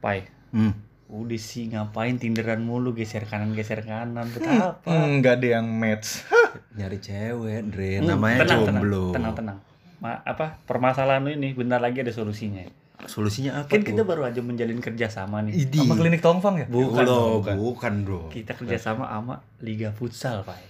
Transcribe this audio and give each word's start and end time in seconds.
Pai, 0.00 0.24
Hmm. 0.50 0.72
udah 1.06 1.36
sih 1.36 1.68
ngapain 1.68 2.16
tinderan 2.16 2.60
mulu 2.60 2.90
geser 2.90 3.22
kanan 3.22 3.52
geser 3.52 3.80
kanan 3.80 4.26
betapa. 4.34 4.80
Enggak 4.86 5.38
ada 5.38 5.46
yang 5.54 5.66
match. 5.68 6.24
Nyari 6.76 6.98
cewek, 6.98 7.60
Dre. 7.68 7.98
Hmm, 7.98 8.08
Namanya 8.10 8.42
tenang, 8.42 8.60
tenang, 8.62 8.82
jomblo. 8.82 9.04
tenang 9.12 9.34
tenang. 9.34 9.58
Ma, 9.98 10.16
apa 10.18 10.56
permasalahan 10.62 11.20
lu 11.20 11.30
ini 11.30 11.52
bentar 11.52 11.76
lagi 11.76 12.00
ada 12.00 12.10
solusinya. 12.10 12.64
Solusinya 13.02 13.58
apa 13.58 13.68
Kan 13.70 13.80
tuh? 13.80 13.88
kita 13.90 14.02
baru 14.02 14.24
aja 14.24 14.40
menjalin 14.40 14.76
kerjasama 14.76 15.40
nih. 15.42 15.56
Idi. 15.62 15.78
Sama 15.78 15.94
klinik 15.94 16.20
Tongfang 16.20 16.56
ya? 16.56 16.66
Bukan, 16.66 17.00
Loh, 17.02 17.40
bukan. 17.40 17.54
bukan, 17.54 17.92
Bro. 18.02 18.20
Kita 18.28 18.52
kerjasama 18.52 19.04
sama 19.04 19.40
Liga 19.58 19.88
Futsal, 19.90 20.40
Pai. 20.40 20.60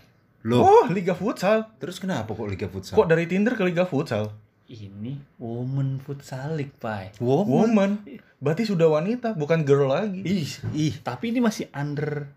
Loh, 0.42 0.62
Oh, 0.62 0.84
Liga 0.88 1.12
Futsal. 1.12 1.66
terus 1.76 1.98
kenapa 1.98 2.30
kok 2.30 2.46
Liga 2.46 2.66
Futsal? 2.66 2.94
Kok 2.94 3.06
dari 3.06 3.26
Tinder 3.26 3.52
ke 3.52 3.62
Liga 3.62 3.82
Futsal? 3.84 4.30
Ini 4.70 5.18
Women 5.42 5.98
Futsal 5.98 6.54
League, 6.54 6.78
Pai. 6.78 7.10
Woman? 7.18 7.74
Woman. 7.74 7.90
Berarti 8.38 8.62
sudah 8.62 8.86
wanita, 8.86 9.34
bukan 9.34 9.66
girl 9.66 9.90
lagi. 9.90 10.22
Ih, 10.22 10.46
Ih, 10.70 10.94
tapi 11.02 11.34
ini 11.34 11.42
masih 11.42 11.66
under 11.74 12.30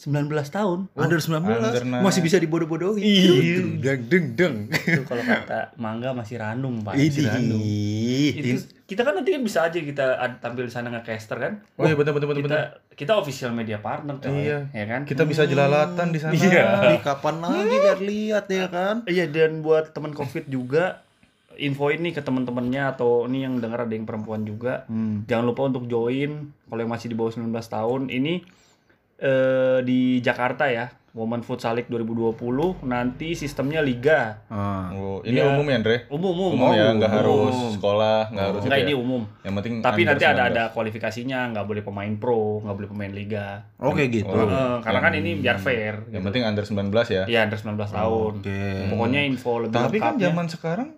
19 0.00 0.32
tahun. 0.50 0.88
under 0.96 1.20
19 1.22 1.46
under 1.46 1.84
masih 2.02 2.26
bisa 2.26 2.42
dibodoh-bodohin. 2.42 3.04
Iya. 3.04 3.60
Deng 3.78 4.02
deng 4.10 4.26
deng. 4.34 4.54
Itu 4.72 5.06
kalau 5.06 5.22
kata 5.22 5.76
Mangga 5.78 6.10
masih 6.10 6.42
random, 6.42 6.82
Pak. 6.82 6.98
Idi. 6.98 7.22
Itu 8.34 8.66
kita 8.90 9.06
kan 9.06 9.14
nanti 9.14 9.30
kan 9.30 9.46
bisa 9.46 9.70
aja 9.70 9.78
kita 9.78 10.18
tampil 10.42 10.66
di 10.66 10.72
sana 10.74 10.90
nge-caster 10.90 11.38
kan. 11.38 11.52
Oh 11.78 11.86
iya 11.86 11.94
betul 11.94 12.18
betul 12.18 12.34
betul. 12.34 12.50
kita 12.50 12.82
kita 12.98 13.12
official 13.14 13.54
media 13.54 13.78
partner 13.78 14.18
coy. 14.18 14.42
Iya. 14.42 14.66
Ya 14.74 14.84
kan? 14.90 15.06
Kita 15.06 15.22
bisa 15.22 15.46
jelalatan 15.46 16.10
di 16.10 16.18
sana. 16.18 16.34
Iya. 16.34 16.98
Kapan 16.98 17.38
lagi 17.38 17.76
lihat-lihat 17.78 18.44
ya 18.50 18.66
kan? 18.66 19.06
Iya 19.06 19.30
dan 19.30 19.62
buat 19.62 19.94
teman 19.94 20.16
Covid 20.16 20.50
juga 20.50 21.06
info 21.60 21.88
ini 21.88 22.10
ke 22.10 22.18
teman-temannya 22.18 22.82
atau 22.90 23.24
ini 23.24 23.42
yang 23.42 23.56
dengar 23.56 23.84
ada 23.84 23.92
yang 23.92 24.04
perempuan 24.04 24.42
juga. 24.42 24.84
Hmm. 24.86 25.22
Jangan 25.24 25.44
lupa 25.44 25.62
untuk 25.64 25.84
join 25.84 26.30
kalau 26.64 26.80
yang 26.80 26.88
masih 26.88 27.06
di 27.06 27.14
bawah 27.14 27.30
19 27.30 27.46
tahun 27.66 28.08
ini 28.08 28.40
eh, 29.18 29.78
di 29.82 30.00
Jakarta 30.18 30.66
ya. 30.66 30.88
Women 31.10 31.42
Futsal 31.42 31.74
League 31.74 31.90
2020 31.90 32.86
nanti 32.86 33.34
sistemnya 33.34 33.82
liga. 33.82 34.46
Ah. 34.46 34.94
Oh, 34.94 35.18
ini 35.20 35.42
Iya. 35.42 35.50
umum 35.50 35.66
ya, 35.66 35.82
Andre? 35.82 35.96
Umum 36.06 36.30
umum. 36.30 36.50
Umum 36.54 36.70
ya, 36.70 36.94
nggak 36.94 37.10
harus 37.10 37.50
sekolah, 37.74 38.30
nggak 38.30 38.46
harus 38.46 38.62
Enggak 38.62 38.78
itu 38.78 38.86
ini 38.86 38.94
ya. 38.94 38.98
umum. 39.02 39.22
Yang 39.42 39.54
penting 39.58 39.74
Tapi 39.82 40.00
nanti 40.06 40.22
ada 40.24 40.42
19. 40.46 40.50
ada 40.54 40.62
kualifikasinya, 40.70 41.38
nggak 41.50 41.66
boleh 41.66 41.82
pemain 41.82 42.14
pro, 42.14 42.62
nggak 42.62 42.76
boleh 42.78 42.88
pemain 42.88 43.10
liga. 43.10 43.46
Oke 43.82 44.06
gitu. 44.06 44.30
Oh. 44.30 44.46
Eh, 44.46 44.76
karena 44.86 45.00
kan 45.02 45.10
yang- 45.10 45.26
ini 45.26 45.30
biar 45.42 45.58
fair. 45.58 46.06
Yang 46.14 46.22
penting 46.30 46.42
under 46.46 46.62
19 46.62 47.06
ya. 47.10 47.22
Iya, 47.26 47.40
under 47.42 47.58
19 47.58 47.90
tahun. 47.90 48.32
Oke. 48.38 48.62
Pokoknya 48.94 49.20
info 49.26 49.52
lebih 49.58 49.74
Tapi 49.74 49.98
kan 49.98 50.14
zaman 50.14 50.46
sekarang? 50.46 50.88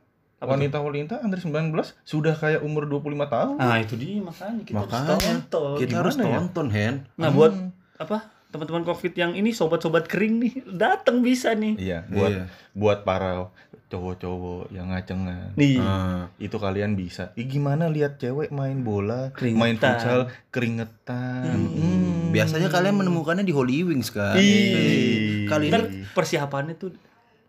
Wanita-wanita 0.45 1.15
under 1.21 1.39
19 1.39 1.71
sudah 2.03 2.35
kayak 2.35 2.61
umur 2.61 2.85
25 2.85 3.03
tahun. 3.27 3.55
Nah, 3.57 3.79
itu 3.79 3.95
dia 3.95 4.19
makanya 4.19 4.63
kita 4.63 4.77
Makanya, 4.77 5.07
harus 5.09 5.23
tonton. 5.23 5.77
Kita 5.79 5.95
harus 5.99 6.15
ya? 6.15 6.25
tonton, 6.27 6.67
Hen. 6.69 6.95
Nah, 7.15 7.31
buat 7.31 7.53
apa? 7.97 8.19
Teman-teman 8.49 8.85
Covid 8.85 9.13
yang 9.13 9.33
ini 9.33 9.49
sobat-sobat 9.51 10.05
kering 10.05 10.35
nih, 10.39 10.53
datang 10.83 11.21
bisa 11.21 11.53
nih. 11.53 11.73
Iya, 11.75 11.99
buat 12.05 12.31
Iya. 12.31 12.45
buat 12.73 12.99
para 13.01 13.49
cowok-cowok 13.89 14.69
yang 14.71 14.89
ngacengan. 14.89 15.53
Nih. 15.53 15.77
Ah. 15.77 16.29
Itu 16.37 16.57
kalian 16.57 16.93
bisa. 16.93 17.33
Ih, 17.33 17.45
gimana 17.45 17.89
lihat 17.89 18.17
cewek 18.17 18.49
main 18.49 18.81
bola, 18.81 19.33
Keringetan. 19.33 19.57
main 19.59 19.77
futsal, 19.77 20.21
keringetan. 20.49 21.61
Hmm. 21.61 22.29
Biasanya 22.29 22.69
kalian 22.69 22.97
menemukannya 22.97 23.45
di 23.45 23.53
Holy 23.53 23.85
Wings 23.85 24.09
kan. 24.09 24.37
Ih. 24.37 25.45
Kali 25.45 25.69
Ntar 25.69 25.83
ini 25.87 26.09
persiapannya 26.11 26.75
tuh 26.75 26.97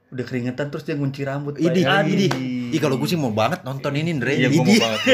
udah 0.08 0.24
keringetan 0.24 0.68
terus 0.68 0.84
dia 0.84 0.94
ngunci 0.94 1.24
rambut. 1.24 1.56
Idi, 1.58 1.82
Pak. 1.82 2.04
Ih 2.74 2.80
kalau 2.80 2.98
gue 2.98 3.06
sih 3.06 3.16
mau 3.16 3.30
banget 3.30 3.62
nonton 3.62 3.94
ini, 3.94 4.10
Andre. 4.12 4.34
Iya, 4.34 4.50
gua 4.50 4.64
mau 4.64 4.74
banget. 4.76 5.00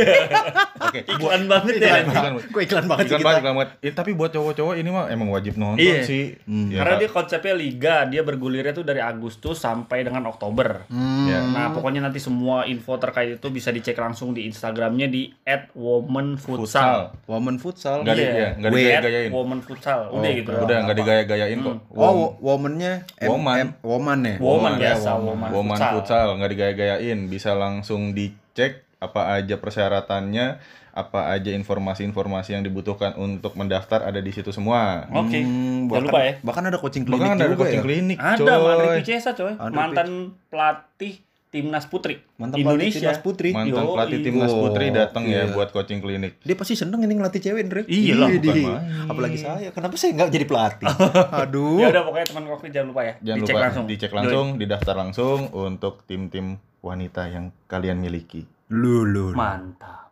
Oke, 0.79 0.99
Iklan 1.05 1.43
banget 1.45 1.73
ya. 1.75 1.87
iklan, 1.91 2.03
iklan, 2.07 2.33
Gue 2.47 2.61
iklan 2.63 2.85
banget 2.85 3.03
sih 3.03 3.09
iklan 3.09 3.19
kita. 3.19 3.27
banget, 3.27 3.41
iklan 3.41 3.53
banget. 3.53 3.69
Eh, 3.81 3.93
tapi 3.93 4.11
buat 4.13 4.31
cowok-cowok 4.31 4.73
ini 4.75 4.89
mah 4.89 5.05
emang 5.07 5.27
wajib 5.27 5.53
nonton 5.55 5.77
Iya. 5.77 6.01
sih. 6.01 6.39
Hmm. 6.41 6.67
Ya, 6.69 6.79
Karena 6.79 6.95
dia 6.97 7.09
konsepnya 7.09 7.53
liga, 7.53 7.95
dia 8.05 8.21
bergulirnya 8.21 8.71
tuh 8.71 8.81
dari 8.81 8.97
Agustus 8.97 9.59
sampai 9.59 10.01
dengan 10.01 10.23
Oktober. 10.25 10.87
Hmm. 10.87 11.27
Ya. 11.27 11.43
Nah, 11.43 11.67
pokoknya 11.71 11.99
nanti 12.01 12.17
semua 12.17 12.63
info 12.63 12.95
terkait 12.95 13.35
itu 13.35 13.47
bisa 13.49 13.69
dicek 13.69 13.93
langsung 13.93 14.31
di 14.31 14.47
Instagramnya 14.47 15.05
di 15.05 15.27
@womanfutsal. 15.75 16.57
futsal. 16.57 16.99
Woman 17.27 17.55
futsal. 17.57 17.97
Nggak 18.01 18.15
di- 18.15 18.21
Iya. 18.21 18.33
iya, 18.33 18.49
nggak 18.55 18.69
At 18.69 18.77
digaya-gayain. 18.77 19.29
Womanfutsal. 19.29 19.99
Oh, 20.07 20.15
Udah 20.17 20.31
gitu. 20.31 20.51
Udah 20.55 20.77
nggak 20.81 20.97
digaya-gayain 20.97 21.57
kok. 21.59 21.75
Oh, 21.91 22.11
wo- 22.13 22.33
womannya 22.41 22.93
M- 23.19 23.29
Woman. 23.29 23.65
Woman 23.81 24.19
ya. 24.21 24.35
Woman 24.39 24.71
ya, 24.73 24.79
biasa, 24.89 25.09
woman 25.17 25.49
Woman 25.51 25.75
futsal. 25.75 25.91
futsal 25.93 26.27
nggak 26.35 26.49
digaya-gayain, 26.49 27.19
bisa 27.27 27.48
langsung 27.53 28.11
dicek 28.11 28.85
apa 28.99 29.39
aja 29.39 29.55
persyaratannya, 29.55 30.59
apa 30.91 31.31
aja 31.31 31.55
informasi-informasi 31.55 32.59
yang 32.59 32.63
dibutuhkan 32.67 33.15
untuk 33.15 33.55
mendaftar 33.55 34.03
ada 34.03 34.19
di 34.19 34.31
situ 34.35 34.51
semua. 34.51 35.07
Oke. 35.15 35.39
Hmm, 35.39 35.87
Jangan 35.87 35.87
bahkan, 35.87 36.03
lupa 36.11 36.19
ya. 36.19 36.33
Bahkan 36.43 36.63
ada 36.67 36.77
coaching 36.83 37.03
klinik 37.07 37.21
Bahkan 37.23 37.31
ada 37.39 37.45
juga 37.47 37.59
coaching 37.63 37.79
ya. 37.79 37.85
klinik, 37.87 38.17
Ada 38.19 38.43
coy. 38.43 38.59
Mandri 38.67 38.87
Picesa 38.99 39.31
coy, 39.31 39.53
Andri 39.55 39.75
mantan 39.79 40.09
pelatih 40.51 41.15
timnas 41.49 41.89
putri 41.89 42.21
Mantan 42.37 42.61
pelatih 42.61 42.93
Indonesia. 42.93 43.01
timnas 43.01 43.19
putri. 43.25 43.49
Mantan 43.49 43.81
Yoi. 43.81 43.93
pelatih 43.97 44.19
timnas 44.21 44.53
putri 44.53 44.85
datang 44.93 45.23
ya 45.25 45.49
Gokil. 45.49 45.55
buat 45.57 45.69
coaching 45.73 45.99
klinik. 45.99 46.33
Dia 46.45 46.55
pasti 46.55 46.73
seneng 46.77 47.01
ini 47.01 47.13
ngelatih 47.17 47.41
cewek, 47.41 47.61
Andre. 47.65 47.81
Iya 47.89 48.13
lah. 48.21 48.29
Apalagi 49.09 49.37
saya. 49.41 49.69
Kenapa 49.73 49.97
saya 49.97 50.11
nggak 50.13 50.29
jadi 50.29 50.45
pelatih? 50.45 50.87
Aduh. 51.41 51.81
Ya 51.81 51.89
udah 51.89 52.03
pokoknya 52.05 52.27
teman 52.29 52.45
Covid 52.45 52.69
jangan 52.69 52.87
lupa 52.93 53.01
ya. 53.01 53.13
Jangan 53.25 53.37
dicek 53.41 53.53
lupa 53.53 53.65
langsung. 53.65 53.85
dicek 53.89 54.11
langsung, 54.13 54.45
didaftar 54.61 54.95
langsung 54.95 55.39
untuk 55.51 55.93
tim-tim 56.05 56.61
wanita 56.85 57.25
yang 57.33 57.49
kalian 57.65 57.97
miliki. 57.97 58.45
Lu 58.69 59.01
lu. 59.09 59.33
Yoi. 59.33 59.37
Mantap. 59.37 60.08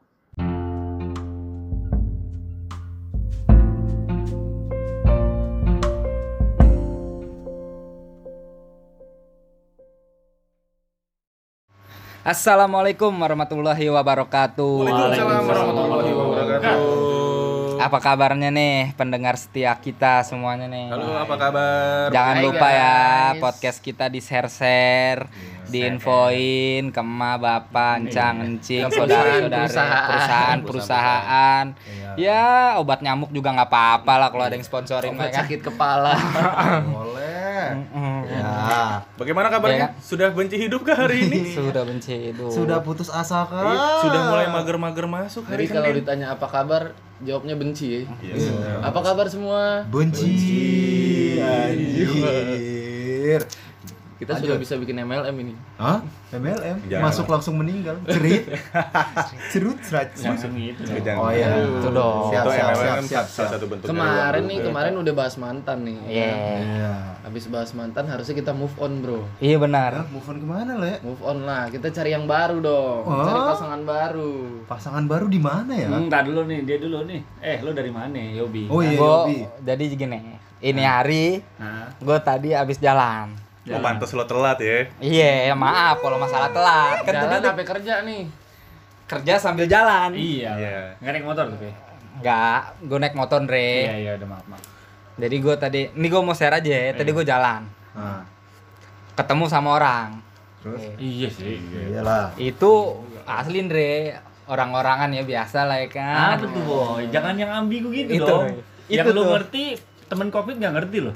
Assalamualaikum 12.27 13.15
warahmatullahi 13.23 13.87
wabarakatuh. 13.87 14.83
Waalaikumsalam 14.83 15.47
warahmatullahi 15.47 16.11
wabarakatuh. 16.11 17.79
Apa 17.79 18.03
kabarnya 18.03 18.51
nih 18.51 18.91
pendengar 18.99 19.39
setia 19.39 19.71
kita 19.79 20.27
semuanya 20.27 20.67
nih? 20.67 20.91
Halo, 20.91 21.23
apa 21.23 21.35
kabar? 21.39 22.11
Jangan 22.11 22.35
Hai, 22.35 22.43
lupa 22.43 22.67
ya 22.67 22.99
podcast 23.39 23.79
kita 23.79 24.11
di 24.11 24.19
share-share, 24.19 25.23
diinfoin 25.71 26.91
ke 26.91 26.99
emak, 26.99 27.39
bapak, 27.39 27.93
encang, 28.03 28.43
encing, 28.43 28.91
saudara-saudara, 28.91 29.63
perusahaan. 29.63 30.03
perusahaan-perusahaan. 30.11 31.65
Ya, 32.19 32.75
obat 32.75 33.07
nyamuk 33.07 33.31
juga 33.31 33.55
nggak 33.55 33.71
apa-apa 33.71 34.13
lah 34.19 34.27
kalau 34.35 34.43
ada 34.43 34.59
yang 34.59 34.67
sponsorin 34.67 35.15
Obat 35.15 35.31
mereka. 35.31 35.47
sakit 35.47 35.59
kepala. 35.63 36.11
Boleh. 36.91 37.71
Mm-mm. 37.71 38.16
Ya. 38.27 39.01
Bagaimana 39.15 39.47
Ya 39.47 39.49
kabarnya? 39.49 39.87
kan? 39.87 39.89
Sudah 39.99 40.27
benci 40.29 40.55
hidup 40.57 40.81
kah 40.81 40.97
hari 40.97 41.23
ini? 41.23 41.51
Sudah 41.55 41.81
benci 41.81 42.13
itu. 42.29 42.43
Sudah 42.47 42.77
putus 42.79 43.07
asa 43.07 43.43
kah? 43.43 43.63
Iya, 43.65 43.85
Sudah 44.03 44.19
mulai 44.27 44.45
mager-mager 44.47 45.05
masuk 45.05 45.43
Jadi 45.45 45.49
hari 45.49 45.63
kalau 45.67 45.87
Senin. 45.87 45.97
ditanya 46.01 46.25
apa 46.31 46.45
kabar, 46.45 46.81
jawabnya 47.19 47.55
benci. 47.55 47.85
ya. 47.97 47.99
Iya. 48.35 48.83
Apa 48.83 48.99
kabar 49.01 49.25
semua? 49.27 49.83
Benci. 49.87 50.31
Anjir. 51.39 53.41
Kita 54.17 54.33
sudah 54.33 54.57
bisa 54.57 54.73
bikin 54.81 54.97
MLM 55.05 55.35
ini. 55.45 55.53
Hah? 55.77 56.01
MLM? 56.33 56.89
Jangan. 56.89 57.05
Masuk 57.05 57.25
langsung 57.29 57.53
meninggal. 57.61 58.01
Cerit. 58.09 58.49
Cerut 59.53 59.77
serat. 59.85 60.09
Langsung 60.17 60.57
gitu. 60.57 60.81
Oh 61.13 61.29
iya. 61.29 61.61
Itu 61.61 61.93
dong. 61.93 62.33
Siap, 62.33 62.43
Itu 62.43 62.49
siap, 62.49 62.65
MLM 62.65 62.81
siap, 62.81 62.97
kan 62.97 63.05
siap, 63.05 63.25
salah 63.29 63.29
siap. 63.29 63.49
satu 63.53 63.65
bentuk 63.69 63.85
Kemarin 63.93 64.43
nih, 64.49 64.57
kemarin 64.65 64.93
udah 64.97 65.13
bahas 65.13 65.35
mantan 65.37 65.77
nih. 65.85 65.99
Iya. 66.09 66.33
Iya. 66.57 66.93
Habis 67.29 67.45
bahas 67.53 67.69
mantan 67.77 68.09
harusnya 68.09 68.33
kita 68.33 68.57
move 68.57 68.73
on, 68.81 69.05
Bro. 69.05 69.21
Iya 69.37 69.57
benar. 69.61 69.91
Nah, 70.01 70.09
move 70.09 70.25
on 70.25 70.37
ke 70.41 70.47
mana 70.49 70.71
le? 70.81 70.93
Move 71.05 71.21
on 71.21 71.37
lah, 71.45 71.69
kita 71.69 71.93
cari 71.93 72.09
yang 72.17 72.25
baru 72.25 72.57
dong. 72.57 73.01
Oh. 73.05 73.21
Cari 73.21 73.39
pasangan 73.53 73.81
baru. 73.85 74.33
Pasangan 74.65 75.03
baru 75.05 75.25
di 75.29 75.37
mana 75.37 75.77
ya? 75.77 75.93
Hmm, 75.93 76.09
tar 76.09 76.25
dulu 76.25 76.41
nih, 76.49 76.65
dia 76.65 76.81
dulu 76.81 77.05
nih. 77.05 77.21
Eh, 77.37 77.57
lu 77.61 77.69
dari 77.71 77.93
mana, 77.93 78.17
Yobi? 78.17 78.65
Oh 78.65 78.81
iya, 78.81 78.97
Yobi. 78.97 79.45
jadi 79.61 79.83
gini, 79.93 80.19
ini 80.57 80.81
hari 80.81 81.45
Nah, 81.61 81.93
gue 82.01 82.17
tadi 82.25 82.57
abis 82.57 82.81
jalan. 82.81 83.46
Oh, 83.69 83.79
pantas 83.79 84.11
lo 84.11 84.23
telat 84.23 84.57
ya. 84.57 84.87
Iya, 84.97 85.51
maaf 85.53 85.99
kalau 85.99 86.15
masalah 86.15 86.49
telat. 86.49 87.03
Kan 87.03 87.13
Jalan 87.13 87.29
tadi 87.33 87.47
apa 87.47 87.63
kerja 87.65 87.93
nih? 88.01 88.23
kerja 89.05 89.33
sambil 89.37 89.65
jalan. 89.65 90.11
iya. 90.13 90.51
Iya. 90.53 90.77
Nggak 90.97 91.11
naik 91.13 91.25
motor 91.25 91.45
tapi. 91.47 91.71
Enggak, 92.17 92.61
gue 92.81 92.97
naik 92.97 93.13
motor, 93.13 93.39
Iya, 93.39 93.47
Dre. 93.47 93.71
iya, 93.95 94.11
udah 94.15 94.27
maaf, 94.27 94.45
maaf. 94.47 94.63
Jadi 95.15 95.35
gue 95.37 95.55
tadi, 95.55 95.81
ini 95.89 96.07
gue 96.07 96.19
mau 96.19 96.33
share 96.33 96.55
aja 96.55 96.67
ya. 96.67 96.91
Tadi 96.91 97.09
gue 97.09 97.23
jalan, 97.23 97.61
Nah, 97.93 98.21
ketemu 99.15 99.45
sama 99.47 99.69
orang. 99.73 100.09
terus? 100.59 100.81
Eh, 100.81 100.93
Iya 100.97 101.29
sih. 101.29 101.55
Iyalah. 101.87 102.33
Itu 102.35 102.99
asli, 103.23 103.63
Dre. 103.63 104.17
Orang-orangan 104.43 105.07
ya 105.09 105.21
biasa 105.21 105.63
lah 105.63 105.77
ya 105.77 105.87
kan. 105.87 106.35
Ada 106.35 106.45
tuh, 106.45 106.61
boy. 106.61 107.03
Jangan 107.07 107.35
yang 107.35 107.51
ambigu 107.53 107.87
gitu 107.89 108.11
Itu, 108.13 108.25
dong. 108.25 108.43
Yang 108.87 109.05
Itu 109.05 109.09
lu 109.09 109.21
tuh. 109.21 109.27
ngerti, 109.29 109.65
temen 110.05 110.27
Covid 110.29 110.55
nggak 110.57 110.73
ngerti 110.73 110.97
loh. 111.01 111.15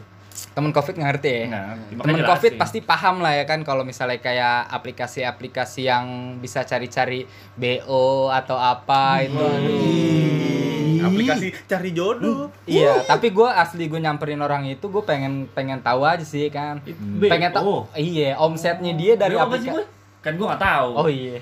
Temen 0.52 0.72
covid 0.72 0.96
nggak 0.96 1.10
ngerti 1.10 1.30
ya. 1.30 1.46
Makanya 1.48 1.76
Temen 1.96 2.16
jelasin. 2.18 2.30
covid 2.30 2.54
pasti 2.58 2.80
paham 2.82 3.16
lah 3.20 3.34
ya 3.34 3.44
kan 3.44 3.64
kalau 3.64 3.84
misalnya 3.84 4.20
kayak 4.20 4.68
aplikasi-aplikasi 4.70 5.86
yang 5.86 6.06
bisa 6.38 6.64
cari-cari 6.64 7.24
BO 7.56 8.28
atau 8.28 8.56
apa 8.56 9.24
itu. 9.24 9.40
Apa 9.40 11.08
aplikasi 11.08 11.48
cari 11.66 11.90
jodoh. 11.92 12.54
Iya, 12.64 13.02
tapi 13.04 13.34
gue 13.34 13.48
asli 13.48 13.90
gue 13.90 13.98
nyamperin 13.98 14.38
orang 14.38 14.70
itu 14.70 14.86
gue 14.86 15.02
pengen 15.02 15.50
pengen 15.50 15.82
tahu 15.82 16.06
aja 16.06 16.22
sih 16.22 16.48
kan. 16.48 16.78
B. 16.86 17.26
Pengen 17.26 17.50
tahu. 17.50 17.66
Oh. 17.66 17.82
Iya, 17.94 18.38
omsetnya 18.38 18.94
dia 18.94 19.18
dari 19.18 19.34
Beo 19.34 19.42
apa 19.42 19.58
sih, 19.58 19.68
aplikasi. 19.68 20.00
Kan 20.22 20.38
gua 20.38 20.54
nggak 20.54 20.62
tahu. 20.62 20.90
Oh 20.94 21.10
iya. 21.10 21.42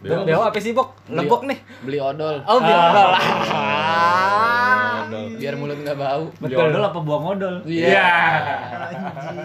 Beo 0.00 0.40
apa 0.40 0.54
sih, 0.62 0.70
Bok? 0.70 0.94
Lebok 1.10 1.42
nih. 1.50 1.58
Beli 1.82 1.98
odol. 1.98 2.38
Oh, 2.46 2.62
beo 2.62 2.78
Ah. 2.78 4.56
odol. 5.12 5.24
Biar 5.34 5.54
mulut 5.54 5.76
nggak 5.76 5.96
bau. 5.96 6.24
Beli 6.36 6.54
odol 6.54 6.82
apa 6.82 6.98
buang 6.98 7.24
odol? 7.28 7.54
Iya. 7.64 8.08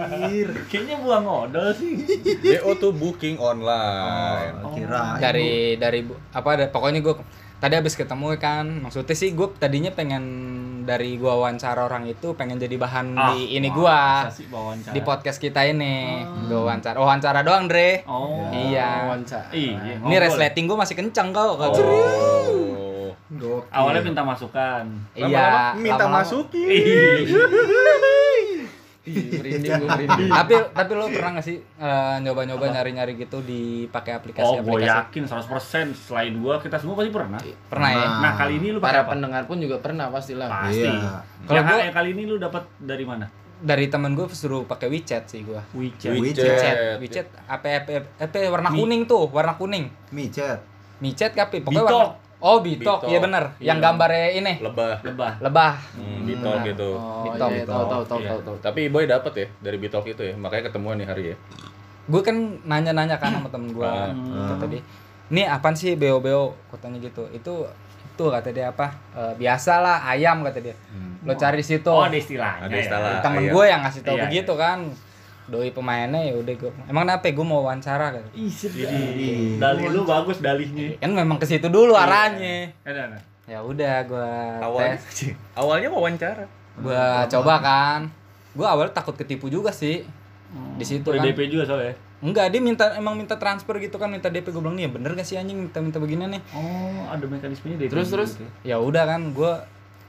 Anjir. 0.05 0.47
Kayaknya 0.65 0.95
buang 0.99 1.25
odol 1.25 1.67
sih. 1.71 1.93
BO 2.37 2.71
tuh 2.75 2.91
booking 2.91 3.37
online. 3.37 4.53
Oh, 4.61 4.71
kira 4.71 5.17
Dari 5.17 5.51
dari 5.75 5.99
bu- 6.01 6.19
apa 6.31 6.49
ada 6.51 6.65
pokoknya 6.67 7.01
gue 7.01 7.15
tadi 7.55 7.73
habis 7.73 7.95
ketemu 7.95 8.35
kan 8.35 8.67
maksudnya 8.79 9.15
sih 9.15 9.31
gue 9.31 9.47
tadinya 9.55 9.89
pengen 9.89 10.23
dari 10.85 11.17
gua 11.17 11.33
wawancara 11.35 11.81
orang 11.81 12.05
itu 12.05 12.35
pengen 12.35 12.59
jadi 12.59 12.77
bahan 12.77 13.15
Ah, 13.15 13.33
di 13.33 13.57
ini 13.57 13.73
gua 13.73 14.27
wawancara? 14.27 14.93
di 14.93 15.01
podcast 15.01 15.39
kita 15.39 15.65
ini 15.65 16.19
gua 16.45 16.61
wawancara 16.67 16.99
oh, 16.99 17.07
wawancara 17.07 17.41
doang 17.41 17.65
Dre 17.65 18.05
Oh. 18.05 18.51
Iya. 18.51 19.09
Wawancara. 19.09 19.49
Iya. 19.49 19.97
ini 19.97 20.15
resleting 20.19 20.67
gua 20.67 20.85
masih 20.85 20.93
kenceng 20.93 21.33
kok 21.33 21.57
Oh. 21.57 21.73
Gokil. 23.27 23.65
Awalnya 23.67 24.01
minta 24.03 24.21
masukan. 24.21 24.85
iya 25.13 25.73
minta 25.73 26.03
lama-lama. 26.03 26.21
masukin. 26.21 26.69
Ih, 29.05 29.21
merinding 29.37 29.71
gue 29.75 29.85
merinding. 29.87 30.29
tapi 30.31 30.53
tapi 30.73 30.91
lo 30.91 31.05
pernah 31.07 31.37
gak 31.37 31.45
sih 31.45 31.57
eh, 31.61 32.15
nyoba-nyoba 32.19 32.65
nyari-nyari 32.71 33.13
gitu 33.15 33.37
di 33.39 33.61
pakai 33.87 34.13
aplikasi 34.15 34.41
Oh, 34.43 34.57
gue 34.57 34.81
aplikasi 34.81 34.97
yakin 35.13 35.23
100% 35.93 35.93
selain 35.95 36.33
gua 36.35 36.57
kita 36.57 36.73
semua 36.75 36.93
pasti 36.95 37.11
pernah. 37.11 37.37
pernah 37.67 37.89
ya 37.91 38.07
Nah, 38.19 38.33
kali 38.35 38.57
ini 38.57 38.67
lu 38.67 38.79
pakai 38.79 38.89
Para 38.91 39.01
apa? 39.03 39.11
pendengar 39.13 39.41
pun 39.45 39.57
juga 39.57 39.77
pernah 39.77 40.09
pastilah. 40.09 40.49
Pasti. 40.49 40.81
Iya. 40.81 41.21
Kalau 41.43 41.61
gua- 41.63 41.81
yang 41.83 41.93
kali 41.93 42.09
ini 42.11 42.23
lu 42.25 42.35
dapat 42.37 42.65
dari 42.79 43.05
mana? 43.05 43.25
dari 43.55 43.87
temen 43.87 44.11
gue 44.11 44.27
suruh 44.27 44.61
pakai 44.63 44.89
WeChat 44.89 45.23
sih 45.27 45.41
gua 45.41 45.63
WeChat. 45.71 46.11
WeChat. 46.11 46.43
WeChat 46.43 46.77
WeChat 46.99 47.27
apa 47.47 47.67
apa 47.79 47.89
apa 48.19 48.37
warna 48.47 48.67
Mi- 48.67 48.77
kuning 48.77 49.01
tuh 49.05 49.25
warna 49.27 49.53
kuning 49.53 49.85
Micet. 50.11 50.59
micet 50.97 51.31
tapi 51.31 51.61
pokoknya 51.61 51.81
warna 51.83 52.05
oh 52.45 52.57
bitok 52.59 52.99
Bitok. 52.99 53.09
iya 53.09 53.17
bener 53.19 53.43
yang 53.57 53.75
Iya. 53.75 53.83
gambarnya 53.83 54.27
ini 54.35 54.53
Lebah. 54.59 55.01
Lebah. 55.01 55.31
lebah 55.41 55.73
Hmm, 55.91 56.21
Bitalk 56.23 56.61
gitu. 56.63 56.89
Oh, 56.93 57.25
Bitok, 57.25 57.49
iya, 57.49 57.57
bitok. 57.59 57.73
tahu 57.73 57.83
tahu 57.85 58.03
tahu 58.05 58.19
Iya. 58.19 58.29
tahu 58.29 58.39
tahu. 58.43 58.55
Tapi 58.61 58.81
Boy 58.87 59.05
dapet 59.05 59.33
ya 59.35 59.47
dari 59.59 59.77
Bitalk 59.77 60.05
itu 60.05 60.21
ya. 60.23 60.33
Makanya 60.35 60.63
ketemuan 60.67 60.95
nih 60.95 61.05
hari 61.05 61.23
ya. 61.27 61.37
gue 62.05 62.21
kan 62.21 62.37
nanya-nanya 62.61 63.17
kan 63.17 63.33
sama 63.33 63.49
temen 63.49 63.69
gue 63.71 63.81
Ah. 63.81 64.13
kata 64.47 64.65
dia 64.67 64.77
ini 65.25 65.41
apaan 65.43 65.73
sih 65.73 65.93
beo 65.95 66.21
beo 66.21 66.53
katanya 66.69 67.01
gitu 67.01 67.25
itu 67.31 67.65
itu 68.05 68.23
kata 68.23 68.49
dia 68.49 68.69
apa 68.69 68.93
"Eh, 69.11 69.33
biasalah 69.35 70.05
ayam 70.05 70.39
kata 70.39 70.61
dia 70.61 70.77
lo 71.19 71.33
cari 71.33 71.57
di 71.57 71.65
situ 71.65 71.89
Oh, 71.89 72.05
ada 72.05 72.13
istilahnya. 72.13 72.61
Ada 72.61 72.71
ya. 72.71 72.79
istilah. 72.79 73.13
temen 73.19 73.41
ayam. 73.41 73.51
gue 73.51 73.65
yang 73.65 73.81
ngasih 73.81 74.01
tau 74.01 74.13
Iya, 74.13 74.23
begitu 74.23 74.53
kan 74.55 74.77
doi 75.45 75.69
pemainnya 75.69 76.21
ya 76.21 76.33
udah 76.35 76.53
gue 76.55 76.71
emang 76.85 77.05
kenapa 77.05 77.27
gue 77.27 77.45
mau 77.45 77.61
wawancara 77.61 78.07
kan 78.11 78.25
sedih. 78.33 79.55
Dalih 79.55 79.85
lu 79.89 80.01
bagus 80.03 80.37
dalihnya. 80.37 80.97
kan 80.97 81.11
memang 81.11 81.37
ke 81.37 81.45
situ 81.45 81.67
dulu 81.67 81.93
arahnya 81.93 82.73
Ada, 82.81 83.01
ada. 83.07 83.19
ya 83.45 83.59
udah 83.59 83.95
gue 84.03 84.29
Awalnya 84.59 84.97
tes 84.97 85.37
awalnya 85.53 85.89
wawancara. 85.89 86.45
gue 86.75 87.03
coba 87.29 87.55
kan 87.59 87.99
gue 88.51 88.65
awalnya 88.65 88.91
takut 88.91 89.13
ketipu 89.13 89.47
juga 89.47 89.69
sih 89.69 90.01
di 90.73 90.83
situ 90.83 91.05
kan 91.05 91.21
DP 91.21 91.45
juga 91.47 91.65
soalnya. 91.65 91.93
enggak 92.17 92.47
dia 92.47 92.59
minta 92.59 92.85
emang 92.93 93.13
minta 93.13 93.35
transfer 93.35 93.77
gitu 93.77 93.95
kan 93.95 94.07
minta 94.07 94.27
DP 94.27 94.49
gue 94.49 94.57
bilang 94.57 94.73
nih 94.73 94.87
ya 94.87 94.91
bener 94.91 95.11
gak 95.13 95.23
sih 95.23 95.35
anjing 95.35 95.61
minta 95.61 95.77
minta 95.77 95.97
begini 95.97 96.25
nih 96.27 96.41
Oh, 96.51 97.05
ada 97.05 97.21
mekanismenya 97.21 97.77
DP. 97.77 97.89
Terus, 97.91 98.07
gitu 98.07 98.15
terus? 98.15 98.31
ya. 98.63 98.73
ya 98.73 98.77
udah 98.77 99.03
kan 99.05 99.21
gue 99.29 99.53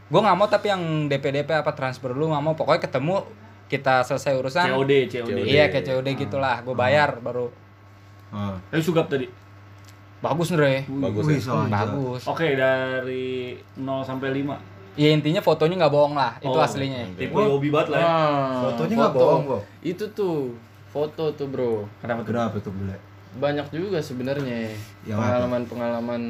gue 0.06 0.20
nggak 0.22 0.32
mau 0.34 0.46
tapi 0.46 0.70
yang 0.70 0.82
DP 1.06 1.24
DP 1.34 1.50
apa 1.52 1.70
transfer 1.70 2.08
dulu 2.08 2.30
nggak 2.30 2.40
mau 2.40 2.54
pokoknya 2.54 2.80
ketemu 2.80 3.26
kita 3.66 4.00
selesai 4.00 4.32
urusan 4.34 4.66
COD, 4.68 4.92
COD. 5.08 5.26
COD. 5.26 5.40
iya 5.44 5.66
kayak 5.66 5.84
COD 5.84 6.08
gitulah 6.16 6.60
gue 6.60 6.72
bayar 6.72 7.18
baru 7.18 7.50
Ah. 8.26 8.58
Eh, 8.68 8.78
sugap 8.78 9.06
tadi. 9.06 9.30
bagus 10.18 10.50
Ndre 10.50 10.82
Bagus 10.88 11.22
Wih, 11.24 11.36
ya. 11.36 11.40
soalnya. 11.40 11.70
bagus 11.76 12.22
Oke, 12.24 12.52
dari 12.52 13.54
0 13.76 14.02
sampai 14.02 14.34
5. 14.34 14.58
ya 14.94 15.08
intinya 15.08 15.38
fotonya 15.38 15.76
nggak 15.76 15.92
bohong 15.92 16.14
lah 16.14 16.34
itu 16.36 16.50
Oh. 16.50 16.58
aslinya 16.58 17.04
Tipe 17.14 17.30
hobi 17.32 17.68
banget 17.68 17.92
lah 17.92 17.98
ya. 17.98 18.06
Ah, 18.06 18.54
Fotonya 18.64 18.94
nggak 18.96 19.12
foto. 19.12 19.22
bohong, 19.22 19.42
Bro. 19.44 19.58
Itu 19.80 20.04
tuh 20.10 20.36
foto 20.88 21.24
tuh, 21.30 21.46
Bro. 21.46 21.72
Kenapa 22.00 22.20
tuh? 22.20 22.28
Kenapa 22.28 22.56
tuh 22.58 22.72
bule? 22.72 22.96
Banyak 23.36 23.66
juga 23.68 24.00
sebenarnya 24.00 24.72
Yang 25.04 25.18
pengalaman-pengalaman 25.20 26.22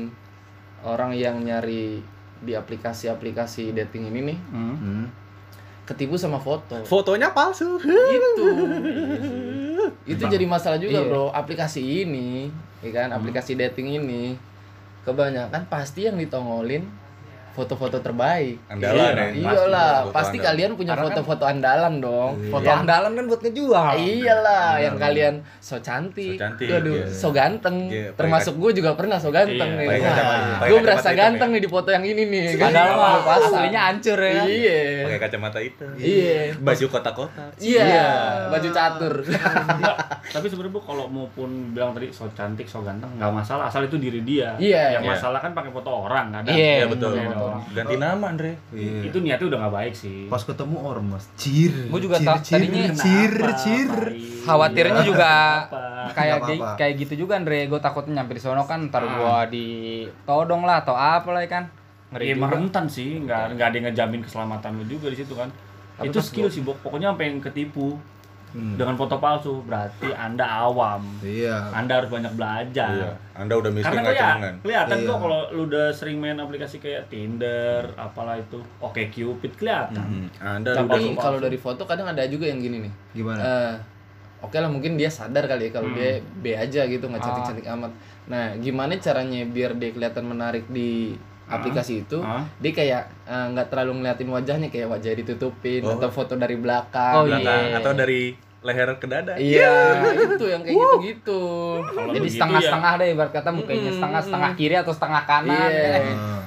orang 0.82 1.14
yang 1.14 1.38
nyari 1.40 2.02
di 2.36 2.52
aplikasi-aplikasi 2.52 3.70
dating 3.72 4.10
ini 4.10 4.20
nih 4.26 4.38
Hmm. 4.50 4.76
Hmm. 4.76 5.06
Ketipu 5.86 6.18
sama 6.18 6.42
foto. 6.42 6.82
Fotonya 6.82 7.30
palsu. 7.30 7.78
Itu. 8.16 8.44
itu 10.02 10.22
jadi 10.26 10.42
masalah 10.50 10.82
juga, 10.82 10.98
Iya. 10.98 11.06
Bro. 11.06 11.30
Aplikasi 11.30 12.02
ini, 12.02 12.50
ya 12.82 12.90
kan? 12.90 13.14
Aplikasi 13.14 13.54
dating 13.54 14.02
ini 14.02 14.34
kebanyakan 15.06 15.70
pasti 15.70 16.10
yang 16.10 16.18
ditongolin 16.18 16.82
foto-foto 17.56 17.96
terbaik. 17.98 18.60
Andalan 18.68 18.92
Iya, 19.08 19.24
ya. 19.24 19.26
Iyalah, 19.32 19.92
Foto 20.02 20.12
pasti 20.12 20.36
andalan. 20.36 20.48
kalian 20.52 20.70
punya 20.74 20.92
kan- 20.92 21.02
foto-foto 21.02 21.44
andalan 21.44 21.94
dong. 21.98 22.32
foto 22.46 22.62
Yang- 22.62 22.80
andalan 22.82 23.10
kan 23.10 23.24
buat 23.26 23.40
ngejual 23.40 23.94
Iyalah, 23.96 24.68
yang 24.76 24.96
kalian 24.96 25.34
so 25.58 25.76
cantik, 25.78 26.36
So 26.36 26.42
cantik, 26.42 26.68
Aduh, 26.68 26.94
iya. 26.94 27.06
so 27.08 27.28
ganteng. 27.30 27.76
Iya, 27.86 28.04
pakai 28.06 28.18
Termasuk 28.18 28.54
gue 28.56 28.70
juga 28.74 28.90
pernah 28.92 29.16
so 29.16 29.30
ganteng 29.30 29.56
Iya, 29.70 29.78
nih. 29.78 29.88
pakai 29.88 30.68
gue 30.68 30.78
hitam 30.78 31.14
ganteng 31.16 31.48
nih 31.48 31.62
di 31.62 31.70
foto 31.70 31.88
yang 31.88 32.04
ini 32.04 32.22
nih. 32.24 32.44
padahal 32.56 32.86
Kan? 32.86 32.98
mah 32.98 33.36
aslinya 33.40 33.80
hancur 33.86 34.18
ya 34.18 34.32
kan? 34.34 34.46
Iya. 34.46 34.80
Pakai 35.02 35.20
kacamata 35.22 35.58
itu. 35.58 35.84
Iya. 35.96 36.38
Baju 36.58 36.84
kotak-kotak. 36.86 37.50
Iya, 37.56 38.04
baju 38.48 38.68
catur. 38.68 39.14
Tapi 40.28 40.46
sebenarnya 40.46 40.82
kalau 40.82 41.06
maupun 41.06 41.48
bilang 41.70 41.92
tadi 41.92 42.10
so 42.10 42.26
cantik, 42.30 42.66
so 42.66 42.82
ganteng, 42.82 43.08
nggak 43.14 43.32
masalah 43.32 43.66
asal 43.66 43.80
itu 43.82 43.96
diri 43.96 44.20
dia. 44.20 44.52
Iya. 44.56 44.98
Yang 44.98 45.04
Iya. 45.04 45.12
masalah 45.14 45.38
kan 45.38 45.52
pakai 45.52 45.70
foto 45.70 45.88
orang, 46.02 46.26
kadang. 46.30 46.52
Iya, 46.52 46.74
Iya 46.76 46.86
betul. 46.86 47.14
Ganti 47.68 47.94
nama 47.96 48.24
Andre. 48.26 48.52
Iya. 48.70 49.02
Itu 49.04 49.18
niatnya 49.18 49.46
udah 49.46 49.58
nggak 49.60 49.74
baik 49.74 49.94
sih. 49.94 50.18
Pas 50.26 50.40
ketemu 50.40 50.76
ormas, 50.78 51.24
cir. 51.34 51.72
Gua 51.86 51.98
juga 51.98 52.16
cir, 52.16 52.26
ta- 52.26 52.40
cir, 52.40 52.52
tadinya 52.56 52.82
cir, 52.92 53.32
cir. 53.56 53.90
Khawatirnya 54.42 54.94
Iya. 54.96 55.06
juga 55.06 55.30
kayak 56.08 56.38
kayak 56.74 56.92
gitu 56.96 57.14
juga 57.20 57.36
Andre 57.36 57.66
gue 57.66 57.80
takutnya 57.80 58.12
nyampe 58.16 58.32
di 58.32 58.40
sono 58.40 58.62
kan 58.62 58.86
ntar 58.86 59.02
Ah. 59.02 59.10
gua 59.12 59.36
di 59.44 59.66
todong 60.22 60.62
lah 60.62 60.80
atau 60.80 60.94
apa 60.94 61.28
lah 61.28 61.40
ya 61.40 61.50
kan 61.50 61.64
ngeri 62.08 62.24
Iya, 62.24 62.34
emang 62.34 62.50
rentan 62.52 62.86
sih, 62.86 63.18
nggak 63.18 63.54
nggak 63.54 63.66
ada 63.66 63.74
yang 63.74 63.86
ngejamin 63.86 64.20
keselamatan 64.22 64.70
lu 64.76 64.84
juga 64.88 65.10
di 65.10 65.18
situ 65.18 65.34
kan. 65.34 65.50
Tapi 65.96 66.06
itu 66.06 66.18
skill 66.20 66.46
gua- 66.46 66.54
sih, 66.54 66.62
Bok. 66.62 66.76
Pokoknya 66.80 67.10
sampai 67.10 67.26
yang 67.26 67.40
ketipu 67.40 67.98
Hmm. 68.48 68.74
dengan 68.74 68.94
foto 68.94 69.16
palsu, 69.16 69.60
berarti 69.62 70.08
Anda 70.10 70.46
awam. 70.64 71.02
Iya. 71.18 71.70
Anda 71.70 71.98
harus 71.98 72.08
banyak 72.08 72.32
belajar. 72.32 72.88
Iya. 72.90 73.12
Anda 73.34 73.54
udah 73.54 73.70
miskin 73.70 73.90
Karena 73.92 74.02
celengan. 74.08 74.54
kelihatan 74.60 74.96
Iya. 74.96 75.06
kok 75.06 75.18
kalau 75.18 75.40
lu 75.50 75.62
udah 75.66 75.86
sering 75.90 76.16
main 76.16 76.36
aplikasi 76.36 76.76
kayak 76.78 77.06
Tinder, 77.06 77.84
apalah 77.94 78.36
itu, 78.36 78.56
Oke 78.78 79.08
Cupid 79.08 79.52
kelihatan. 79.54 80.00
Hmm. 80.00 80.28
Anda 80.38 80.72
Tapi 80.72 81.12
kalau 81.14 81.36
dari 81.36 81.56
foto 81.56 81.84
kadang 81.84 82.06
ada 82.06 82.24
juga 82.24 82.46
yang 82.46 82.58
gini 82.58 82.84
nih. 82.84 82.92
Gimana? 83.14 83.40
Eh, 83.40 83.74
Oke 84.38 84.60
lah 84.60 84.68
mungkin 84.68 84.94
dia 84.94 85.08
sadar 85.08 85.44
kali 85.44 85.68
ya 85.68 85.70
kalau 85.72 85.88
Hmm. 85.88 85.96
dia 85.96 86.10
B 86.36 86.52
aja 86.52 86.84
gitu 86.84 87.02
nggak 87.02 87.18
cantik-cantik 87.18 87.66
amat. 87.68 87.88
Nah 88.26 88.52
gimana 88.54 88.92
caranya 88.96 89.42
biar 89.44 89.74
dia 89.74 89.90
kelihatan 89.90 90.24
menarik 90.24 90.68
di 90.68 91.16
aplikasi 91.48 92.02
itu? 92.02 92.18
Ah. 92.18 92.42
Dia 92.58 92.72
kayak 92.72 93.02
eh, 93.24 93.46
nggak 93.50 93.66
terlalu 93.68 93.92
ngeliatin 93.98 94.28
wajahnya 94.28 94.68
kayak 94.68 94.88
wajah 94.88 95.12
ditutupin 95.14 95.80
Oh. 95.80 95.94
atau 95.94 96.08
foto 96.08 96.34
dari 96.34 96.54
belakang. 96.54 97.14
Oh, 97.14 97.24
belakang 97.24 97.62
iya. 97.66 97.78
atau 97.78 97.92
dari 97.92 98.34
leher 98.60 98.90
ke 98.96 99.06
dada. 99.06 99.34
Iya 99.36 99.74
itu 100.34 100.44
yang 100.44 100.60
kayak 100.60 100.74
gitu-gitu. 100.74 101.42
Kalau 101.84 102.10
jadi 102.10 102.18
begitu 102.18 102.34
setengah-setengah 102.34 102.92
deh 102.98 103.08
ibarat 103.10 103.32
kata 103.32 103.50
mukanya 103.50 103.90
setengah 103.90 104.20
setengah 104.20 104.50
kiri 104.54 104.74
atau 104.74 104.90
setengah 104.90 105.22
kanan 105.22 105.70
Iya. 105.70 105.86
ya. 105.86 106.00
Ah. 106.10 106.42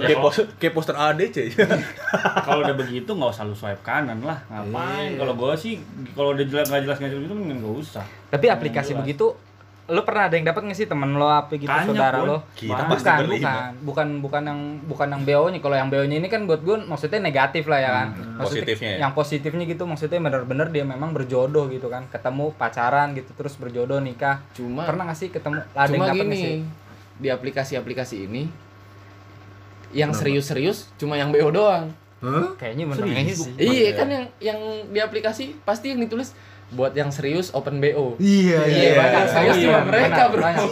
Kayak 0.00 0.22
poster, 0.22 0.46
kayak 0.56 0.72
poster 0.72 0.94
ADC. 0.94 1.36
ya, 1.50 1.66
kalau 2.40 2.62
udah 2.62 2.70
begitu 2.72 3.10
nggak 3.10 3.30
usah 3.30 3.42
lu 3.42 3.52
swipe 3.52 3.82
kanan 3.82 4.22
lah. 4.22 4.38
Ngapain? 4.46 5.18
Kalau 5.18 5.34
gua 5.34 5.52
sih 5.52 5.74
kalau 6.14 6.32
udah 6.32 6.46
jelas 6.46 6.70
nggak 6.70 6.86
jelas 6.86 6.96
nggak 6.96 7.10
jelas 7.10 7.24
itu 7.26 7.34
mending 7.34 7.58
nggak 7.58 7.76
usah. 7.76 8.04
tapi 8.30 8.46
aplikasi 8.46 8.94
begitu 8.94 9.34
lu 9.90 10.00
pernah 10.00 10.24
ada 10.24 10.34
yang 10.34 10.46
dapat 10.46 10.62
nggak 10.62 10.74
sih 10.74 10.86
temen 10.86 11.10
lo 11.12 11.26
apa 11.26 11.50
gitu 11.52 11.66
Banyak, 11.66 11.90
saudara 11.90 12.16
Boy. 12.16 12.28
lo 12.28 12.38
Kita 12.52 12.72
Banyak. 12.72 12.88
pasti 12.88 13.04
bukan 13.04 13.18
berlima. 13.20 13.36
bukan 13.42 13.66
bukan 13.80 14.08
bukan 14.20 14.42
yang 14.44 14.60
bukan 14.86 15.08
yang 15.10 15.22
BO 15.22 15.44
nya 15.46 15.58
kalau 15.58 15.76
yang 15.76 15.88
BO 15.88 16.04
nya 16.04 16.16
ini 16.16 16.28
kan 16.28 16.40
buat 16.44 16.60
gue 16.60 16.76
maksudnya 16.80 17.18
negatif 17.20 17.64
lah 17.66 17.78
ya 17.78 17.90
kan 17.92 18.08
Maksudnya 18.10 18.40
Positifnya 18.62 18.88
ya? 18.88 18.98
yang 19.00 19.12
positifnya 19.12 19.64
gitu 19.66 19.82
maksudnya 19.84 20.18
bener-bener 20.18 20.66
dia 20.68 20.84
memang 20.84 21.10
berjodoh 21.10 21.66
gitu 21.66 21.86
kan 21.86 22.06
ketemu 22.06 22.54
pacaran 22.54 23.12
gitu 23.12 23.30
terus 23.32 23.54
berjodoh 23.54 23.98
nikah 23.98 24.40
Cuma 24.52 24.82
pernah 24.82 25.04
nggak 25.04 25.18
sih 25.18 25.28
ketemu 25.28 25.58
ada 25.68 25.86
yang 25.86 26.00
nggak 26.00 26.14
sih 26.14 26.22
gini 26.22 26.42
di 27.16 27.28
aplikasi-aplikasi 27.28 28.16
ini 28.24 28.42
yang 29.90 30.10
serius-serius 30.12 30.86
cuma 30.94 31.14
yang 31.14 31.28
BO 31.28 31.50
doang. 31.50 31.90
Hah? 32.20 32.52
kayaknya 32.54 32.84
bener 32.86 33.00
Serius? 33.02 33.38
sih 33.40 33.52
Iya 33.56 33.72
Iya. 33.72 33.90
kan 33.96 34.06
yang 34.06 34.24
yang 34.38 34.58
di 34.86 35.00
aplikasi 35.00 35.56
pasti 35.60 35.88
yang 35.88 35.98
ditulis 35.98 36.36
buat 36.70 36.92
yang 36.92 37.10
serius 37.10 37.50
open 37.50 37.78
BO. 37.78 38.14
Iya, 38.16 38.60
Iya, 38.62 38.90
banyak 38.94 39.26
serius 39.28 39.56
iya, 39.56 39.64
cuma 39.64 39.78
benar, 39.80 39.88
mereka, 39.90 40.22
Bro. 40.28 40.40
banyak. 40.40 40.68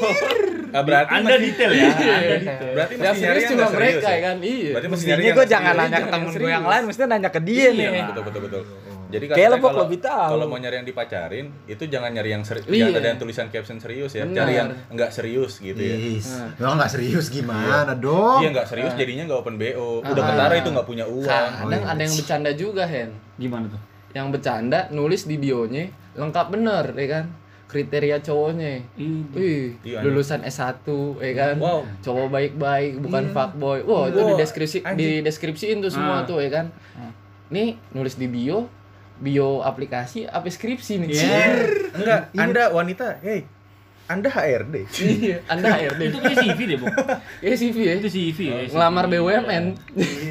Ah, 0.68 0.82
berarti 0.82 1.10
Anda 1.10 1.26
masih- 1.26 1.42
detail 1.42 1.70
ya. 1.72 1.88
Anda 1.88 2.28
detail. 2.36 2.60
Berarti 2.70 2.92
Yang 2.94 3.16
serius 3.16 3.42
cuma 3.46 3.64
serius 3.64 3.74
mereka 3.74 4.08
ya? 4.08 4.20
kan. 4.20 4.36
Iya. 4.38 4.70
Berarti 4.70 4.88
masih 4.88 5.06
nyari 5.06 5.22
gue 5.24 5.46
jangan 5.46 5.64
serius. 5.66 5.80
nanya 5.82 5.98
ke 5.98 6.08
temen 6.08 6.28
gue 6.30 6.50
yang 6.50 6.66
lain, 6.66 6.82
mestinya 6.84 7.08
nanya 7.10 7.30
ke 7.30 7.40
dia 7.40 7.68
nih. 7.70 7.86
Iya. 7.88 8.02
betul 8.06 8.22
betul 8.24 8.42
betul 8.44 8.64
jadi 9.08 9.24
Kayak 9.24 9.48
lo, 9.48 9.56
Pok, 9.56 9.70
kalau 9.72 9.84
lebih 9.88 10.00
tahu. 10.04 10.30
kalau 10.36 10.46
mau 10.46 10.58
nyari 10.60 10.74
yang 10.74 10.84
dipacarin 10.84 11.46
itu 11.64 11.80
jangan 11.88 12.12
nyari 12.12 12.28
yang 12.28 12.44
serius 12.44 12.68
Iya. 12.68 12.76
jangan 12.84 12.92
ada 12.94 13.08
yang 13.08 13.18
tulisan 13.18 13.46
caption 13.48 13.80
serius 13.80 14.12
ya 14.12 14.22
Benar. 14.22 14.36
cari 14.36 14.52
yang 14.54 14.68
enggak 14.86 15.10
serius 15.10 15.52
gitu 15.58 15.80
ya 15.80 15.96
Yes. 15.96 16.28
Lo 16.60 16.76
nggak 16.76 16.90
serius 16.90 17.26
gimana 17.28 17.96
dong? 17.96 18.44
iya 18.44 18.52
enggak 18.52 18.68
serius 18.68 18.92
jadinya 18.92 19.24
enggak 19.24 19.40
open 19.40 19.56
bo 19.56 19.64
udah 20.04 20.22
ketara 20.22 20.54
itu 20.54 20.68
enggak 20.68 20.84
punya 20.84 21.04
uang 21.08 21.24
Kadang 21.24 21.82
ada 21.88 21.96
yang 21.98 22.14
bercanda 22.14 22.50
juga, 22.52 22.84
Hen. 22.84 23.16
Gimana 23.34 23.64
tuh? 23.66 23.80
Yang 24.18 24.26
bercanda 24.34 24.90
nulis 24.90 25.22
di 25.24 25.38
bionya 25.38 25.86
lengkap 26.12 26.46
bener, 26.50 26.90
ya 26.92 27.06
kan? 27.08 27.24
Kriteria 27.68 28.18
cowoknya. 28.18 28.82
Wih, 29.30 29.78
Iya, 29.84 30.02
lulusan 30.02 30.42
S1, 30.42 30.82
ya 31.20 31.32
kan? 31.36 31.54
Wow. 31.56 31.86
Cowok 32.00 32.26
baik-baik, 32.28 32.98
bukan 32.98 33.30
fuckboy. 33.30 33.84
Wah, 33.84 34.10
itu 34.10 34.18
Wow, 34.18 34.28
di 34.28 34.34
deskripsi 34.34 34.78
di 34.96 35.22
deskripsiin 35.22 35.78
tuh 35.78 35.92
semua 35.92 36.24
Ah. 36.24 36.26
tuh, 36.26 36.40
ya 36.40 36.50
kan? 36.50 36.66
Nih, 37.48 37.78
nulis 37.92 38.16
di 38.16 38.26
bio, 38.26 38.66
bio 39.16 39.60
aplikasi 39.60 40.24
apa 40.24 40.48
skripsi 40.48 40.92
nih? 40.98 41.08
enggak 41.92 42.20
anda 42.32 42.70
wanita 42.70 43.18
hey 43.18 43.42
anda 44.08 44.32
HRD 44.32 44.74
Iya, 45.04 45.36
Anda 45.52 45.68
HRD. 45.76 46.00
Itu 46.08 46.18
kayak 46.24 46.38
CV 46.40 46.58
deh, 46.64 46.76
Bang. 46.80 46.96
Ya 47.44 47.52
CV 47.52 47.76
ya. 47.76 47.92
Itu 48.00 48.08
CV 48.08 48.38
ya. 48.40 48.56
CV. 48.64 48.72
Ngelamar 48.72 49.04
BUMN. 49.12 49.64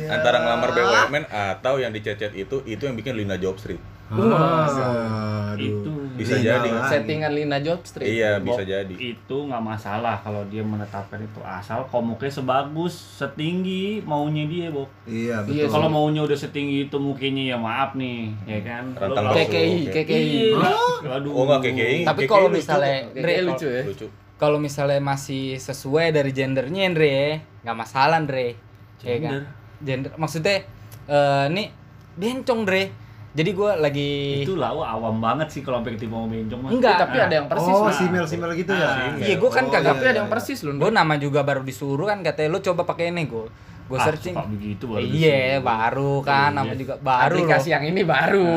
antara 0.10 0.38
ngelamar 0.42 0.70
BUMN 0.74 1.24
atau 1.30 1.78
yang 1.78 1.94
dicecet 1.94 2.34
itu 2.34 2.66
itu 2.66 2.84
yang 2.84 2.98
bikin 2.98 3.14
Lina 3.14 3.38
Job 3.38 3.56
Street 3.62 3.78
Ah. 4.08 5.52
Itu 5.58 5.92
Bisa 6.18 6.34
Lina 6.34 6.46
jadi. 6.58 6.70
lagi. 6.70 6.90
Settingan 6.90 7.32
Lina 7.34 7.58
Job 7.62 7.80
Street. 7.84 8.10
iya 8.10 8.42
bisa 8.42 8.62
Bob, 8.62 8.70
jadi 8.70 8.94
Itu 8.96 9.38
nggak 9.46 9.62
masalah 9.62 10.18
kalau 10.22 10.42
dia 10.50 10.66
menetapkan 10.66 11.20
itu 11.20 11.40
asal 11.42 11.86
komuknya 11.88 12.32
sebagus, 12.32 12.94
setinggi 13.18 14.02
maunya 14.02 14.50
dia, 14.50 14.68
Bob. 14.74 14.90
Iya 15.06 15.46
betul. 15.46 15.54
Iya, 15.58 15.66
Kalau 15.70 15.88
maunya 15.90 16.22
udah 16.26 16.38
setinggi 16.38 16.88
itu 16.88 16.98
mukanya 16.98 17.54
ya 17.54 17.58
maaf 17.58 17.94
nih, 17.94 18.34
ya 18.50 18.60
kan. 18.66 18.84
Rantang. 18.94 19.30
KKI. 19.34 19.80
KKI. 19.94 20.26
Iya. 20.54 21.14
Aduh. 21.22 21.32
oh 21.34 21.44
enggak 21.46 21.70
KKI 21.70 21.98
Tapi 22.06 22.22
kalau 22.26 22.50
misalnya. 22.50 23.06
Dre 23.14 23.22
Dre, 23.22 23.36
lucu 23.46 23.68
ya. 23.70 23.84
lucu 23.86 24.08
kalau 24.38 24.62
misalnya 24.62 25.02
masih 25.02 25.58
sesuai 25.58 26.14
dari 26.14 26.30
gendernya 26.30 26.86
Andre, 26.86 27.42
nggak 27.66 27.78
masalah 27.78 28.22
Andre. 28.22 28.54
Ya 29.02 29.18
kan? 29.18 29.34
Gender? 29.34 29.42
Gender 29.82 30.12
maksudnya 30.18 30.62
eh 31.10 31.46
nih 31.50 31.68
bencong 32.14 32.62
Dre. 32.66 33.07
Jadi 33.34 33.52
gue 33.52 33.72
lagi 33.78 34.12
itu 34.42 34.56
lah 34.56 34.72
awam 34.74 35.18
banget 35.18 35.48
sih 35.50 35.62
kalau 35.62 35.80
sampai 35.80 35.94
ketipu 35.94 36.16
mau 36.16 36.26
bencong 36.26 36.60
mah. 36.60 36.70
Enggak. 36.70 36.98
Tapi 37.00 37.18
ada 37.20 37.34
yang 37.36 37.48
persis. 37.48 37.70
oh, 37.70 37.84
Bang. 37.84 37.94
simel-simel 37.94 38.52
gitu 38.56 38.72
ya. 38.72 38.88
Ah, 38.88 39.14
Iya, 39.14 39.36
gue 39.36 39.50
kan 39.50 39.64
Oh, 39.64 39.70
kagak 39.70 39.94
Tapi 39.94 40.06
ada 40.08 40.20
yang 40.20 40.32
persis 40.32 40.60
loh. 40.62 40.74
Gue 40.74 40.90
nama 40.90 41.14
juga 41.16 41.42
baru 41.42 41.62
disuruh 41.62 42.06
kan 42.06 42.22
katanya 42.22 42.50
lu 42.50 42.60
coba 42.62 42.82
pakai 42.84 43.10
ini 43.10 43.26
gue. 43.26 43.46
Gue 43.88 43.96
Ah, 43.96 44.04
searching. 44.04 44.36
begitu 44.50 44.84
baru 44.86 45.00
Iya, 45.02 45.60
baru 45.60 46.14
kan 46.22 46.50
Iya. 46.50 46.58
nama 46.58 46.74
juga 46.74 46.94
baru 46.98 47.36
Aplikasi 47.38 47.68
loh. 47.68 47.74
yang 47.74 47.84
ini 47.88 48.02
baru. 48.04 48.52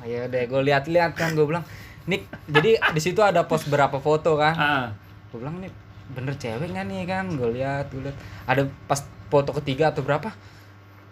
Ayo 0.00 0.20
deh 0.26 0.44
gue 0.44 0.60
lihat-lihat 0.62 1.12
kan 1.12 1.32
gue 1.32 1.42
bilang, 1.42 1.64
"Nik, 2.04 2.22
jadi 2.46 2.70
di 2.86 3.00
situ 3.00 3.18
ada 3.18 3.42
post 3.42 3.66
berapa 3.66 3.96
foto 3.96 4.36
kan?" 4.36 4.54
Ah, 4.54 4.86
Gue 5.28 5.42
bilang, 5.42 5.58
"Nih, 5.58 5.72
bener 6.08 6.34
cewek 6.34 6.70
nggak 6.70 6.84
nih 6.84 7.02
kan?" 7.04 7.24
Gue 7.30 7.50
lihat, 7.52 7.88
gue 7.88 7.98
lihat. 8.00 8.16
Ada 8.44 8.62
pas 8.84 9.00
foto 9.26 9.50
ketiga 9.54 9.90
atau 9.90 10.00
berapa? 10.00 10.30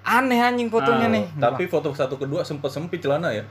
Aneh 0.04 0.36
anjing 0.38 0.68
fotonya 0.68 1.08
nih. 1.08 1.24
tapi 1.34 1.64
foto 1.64 1.88
satu 1.90 2.14
kedua 2.14 2.40
sempet 2.40 2.68
sempit 2.68 3.00
celana 3.00 3.28
ya 3.30 3.44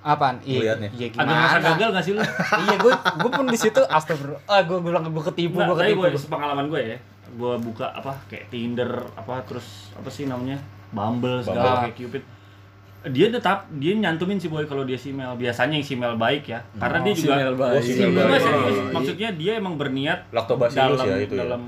apaan? 0.00 0.38
Iya, 0.40 0.78
Lihatnya. 0.78 0.90
iya 0.92 1.06
agak 1.10 1.18
gimana? 1.18 1.58
gagal 1.66 1.88
gak 1.90 2.04
sih 2.04 2.12
lu? 2.14 2.22
iya, 2.62 2.74
gue 2.76 2.92
gue 2.94 3.30
pun 3.32 3.44
di 3.44 3.58
situ 3.58 3.80
astagfirullah. 3.82 4.38
Ah, 4.46 4.62
gue 4.62 4.78
bilang 4.78 5.02
gue 5.04 5.24
ketipu, 5.24 5.58
gue 5.58 5.66
tapi 5.66 5.82
ketipu. 5.92 6.06
gue 6.06 6.14
sepengalaman 6.16 6.66
gue 6.66 6.80
ya 6.84 6.98
gue 7.28 7.54
buka 7.58 7.90
apa 7.90 8.14
kayak 8.24 8.46
Tinder 8.46 8.86
apa 9.12 9.42
terus 9.42 9.90
apa 9.92 10.06
sih 10.06 10.24
namanya 10.24 10.62
Bumble 10.88 11.42
segala 11.42 11.58
Bumble. 11.58 11.82
kayak 11.82 11.96
Cupid 11.98 12.22
dia 13.06 13.26
tetap 13.28 13.66
dia 13.72 13.92
nyantumin 13.92 14.34
si 14.34 14.46
boy 14.46 14.62
kalau 14.62 14.82
dia 14.82 14.94
simel 14.94 15.34
biasanya 15.34 15.74
yang 15.74 15.82
simel 15.84 16.14
baik 16.14 16.46
ya 16.48 16.62
karena 16.76 17.02
dia 17.02 17.12
juga 17.12 17.34
Simel 17.36 17.54
baik. 17.56 17.70
Oh, 17.72 17.82
simel 17.82 18.06
Enggak, 18.08 18.26
baik. 18.28 18.42
serius. 18.42 18.78
maksudnya 18.90 19.28
dia 19.32 19.52
emang 19.54 19.74
berniat 19.74 20.18
Lactobacillus 20.28 20.98
dalam 20.98 21.06
ya 21.08 21.16
itu 21.20 21.34
ya? 21.34 21.40
dalam 21.44 21.62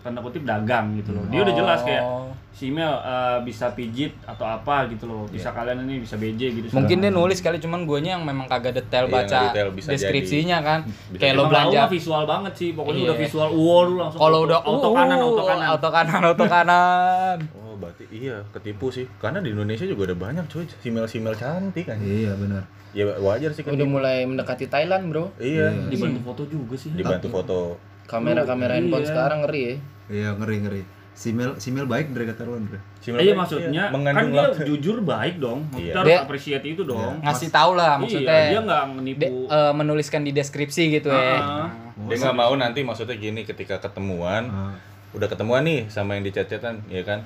tanda 0.00 0.20
kutip 0.20 0.42
dagang 0.42 0.86
gitu 0.94 1.10
loh 1.10 1.26
dia 1.26 1.40
udah 1.42 1.54
jelas 1.54 1.80
kayak 1.82 2.02
Oh. 2.50 2.56
simel 2.56 2.92
eh, 2.92 3.38
bisa 3.40 3.70
pijit 3.70 4.10
atau 4.22 4.44
apa 4.44 4.84
gitu 4.86 5.06
loh 5.06 5.22
bisa 5.24 5.48
kalian 5.48 5.80
ini 5.82 6.02
bisa 6.02 6.14
BJ 6.14 6.50
gitu 6.52 6.66
Mungkin 6.70 6.98
dia 6.98 7.08
nulis 7.08 7.38
kali 7.38 7.56
cuman 7.56 7.82
guanya 7.82 8.14
yang 8.14 8.22
memang 8.22 8.44
kagak 8.44 8.74
detail 8.74 9.06
Iya, 9.06 9.14
baca 9.16 9.38
detail, 9.48 9.68
bisa 9.70 9.88
deskripsinya 9.90 10.58
kan. 10.60 10.80
Bisa 11.08 11.20
Kayak 11.20 11.34
lo 11.36 11.44
belanja. 11.46 11.80
Visual 11.86 12.22
banget 12.24 12.52
sih 12.52 12.68
pokoknya 12.72 12.98
Iya. 12.98 13.06
udah 13.06 13.16
visual 13.16 13.48
wow 13.50 13.80
lu 13.80 13.94
langsung 13.96 14.18
Kalau 14.18 14.38
udah 14.44 14.58
auto 14.60 14.82
uh, 14.82 14.92
kanan 14.92 15.18
auto 15.18 15.42
kanan 15.42 15.66
auto 15.68 15.88
kanan, 15.88 16.20
auto 16.20 16.44
kanan. 16.52 17.36
Oh, 17.54 17.74
berarti 17.76 18.04
iya 18.10 18.36
ketipu 18.50 18.90
sih. 18.90 19.06
Karena 19.16 19.38
di 19.38 19.50
Indonesia 19.50 19.86
juga 19.86 20.02
ada 20.04 20.16
banyak 20.18 20.44
cuy 20.46 20.66
simel-simel 20.76 21.32
cantik 21.32 21.86
kan. 21.86 21.96
Iya 21.96 22.34
benar. 22.34 22.66
Ya 22.90 23.06
wajar 23.16 23.54
sih 23.54 23.62
Udah 23.62 23.72
ketipu. 23.72 23.88
mulai 23.88 24.26
mendekati 24.26 24.66
Thailand, 24.66 25.08
Bro. 25.08 25.32
Iya, 25.38 25.70
dibantu 25.86 26.20
foto 26.26 26.42
juga 26.44 26.74
sih 26.74 26.90
dibantu 26.90 27.30
foto. 27.30 27.58
Kamera-kamera 28.04 28.74
handphone 28.74 29.06
Iya. 29.06 29.10
sekarang 29.14 29.38
ngeri 29.44 29.60
ya. 29.62 29.74
Iya 30.10 30.28
ngeri 30.34 30.56
ngeri. 30.60 30.82
Simel 31.12 31.52
simel 31.56 31.84
baik 31.84 32.10
dari 32.10 32.24
kata 32.24 32.42
lu 32.42 32.56
Andre. 32.56 32.80
Simel 32.98 33.20
iya 33.20 33.32
baik, 33.32 33.38
maksudnya 33.38 33.82
kan 33.82 33.92
mengandung 33.92 34.30
dia 34.30 34.40
lah. 34.42 34.64
jujur 34.64 34.96
baik 35.00 35.34
dong 35.36 35.68
Iya. 35.70 35.76
kita 35.76 35.98
harus 35.98 36.08
Dia- 36.08 36.22
appreciate 36.22 36.64
itu 36.66 36.82
dong 36.82 37.14
Ngasih 37.20 37.48
tahu 37.50 37.72
lah 37.74 37.92
maksudnya. 37.96 38.30
iya 38.30 38.48
dia 38.48 38.60
nggak 38.62 38.82
menipu 38.90 39.20
de- 39.20 39.32
eh, 39.46 39.72
menuliskan 39.74 40.20
di 40.22 40.32
deskripsi 40.32 40.82
gitu 40.90 41.08
ya. 41.08 41.36
Ah. 41.36 41.68
Dia 42.02 42.16
nggak 42.16 42.34
mau 42.34 42.52
nanti 42.54 42.80
maksudnya 42.80 43.14
gini 43.14 43.44
ketika 43.44 43.76
ketemuan, 43.78 44.48
Ah. 44.48 44.72
udah 45.12 45.26
ketemuan 45.26 45.60
nih 45.60 45.86
sama 45.86 46.14
yang 46.14 46.24
dicat-catan, 46.24 46.80
ya 46.86 47.02
kan? 47.02 47.20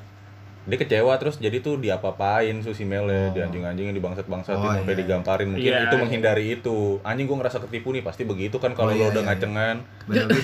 Dia 0.64 0.76
kecewa 0.76 1.12
terus 1.16 1.36
jadi 1.36 1.60
tuh 1.60 1.76
diapa-apain 1.76 2.56
su 2.58 2.72
simele, 2.72 3.28
dianjing-anjingin, 3.30 3.92
dibangsat-bangsatin 3.92 4.56
Oh, 4.56 4.72
sampai 4.72 4.90
iya. 4.90 5.00
digamparin. 5.00 5.48
Mungkin 5.50 5.60
Iya, 5.66 5.78
itu 5.84 5.94
iya. 5.94 6.00
menghindari 6.00 6.44
itu. 6.50 6.78
Anjing 7.00 7.26
gua 7.26 7.36
ngerasa 7.38 7.60
ketipu 7.60 7.90
nih, 7.90 8.00
pasti 8.00 8.24
begitu 8.24 8.56
kan 8.56 8.72
kalau 8.72 8.90
Oh, 8.90 8.96
lo 8.96 8.98
iya, 8.98 9.12
udah 9.12 9.20
iya, 9.20 9.28
ngacengan. 9.30 9.76
Benar. 10.04 10.26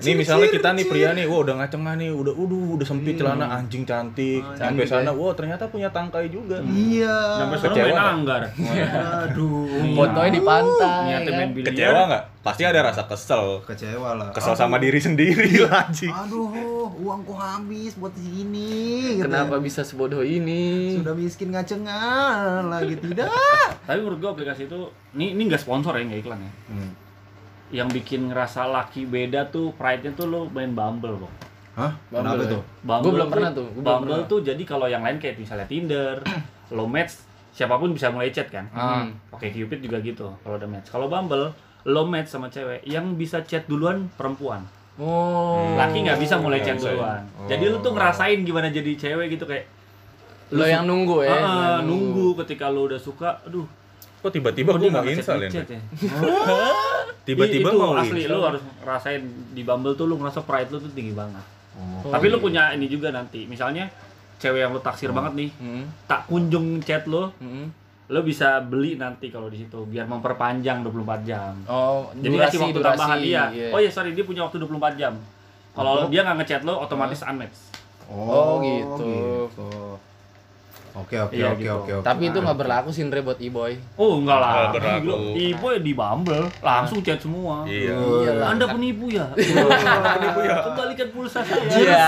Nih 0.00 0.16
misalnya 0.16 0.48
kita 0.48 0.72
nih 0.72 0.86
pria 0.86 1.12
nih, 1.12 1.24
wah 1.24 1.44
udah 1.44 1.60
ngacengan 1.60 1.96
nih, 1.96 2.08
udah 2.08 2.32
udah 2.32 2.60
udah 2.72 2.86
sempit 2.88 3.20
celana 3.20 3.52
anjing 3.52 3.84
cantik. 3.84 4.40
Sampai 4.54 4.84
sana, 4.84 5.12
wah 5.12 5.32
ternyata 5.32 5.68
punya 5.68 5.88
tangkai 5.88 6.28
juga. 6.28 6.56
Iya. 6.62 7.44
sampai 7.44 7.84
main 7.84 7.96
anggar 7.96 8.40
Aduh. 8.48 9.68
Iya. 9.68 9.92
Fotonya 9.92 10.30
di 10.30 10.40
pantai. 10.40 11.00
niatnya 11.06 11.32
kan? 11.34 11.48
Kecewa 11.52 12.02
nggak? 12.08 12.24
Pasti 12.40 12.62
ada 12.64 12.80
rasa 12.80 13.04
kesel. 13.04 13.60
Kecewa 13.62 14.16
lah. 14.16 14.28
Kesel 14.32 14.56
sama 14.56 14.80
diri 14.80 14.96
sendiri 14.96 15.60
lah 15.64 15.84
anjing. 15.84 16.08
Aduh, 16.08 16.48
uangku 16.92 17.32
habis 17.32 17.94
buat 17.94 18.10
sini. 18.12 19.14
gitu. 19.14 19.24
Kenapa 19.24 19.56
bisa 19.56 19.80
sebodoh 19.80 20.20
ini? 20.20 20.96
Sudah 20.96 21.12
miskin 21.12 21.50
ngacengan 21.50 22.66
lagi 22.66 22.96
tidak. 22.96 23.30
tapi 23.86 23.98
menurut 23.98 24.18
gua 24.18 24.30
aplikasi 24.32 24.64
itu 24.64 24.80
ini 25.12 25.32
ini 25.32 25.42
nggak 25.46 25.60
sponsor 25.60 25.92
ya 25.92 26.04
nggak 26.04 26.20
iklan 26.20 26.40
ya 26.40 26.52
Hmm. 26.66 26.90
yang 27.70 27.88
bikin 27.88 28.28
ngerasa 28.28 28.66
laki 28.66 29.04
beda 29.04 29.46
tuh 29.46 29.70
pride-nya 29.72 30.10
tuh 30.12 30.26
lo 30.26 30.40
main 30.46 30.70
Bumble 30.70 31.18
kok 31.18 31.32
Hah? 31.72 31.92
Bumble 32.08 32.18
Kenapa 32.34 32.42
ya? 32.42 32.50
tuh? 32.50 32.62
Bumble 32.80 33.02
Gua 33.02 33.12
belum 33.12 33.28
pernah 33.30 33.50
tuh, 33.52 33.66
gua 33.68 33.82
Bumble 33.84 34.10
pernah. 34.16 34.26
tuh 34.26 34.38
jadi 34.42 34.62
kalau 34.64 34.86
yang 34.86 35.00
lain 35.00 35.16
kayak 35.16 35.36
misalnya 35.36 35.64
Tinder, 35.64 36.18
lo 36.74 36.84
match 36.84 37.14
siapa 37.50 37.74
pun 37.74 37.90
bisa 37.90 38.08
mulai 38.08 38.30
chat 38.30 38.46
kan. 38.46 38.66
Ah. 38.70 39.06
Oke 39.30 39.48
Cupid 39.48 39.78
juga 39.80 39.98
gitu 40.00 40.34
kalau 40.40 40.54
udah 40.56 40.66
match. 40.66 40.86
Kalau 40.88 41.06
Bumble 41.06 41.54
lo 41.82 42.02
match 42.04 42.28
sama 42.28 42.46
cewek 42.46 42.82
yang 42.84 43.14
bisa 43.14 43.40
chat 43.40 43.64
duluan 43.64 44.10
perempuan. 44.12 44.66
Oh. 45.00 45.74
Laki 45.74 46.04
nggak 46.04 46.20
bisa 46.20 46.36
mulai 46.36 46.60
chat 46.60 46.76
ya? 46.76 46.92
duluan. 46.92 47.22
Jadi 47.48 47.64
lu 47.66 47.80
tuh 47.80 47.92
ngerasain 47.92 48.38
gimana 48.40 48.68
jadi 48.68 48.92
cewek 48.94 49.32
gitu 49.32 49.44
kayak 49.44 49.64
Lo 50.50 50.66
yang 50.66 50.84
nunggu 50.84 51.24
ya. 51.24 51.30
Ah, 51.32 51.78
nunggu 51.80 52.34
ketika 52.36 52.68
lo 52.68 52.84
udah 52.84 52.98
suka, 52.98 53.40
aduh. 53.40 53.64
Kok 54.20 54.28
tiba-tiba 54.28 54.74
kok 54.74 54.76
gue 54.76 54.82
dia 54.82 54.92
mau 54.92 55.00
nggak 55.00 55.14
install 55.16 55.40
ya? 55.40 55.48
ya? 55.48 55.80
Tiba-tiba 57.22 57.70
mau 57.72 57.94
asli 57.94 58.24
install. 58.24 58.34
lu 58.34 58.44
harus 58.44 58.62
rasain 58.82 59.22
di 59.50 59.62
Bumble 59.62 59.94
tuh 59.94 60.04
lu 60.04 60.16
ngerasa 60.16 60.42
pride 60.42 60.68
lu 60.68 60.78
tuh 60.80 60.90
tinggi 60.90 61.14
banget. 61.14 61.40
Oh, 61.72 62.10
Tapi 62.10 62.26
lu 62.26 62.36
gitu. 62.36 62.44
punya 62.44 62.74
ini 62.74 62.90
juga 62.90 63.08
nanti. 63.08 63.46
Misalnya 63.46 63.88
cewek 64.36 64.60
yang 64.60 64.72
lu 64.72 64.80
taksir 64.80 65.12
banget 65.12 65.32
nih, 65.38 65.50
Hmm. 65.54 65.84
tak 66.04 66.26
kunjung 66.26 66.80
chat 66.80 67.06
lo, 67.06 67.32
Hmm. 67.38 67.70
Lo 68.10 68.26
bisa 68.26 68.58
beli 68.66 68.98
nanti 68.98 69.30
kalau 69.30 69.46
di 69.46 69.62
situ 69.62 69.86
biar 69.86 70.10
memperpanjang 70.10 70.82
24 70.82 71.22
jam. 71.22 71.54
Oh, 71.70 72.10
Jadi 72.18 72.34
durasi, 72.34 72.44
kasih 72.50 72.58
waktu 72.66 72.78
durasi. 72.82 72.88
tambahan 72.90 73.18
dia. 73.22 73.44
iya. 73.54 73.68
Oh 73.70 73.78
ya 73.78 73.90
sorry 73.90 74.10
dia 74.18 74.26
punya 74.26 74.42
waktu 74.42 74.58
24 74.58 74.98
jam. 74.98 75.14
Kalau 75.70 76.10
dia 76.10 76.26
nggak 76.26 76.36
ngechat 76.42 76.62
lo 76.66 76.82
otomatis 76.82 77.22
unmatch. 77.22 77.70
Oh, 78.10 78.58
gitu. 78.58 79.06
gitu. 79.06 79.70
Oke 80.92 81.16
oke 81.16 81.32
Iya, 81.32 81.46
oke 81.48 81.60
gitu. 81.60 81.72
oke 81.72 81.90
oke. 81.96 82.04
Tapi 82.04 82.22
itu 82.26 82.38
nggak 82.38 82.56
berlaku 82.56 82.88
sih 82.90 83.02
Andre 83.02 83.20
buat 83.20 83.38
e-boy. 83.38 83.72
Oh 83.94 84.18
enggak 84.18 84.38
lah. 84.38 84.52
Nggak 84.68 84.72
berlaku. 84.74 85.14
Ibu 85.34 85.66
ya 85.68 85.80
di 85.80 85.92
Bumble 85.92 86.46
langsung 86.60 86.98
chat 87.00 87.18
semua. 87.18 87.62
Iya. 87.64 87.94
Iyalah. 87.94 88.46
Anda 88.50 88.64
penipu 88.66 89.06
ya? 89.06 89.26
penipu 90.14 90.40
ya? 90.40 90.56
Kembalikan 90.62 91.08
pulsa 91.10 91.40
saya. 91.40 91.62
Iya. 91.70 92.04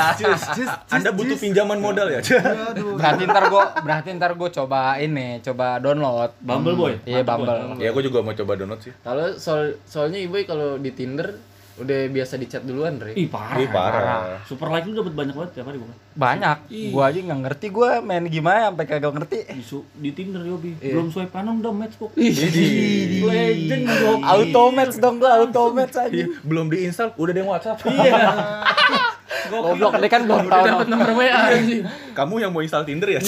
Anda 0.89 1.11
butuh 1.11 1.37
pinjaman 1.37 1.79
modal 1.79 2.07
ya? 2.09 2.21
Aduh. 2.69 2.95
Berarti 2.95 3.23
ntar 3.25 3.45
gua 3.47 3.65
berarti 3.79 4.09
ntar 4.13 4.33
gua 4.35 4.49
coba 4.49 4.99
ini, 4.99 5.39
coba 5.41 5.79
download. 5.79 6.31
Bumble 6.39 6.75
boy. 6.75 6.95
Iya, 7.05 7.23
Mantap, 7.23 7.39
Bumble. 7.39 7.59
boy. 7.73 7.79
ya 7.79 7.91
gue 7.91 8.03
juga 8.03 8.19
mau 8.21 8.33
coba 8.33 8.53
download 8.55 8.81
sih. 8.81 8.93
Kalau 8.99 9.27
soal 9.35 9.79
soalnya 9.85 10.19
e-boy 10.19 10.43
kalau 10.43 10.77
di 10.77 10.91
Tinder 10.91 11.29
udah 11.75 11.99
biasa 12.07 12.37
di 12.37 12.45
chat 12.45 12.61
duluan, 12.61 12.97
Re. 12.97 13.13
Ih 13.13 13.27
parah. 13.27 13.57
Ih, 13.57 13.69
parah. 13.69 14.45
Super 14.45 14.69
like 14.69 14.85
lu 14.85 14.93
dapat 14.95 15.15
banyak 15.15 15.33
banget 15.33 15.51
tiap 15.55 15.67
hari 15.67 15.81
bukan? 15.81 15.97
Banyak. 16.13 16.59
Gua 16.93 17.09
aja 17.09 17.19
nggak 17.19 17.41
ngerti 17.43 17.67
gua 17.69 17.91
main 17.99 18.25
gimana 18.27 18.69
sampai 18.69 18.85
kagak 18.85 19.13
ngerti. 19.13 19.39
Di, 19.49 19.65
su- 19.65 19.89
di 19.93 20.13
Tinder 20.13 20.43
Yobi. 20.43 20.77
Iya. 20.77 20.93
Belum 20.93 21.09
swipe 21.09 21.31
kanan 21.31 21.59
udah 21.59 21.73
match 21.73 21.97
kok. 21.97 22.13
Legend 22.13 23.83
gok. 23.89 24.19
Auto 24.23 24.63
match 24.71 24.97
dong 24.97 25.17
gua 25.17 25.31
auto 25.39 25.63
match 25.71 25.97
aja. 25.97 26.13
Iya, 26.13 26.27
belum 26.41 26.67
diinstal 26.69 27.17
udah 27.17 27.33
ada 27.33 27.41
yang 27.41 27.49
WhatsApp. 27.49 27.79
Iya. 27.85 28.21
Goblok 29.43 29.93
dia 29.97 30.09
kan 30.09 30.23
belum 30.23 30.47
tahu. 30.47 30.65
Dapat 30.65 30.87
nomor 30.87 31.11
WA 31.15 31.37
anjing. 31.53 31.83
Kamu 32.13 32.35
yang 32.39 32.51
mau 32.51 32.61
install 32.61 32.85
Tinder 32.85 33.09
ya? 33.09 33.21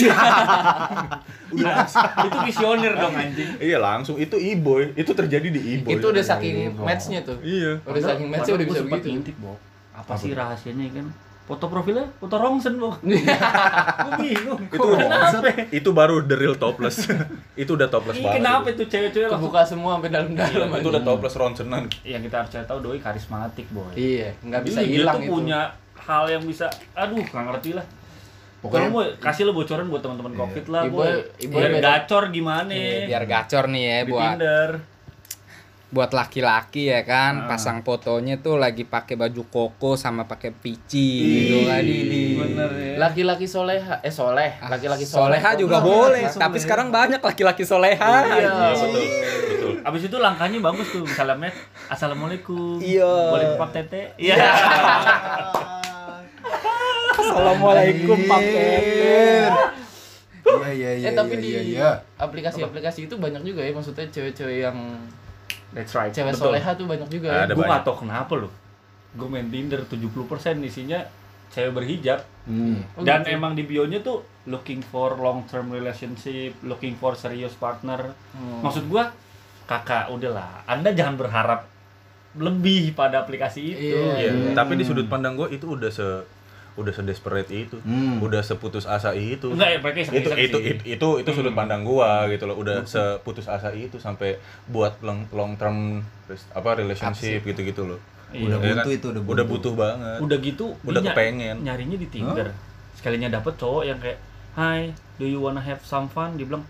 itu 2.24 2.38
visioner 2.44 2.92
dong 2.94 3.14
anjing. 3.14 3.50
iya, 3.58 3.78
langsung 3.78 4.16
itu 4.16 4.34
e-boy. 4.34 4.92
Itu 4.94 5.12
terjadi 5.12 5.48
di 5.48 5.60
e-boy. 5.74 5.96
Itu 5.96 6.10
udah 6.10 6.24
saking 6.24 6.74
matchnya 6.76 7.20
tuh. 7.22 7.38
Iya. 7.40 7.80
Udah 7.82 8.02
saking 8.04 8.28
matchnya 8.28 8.54
udah 8.54 8.66
bisa 8.66 8.80
begitu. 8.82 9.06
ngintip, 9.10 9.36
Bok. 9.38 9.58
Apa 9.94 10.12
sih 10.14 10.32
rahasianya 10.32 10.90
kan? 10.92 11.06
Foto 11.44 11.68
profilnya 11.68 12.08
foto 12.16 12.40
rongsen, 12.40 12.74
Bok. 12.74 12.98
Gue 13.04 14.12
bingung. 14.18 14.60
Itu 14.64 14.88
kenapa? 14.90 15.48
itu 15.70 15.90
baru 15.92 16.24
the 16.24 16.34
real 16.34 16.56
topless. 16.56 17.04
itu 17.54 17.70
udah 17.70 17.86
topless 17.86 18.16
banget. 18.16 18.40
kenapa 18.40 18.66
itu 18.68 18.84
cewek-cewek 18.84 19.28
Kebuka 19.28 19.60
semua 19.62 20.00
sampai 20.00 20.10
dalam-dalam. 20.10 20.68
Itu 20.74 20.88
udah 20.88 21.04
topless 21.04 21.36
ronsenan. 21.36 21.84
yang 22.02 22.20
kita 22.20 22.42
harus 22.42 22.50
cari 22.50 22.64
tahu 22.64 22.78
doi 22.82 22.98
karismatik 22.98 23.68
boy 23.70 23.92
Iya, 23.92 24.32
nggak 24.40 24.60
bisa 24.64 24.80
hilang 24.80 25.20
dia 25.20 25.20
tuh 25.20 25.20
itu. 25.22 25.30
punya 25.30 25.60
hal 26.04 26.24
yang 26.26 26.42
bisa 26.42 26.66
aduh 26.92 27.18
nggak 27.18 27.44
ngerti 27.48 27.70
lah. 27.72 27.86
Pokoknya 28.58 28.88
mau 28.88 29.04
kasih 29.18 29.44
lo 29.44 29.52
bocoran 29.52 29.84
buat 29.86 30.00
teman-teman 30.00 30.32
covid 30.32 30.64
lah 30.68 30.88
Ibu- 30.88 31.04
ibu 31.38 31.52
biar 31.52 31.68
gacor 31.76 32.32
gimana 32.32 32.72
Iya, 32.72 33.04
biar 33.06 33.24
gacor 33.26 33.68
nih 33.68 33.82
ya 33.82 33.98
di 33.98 34.08
buat 34.08 34.24
Tinder. 34.34 34.70
buat 35.92 36.10
laki-laki 36.10 36.88
ya 36.88 37.04
kan 37.04 37.44
Ah. 37.44 37.46
pasang 37.46 37.78
fotonya 37.78 38.34
tuh 38.36 38.56
lagi 38.56 38.82
pakai 38.82 39.14
baju 39.14 39.44
koko 39.46 39.94
sama 39.94 40.24
pakai 40.24 40.50
pici 40.50 41.06
gitu 41.22 41.68
kan. 41.68 41.78
Di 41.78 42.34
ya. 42.34 42.96
Laki-laki 42.98 43.44
soleha, 43.44 44.00
eh 44.00 44.10
soleh, 44.10 44.56
laki-laki 44.58 45.04
soleh. 45.04 45.36
soleha. 45.36 45.50
juga 45.54 45.78
boleh 45.78 46.24
tapi 46.26 46.56
sekarang 46.56 46.88
banyak 46.88 47.20
laki-laki 47.20 47.62
soleha. 47.62 48.00
Iya. 48.00 48.40
Iya, 48.40 48.50
betul. 48.72 49.04
Betul. 49.46 49.72
abis 49.84 50.02
itu 50.02 50.16
langkahnya 50.16 50.58
bagus 50.58 50.88
tuh 50.88 51.04
misalnya 51.04 51.36
met 51.38 51.52
assalamualaikum. 51.86 52.80
Iya. 52.80 53.12
boleh 53.28 53.46
pak 53.54 53.68
tete? 53.70 54.02
Iya 54.16 54.34
assalamualaikum 57.14 58.18
pak 58.26 58.40
Iya 60.44 60.70
iya 60.76 60.90
iya. 60.96 61.06
Eh 61.08 61.14
tapi 61.16 61.34
iya, 61.36 61.42
di 61.42 61.48
iya, 61.50 61.62
iya. 61.64 61.90
aplikasi-aplikasi 62.20 63.08
itu 63.08 63.14
banyak 63.16 63.42
juga 63.44 63.64
ya 63.64 63.72
maksudnya 63.72 64.06
cewek-cewek 64.12 64.64
yang 64.64 64.76
that's 65.72 65.92
right 65.96 66.12
cewek 66.12 66.32
betul. 66.36 66.52
soleha 66.52 66.70
tuh 66.76 66.86
banyak 66.88 67.08
juga. 67.08 67.28
ya. 67.32 67.40
Ada 67.48 67.52
gue 67.56 67.64
gak 67.64 67.82
tau 67.84 67.96
kenapa 67.96 68.32
loh 68.36 68.52
gue 69.14 69.28
main 69.30 69.46
Tinder 69.46 69.80
70% 69.86 70.10
isinya 70.66 71.00
cewek 71.54 71.72
berhijab 71.72 72.20
Hmm. 72.44 72.84
Oh, 72.92 73.00
dan 73.08 73.24
gitu. 73.24 73.40
emang 73.40 73.56
di 73.56 73.64
bionya 73.64 74.04
tuh 74.04 74.20
looking 74.44 74.84
for 74.84 75.16
long 75.16 75.48
term 75.48 75.72
relationship, 75.72 76.52
looking 76.60 76.92
for 76.92 77.16
serious 77.16 77.56
partner. 77.56 78.12
Hmm. 78.36 78.60
Maksud 78.60 78.84
gua 78.92 79.08
kakak 79.64 80.12
udahlah, 80.12 80.60
Anda 80.68 80.92
jangan 80.92 81.16
berharap 81.16 81.64
lebih 82.36 82.92
pada 82.92 83.24
aplikasi 83.24 83.60
itu. 83.64 83.96
Iya. 83.96 84.28
Iya, 84.28 84.52
tapi 84.52 84.76
di 84.76 84.84
sudut 84.84 85.08
pandang 85.08 85.40
gue 85.40 85.56
itu 85.56 85.72
udah 85.72 85.88
se 85.88 86.04
udah 86.74 86.90
sedesperate 86.90 87.50
itu. 87.50 87.78
Hmm. 87.86 88.18
Udah 88.18 88.42
seputus 88.42 88.82
asa 88.84 89.14
itu. 89.14 89.54
Enggak 89.54 89.68
ya 89.70 89.78
iseng 89.94 90.14
itu 90.18 90.28
itu, 90.34 90.58
itu 90.58 90.82
itu 90.98 91.08
itu 91.22 91.30
sudut 91.30 91.54
pandang 91.54 91.86
gua 91.86 92.26
gitu 92.26 92.50
loh 92.50 92.58
udah 92.58 92.82
seputus 92.82 93.46
asa 93.46 93.70
itu 93.70 93.96
sampai 94.02 94.38
buat 94.66 94.98
long 95.00 95.26
long 95.30 95.54
term 95.54 96.02
apa 96.50 96.70
relationship 96.78 97.46
gitu 97.46 97.62
gitu 97.62 97.82
loh 97.86 98.00
Udah 98.34 98.58
Iya 98.58 98.82
butuh 98.82 98.90
itu, 98.90 99.06
udah 99.14 99.22
udah 99.22 99.44
butuh. 99.46 99.46
butuh 99.46 99.72
banget 99.78 100.18
Udah 100.18 100.38
gitu 100.42 100.64
Udah 100.82 101.02
kepengen. 101.06 101.56
nyarinya 101.62 101.94
di 101.94 102.08
Tinder. 102.10 102.50
Sekalinya 102.98 103.30
dapet 103.30 103.54
cowok 103.54 103.82
yang 103.86 103.98
kayak, 104.02 104.18
"Hai, 104.58 104.90
do 105.14 105.26
you 105.26 105.38
wanna 105.38 105.62
have 105.62 105.78
some 105.86 106.10
fun?" 106.10 106.34
Dia 106.34 106.42
bilang 106.42 106.66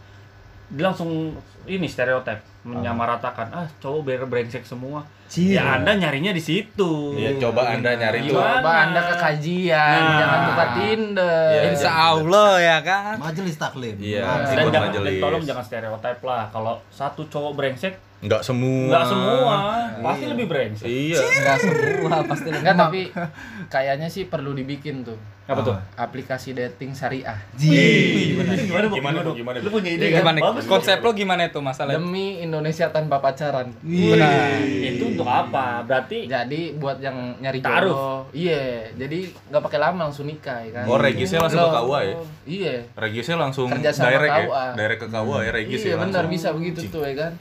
dia 0.67 0.85
langsung 0.85 1.37
ini 1.65 1.85
stereotip 1.85 2.41
menyamaratakan 2.65 3.49
ah 3.51 3.69
cowok 3.79 4.01
ber 4.03 4.21
brengsek 4.25 4.65
semua 4.65 5.05
Cie. 5.25 5.57
ya 5.57 5.77
anda 5.77 5.93
nyarinya 5.93 6.31
di 6.31 6.41
situ 6.41 7.17
Iya, 7.17 7.41
coba 7.41 7.73
Anda 7.73 7.97
nyari. 7.97 8.25
Gimana? 8.25 8.61
Coba 8.61 8.71
Anda 8.85 9.01
ke 9.03 9.15
kajian, 9.17 9.97
Nah. 9.99 10.17
jangan 10.21 10.41
buka 10.47 10.65
Tinder. 10.77 11.49
Iya, 11.51 11.63
insya 11.73 11.91
Allah 11.93 12.51
ya 12.61 12.77
kan 12.81 13.15
Majelis 13.19 13.57
taklim. 13.57 13.97
Iya. 13.97 14.21
Nah, 14.23 14.37
dan 14.47 14.65
jangan 14.69 14.89
majelis. 14.93 15.11
dan 15.11 15.25
tolong 15.25 15.43
jangan 15.43 15.65
stereotip 15.65 16.19
lah 16.23 16.43
kalau 16.49 16.75
satu 16.89 17.25
cowok 17.27 17.53
brengsek 17.57 17.95
nggak 18.25 18.41
semua 18.41 18.89
nggak 18.89 19.05
semua 19.05 19.55
pasti 20.01 20.25
lebih 20.25 20.47
brengsek 20.49 20.89
iya 20.89 21.21
nggak 21.21 21.59
semua 21.61 22.17
pasti 22.25 22.49
Enggak, 22.49 22.77
tapi 22.77 23.01
kayaknya 23.75 24.09
sih 24.09 24.25
perlu 24.25 24.57
dibikin 24.57 25.05
tuh. 25.05 25.17
apa 25.45 25.61
tuh 25.61 25.77
Aplikasi 26.01 26.57
dating 26.57 26.97
syariah. 26.97 27.37
Ji. 27.53 28.33
gimana 28.33 28.57
gimana? 28.57 28.87
Gimana? 28.89 29.19
Gimana, 29.29 29.57
lu 29.61 29.69
punya 29.69 29.93
ide 29.93 30.09
Iya, 30.09 30.25
kan 30.25 30.33
gimana 30.33 30.39
bagus 30.41 30.65
konsep 30.65 31.05
lo 31.05 31.13
gimana 31.13 31.45
itu 31.45 31.61
masalahnya 31.61 32.01
Demi 32.01 32.41
Indonesia 32.41 32.89
tanpa 32.89 33.21
pacaran. 33.21 33.69
nah 33.85 34.57
itu 34.65 35.05
untuk 35.05 35.29
apa 35.29 35.85
berarti 35.85 36.25
Jadi 36.25 36.81
buat 36.81 36.97
yang 36.97 37.37
nyari 37.45 37.61
jodoh, 37.61 38.25
iya. 38.33 38.89
Jadi 38.97 39.37
nggak 39.53 39.63
pakai 39.63 39.79
lama 39.79 40.09
langsung 40.09 40.25
nikah 40.25 40.65
ya 40.65 40.81
kan. 40.81 40.85
Oh, 40.89 40.97
regisnya 40.97 41.45
langsung 41.45 41.61
ke 41.61 41.77
KUA 41.77 42.01
ya? 42.01 42.15
Iya. 42.49 42.75
Regisnya 42.97 43.37
langsung 43.37 43.69
direct 43.69 44.33
ya 44.33 44.47
direct 44.73 45.01
ke 45.05 45.09
KUA 45.13 45.39
ya 45.39 45.51
regis 45.53 45.81
iya 45.83 45.93
ya 45.93 45.97
benar 46.01 46.25
bisa 46.25 46.49
begitu 46.57 46.89
tuh 46.89 47.05
ya 47.05 47.15
kan. 47.21 47.33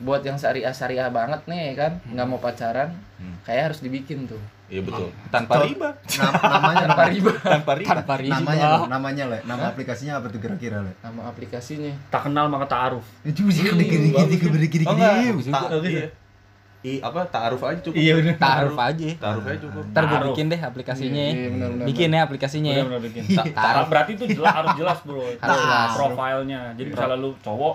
Buat 0.00 0.22
yang 0.22 0.34
syariah 0.34 0.70
syariah 0.70 1.08
banget 1.08 1.44
nih 1.44 1.72
kan, 1.74 1.92
nggak 2.06 2.24
mau 2.24 2.36
pacaran, 2.36 2.88
Hmm. 3.14 3.36
kayak 3.42 3.62
harus 3.68 3.80
dibikin 3.80 4.24
tuh. 4.24 4.40
iya 4.66 4.80
betul 4.80 5.10
tanpa 5.28 5.66
riba 5.66 5.90
Nam- 6.14 6.30
namanya 6.40 6.84
Tanpa 6.86 7.04
riba. 7.04 7.32
tanpa 7.34 7.72
riba 7.74 7.90
tanpa 7.90 8.14
riba 8.16 8.34
namanya 8.38 8.66
Le. 8.70 8.86
namanya 8.86 9.24
le 9.26 9.38
nama 9.42 9.62
aplikasinya 9.66 10.14
apa 10.16 10.30
tuh 10.30 10.38
kira-kira 10.38 10.78
le 10.78 10.94
Nama 10.96 11.20
aplikasinya. 11.26 11.90
tak 12.06 12.30
kenal 12.30 12.46
maka 12.46 12.70
taaruf 12.70 13.02
itu 13.22 13.50
sih 13.50 13.66
gede 13.66 13.82
gede 13.82 14.08
gede 14.14 14.36
gede 14.38 14.66
gede 14.70 14.84
Oh, 14.86 14.94
enggak. 14.94 15.12
gede 15.18 15.50
Ta- 15.50 15.74
iya. 15.84 16.06
I 16.80 16.96
apa 16.98 17.20
ta'aruf 17.26 17.60
aja 17.60 17.76
cukup. 17.82 17.98
Iya, 17.98 18.12
bener. 18.16 18.34
taruh 18.38 18.72
aja 18.72 19.08
Ta'aruf 19.12 19.44
aja 19.44 19.58
cukup. 19.60 19.82
ntar 19.86 20.02
gue 20.06 20.18
bikin 20.30 20.46
deh 20.48 20.60
aplikasinya 20.62 21.24
Iya, 21.26 21.34
iya, 21.34 21.48
benar-benar. 21.50 21.86
bikin 21.90 22.08
ya 22.08 22.20
aplikasinya 22.22 22.70
ya 22.70 22.82
benar 22.86 23.00
bikin 23.02 23.22
Ta- 23.28 23.46
taruh. 23.52 23.84
berarti 23.84 24.10
itu 24.14 24.24
jelas 24.30 24.54
harus 24.54 24.72
jelas 24.78 24.98
bro 25.02 25.20
Harus 25.34 25.60
jelas. 25.60 25.90
profilnya 25.92 26.60
jadi 26.72 26.88
misalnya 26.88 27.18
lu 27.18 27.30
cowok 27.36 27.74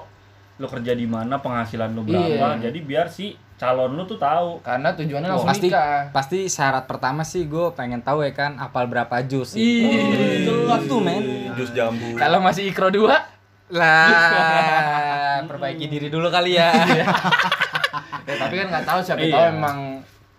lu 0.55 0.65
kerja 0.65 0.91
di 0.91 1.03
mana 1.05 1.35
penghasilan 1.35 1.91
lu 1.91 2.01
berapa 2.01 2.25
Iya. 2.55 2.65
jadi 2.65 2.79
biar 2.79 3.07
si 3.07 3.25
calon 3.55 3.91
lu 3.91 4.03
tuh 4.03 4.15
tahu 4.15 4.59
Karena 4.61 4.91
tujuannya 4.91 5.27
langsung 5.29 5.47
pasti 5.47 5.67
nikah. 5.67 6.11
pasti 6.11 6.39
syarat 6.45 6.83
pertama 6.85 7.21
sih 7.21 7.43
gue 7.43 7.71
pengen 7.71 7.99
tahu 7.99 8.19
ya 8.21 8.31
kan 8.31 8.55
apal 8.57 8.83
berapa 8.85 9.19
jus 9.21 9.51
Ih, 9.53 9.87
jelas 10.43 10.83
tuh 10.85 10.99
men 10.99 11.23
Jus 11.53 11.71
jambu. 11.71 12.15
Kalau 12.15 12.39
masih 12.39 12.67
ikro 12.67 12.87
dua, 12.89 13.15
lah 13.69 15.39
perbaiki 15.49 15.87
diri 15.87 16.07
dulu 16.07 16.27
kali 16.27 16.53
ya 16.53 16.71
ya 18.27 18.33
tapi 18.35 18.53
kan 18.55 18.67
nggak 18.69 18.85
tahu 18.85 18.99
siapa 19.01 19.21
Iya. 19.21 19.33
tahu 19.33 19.45
emang 19.53 19.77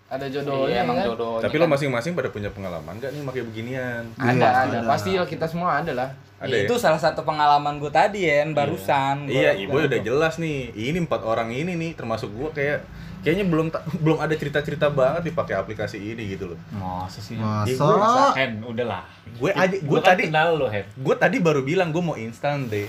ada 0.07 0.25
jodohnya 0.25 0.71
iya 0.71 0.79
emang 0.87 0.95
kan? 0.95 1.05
jodoh 1.11 1.43
Tapi 1.43 1.55
lo 1.57 1.67
masing-masing 1.67 2.15
pada 2.15 2.31
punya 2.31 2.47
pengalaman 2.47 2.95
nggak 2.95 3.11
nih 3.11 3.21
pakai 3.27 3.41
beginian? 3.43 4.03
Ada, 4.15 4.31
Iya, 4.31 4.47
ada. 4.47 4.59
ada. 4.63 4.87
Pasti 4.87 5.09
lah 5.13 5.27
kita 5.27 5.45
semua 5.45 5.83
ada 5.83 5.91
lah. 5.91 6.09
Ada 6.37 6.53
ya? 6.53 6.63
itu 6.63 6.75
salah 6.77 7.01
satu 7.01 7.21
pengalaman 7.21 7.75
gue 7.75 7.89
tadi 7.89 8.23
ya 8.23 8.45
barusan 8.47 9.27
Iya, 9.27 9.57
bilang 9.57 9.67
ibu 9.67 9.75
udah 9.83 9.99
jelas 9.99 10.33
nih. 10.37 10.71
Ini 10.71 11.03
empat 11.03 11.25
orang 11.25 11.49
ini 11.51 11.73
nih, 11.73 11.91
termasuk 11.91 12.29
gua 12.31 12.53
kayak 12.53 12.85
kayaknya 13.19 13.49
belum 13.49 13.67
belum 14.05 14.17
ada 14.21 14.31
cerita-cerita 14.31 14.87
banget 14.87 15.27
dipakai 15.27 15.57
aplikasi 15.57 15.97
ini 15.97 16.37
gitu 16.37 16.53
loh. 16.53 16.59
masa 16.71 17.19
sih 17.19 17.35
masa 17.35 18.31
Hen 18.31 18.61
udahlah 18.61 19.03
Gue 19.35 19.51
aja, 19.51 19.75
gue 19.75 19.99
kan 19.99 20.15
tadi, 20.15 20.23
kenal 20.31 20.55
lo 20.55 20.69
Hen 20.69 20.85
gue 20.87 21.15
tadi 21.17 21.37
baru 21.37 21.61
bilang 21.61 21.91
gue 21.91 21.99
mau 21.99 22.15
instan 22.15 22.69
deh. 22.69 22.87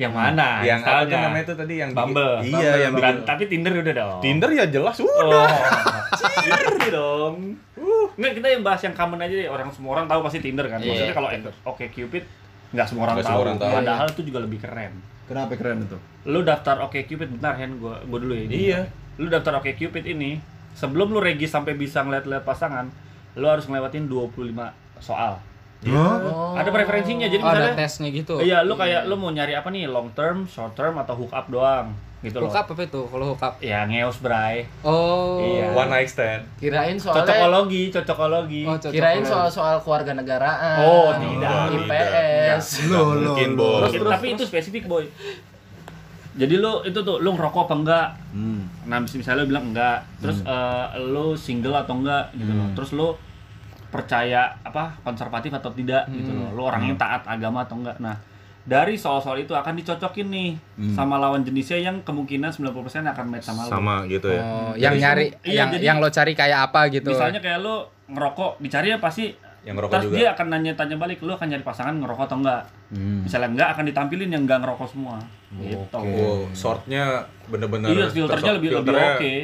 Yang 0.00 0.12
mana? 0.16 0.64
Yang 0.64 0.80
apa 0.88 1.04
tuh 1.04 1.18
namanya 1.20 1.44
itu 1.44 1.54
tadi 1.60 1.74
yang 1.76 1.90
Bumble. 1.92 2.40
Iya, 2.40 2.72
yang 2.88 2.92
Bukan, 2.96 3.12
bikin 3.20 3.28
tapi 3.28 3.42
Tinder 3.52 3.72
udah 3.76 3.94
dong. 3.94 4.18
Tinder 4.24 4.50
ya 4.56 4.64
jelas 4.72 4.96
oh. 4.96 5.04
udah. 5.04 5.44
Tinder 6.40 6.76
dong. 6.88 7.34
Uh. 7.76 8.06
Nggak 8.16 8.32
kita 8.40 8.46
yang 8.48 8.62
bahas 8.64 8.80
yang 8.80 8.94
common 8.96 9.20
aja 9.20 9.34
deh. 9.36 9.48
Orang 9.52 9.68
semua 9.76 10.00
orang 10.00 10.06
tahu 10.08 10.20
pasti 10.24 10.40
Tinder 10.40 10.64
kan. 10.72 10.80
Iya. 10.80 10.88
maksudnya 10.88 11.14
kalau 11.14 11.28
oke 11.76 11.84
Cupid 11.92 12.24
nggak 12.70 12.86
semua 12.86 13.02
orang 13.10 13.14
Nggak 13.20 13.26
tahu. 13.26 13.34
semua 13.36 13.44
orang 13.44 13.58
tahu. 13.60 13.72
padahal 13.76 14.06
itu 14.08 14.22
juga 14.24 14.38
lebih 14.40 14.58
keren. 14.64 14.92
Kenapa 15.28 15.52
keren 15.54 15.78
itu? 15.84 15.98
Lu 16.26 16.40
daftar 16.40 16.76
oke 16.80 16.98
Cupid 17.04 17.28
bentar 17.36 17.52
Hen 17.60 17.76
gua 17.76 18.00
gua 18.08 18.18
dulu 18.18 18.32
ya 18.32 18.42
ini. 18.48 18.54
Iya. 18.72 18.80
lu 19.20 19.28
daftar 19.28 19.60
oke 19.60 19.76
Cupid 19.76 20.08
ini 20.08 20.40
sebelum 20.72 21.12
lu 21.12 21.20
regis 21.20 21.52
sampai 21.52 21.76
bisa 21.76 22.00
ngeliat-liat 22.00 22.40
pasangan 22.40 22.88
lu 23.36 23.44
harus 23.44 23.68
ngelewatin 23.68 24.08
25 24.08 24.32
soal 24.96 25.36
Hah? 25.82 26.16
Oh. 26.22 26.52
ada 26.52 26.68
preferensinya 26.68 27.24
jadi 27.24 27.40
Oh, 27.40 27.48
ada 27.48 27.72
tesnya 27.72 28.08
gitu 28.08 28.36
iya 28.38 28.60
lu 28.60 28.74
kayak 28.74 29.04
lu 29.04 29.14
mau 29.14 29.28
nyari 29.28 29.52
apa 29.52 29.68
nih 29.68 29.84
long 29.84 30.12
term 30.12 30.44
short 30.44 30.72
term 30.72 30.94
atau 30.94 31.14
hook 31.14 31.30
up 31.30 31.48
doang 31.48 31.88
gitu 32.20 32.36
loh 32.36 32.46
hookup 32.46 32.68
apa 32.70 32.82
itu 32.84 33.00
kalau 33.02 33.32
hookup 33.32 33.56
ya 33.58 33.84
ngeos 33.84 34.20
bray 34.20 34.68
oh 34.84 35.40
Iya. 35.40 35.72
One 35.72 35.88
night 35.88 36.04
stand. 36.06 36.44
Kirain 36.54 36.92
soalnya 36.94 37.24
cocokologi 37.24 37.82
cocokologi 37.88 38.62
Oh, 38.62 38.76
cocok. 38.76 38.92
kirain 38.92 39.24
soal-soal 39.24 39.80
keluarga 39.80 40.12
negaraan. 40.12 40.84
Oh, 40.84 41.08
tidak. 41.10 41.80
IPS. 41.80 42.64
Lo 42.86 43.16
lo 43.16 43.32
Mungkin, 43.32 43.50
lo. 43.50 43.80
Bos. 43.80 43.88
Terus, 43.88 44.10
tapi 44.10 44.26
itu 44.30 44.44
spesifik 44.44 44.84
boy 44.84 45.08
Jadi 46.32 46.54
lu 46.56 46.84
itu 46.84 46.98
tuh 46.98 47.18
lu 47.18 47.32
ngerokok 47.32 47.66
apa 47.66 47.74
enggak? 47.74 48.06
Hmm. 48.30 48.62
Nah, 48.84 49.00
mis- 49.00 49.12
misalnya 49.14 49.42
lu 49.42 49.48
bilang 49.48 49.72
enggak, 49.72 50.04
terus 50.20 50.40
eh, 50.42 50.86
lu 51.02 51.32
single 51.34 51.74
atau 51.74 51.96
enggak 51.96 52.30
gitu 52.32 52.52
loh. 52.52 52.68
Terus 52.72 52.90
lu 52.92 53.08
percaya 53.90 54.54
apa 54.62 54.96
konservatif 55.02 55.50
atau 55.50 55.70
tidak 55.70 56.06
gitu 56.08 56.30
loh. 56.30 56.54
Lu 56.54 56.62
orangnya 56.64 56.94
taat 56.96 57.26
agama 57.26 57.66
atau 57.66 57.76
enggak. 57.76 57.98
Nah, 57.98 58.14
dari 58.60 58.94
soal-soal 58.94 59.40
itu 59.40 59.50
akan 59.50 59.74
dicocokin 59.74 60.30
nih 60.30 60.50
sama 60.92 61.18
lawan 61.18 61.42
jenisnya 61.42 61.82
yang 61.82 62.00
kemungkinan 62.00 62.54
90% 62.54 62.70
akan 63.04 63.24
match 63.26 63.46
sama 63.46 63.66
lu. 63.66 63.70
Sama 63.70 63.94
gitu 64.06 64.28
ya. 64.30 64.40
Oh, 64.40 64.72
yang 64.74 64.94
Jadi 64.94 65.02
nyari 65.02 65.26
iya, 65.42 65.58
yang 65.58 65.68
jadi- 65.74 65.84
yang 65.84 65.96
lo 65.98 66.08
cari 66.08 66.32
kayak 66.32 66.58
apa 66.70 66.80
gitu. 66.88 67.10
Misalnya 67.10 67.40
kayak 67.40 67.58
lu 67.58 67.76
ngerokok, 68.08 68.58
dicari 68.58 68.90
ya 68.90 68.98
pasti 68.98 69.34
Yang 69.60 69.76
ngerokok 69.76 69.92
Terus 69.92 70.04
juga. 70.08 70.16
dia 70.16 70.28
akan 70.32 70.46
nanya-tanya 70.56 70.96
balik, 70.96 71.20
lu 71.20 71.36
akan 71.36 71.46
nyari 71.52 71.60
pasangan 71.60 71.92
ngerokok 71.92 72.24
atau 72.24 72.38
enggak? 72.40 72.62
Hmm. 72.96 73.20
Misalnya 73.28 73.48
enggak 73.52 73.68
akan 73.76 73.84
ditampilin 73.92 74.28
yang 74.32 74.42
enggak 74.48 74.58
ngerokok 74.64 74.88
semua. 74.88 75.20
Gitu. 75.52 75.98
Oh, 76.00 76.48
sortnya 76.56 77.28
bener-bener 77.44 77.92
Iya, 77.92 78.08
filternya 78.08 78.52
lebih 78.56 78.68
lebih 78.80 78.96
oke. 78.96 79.34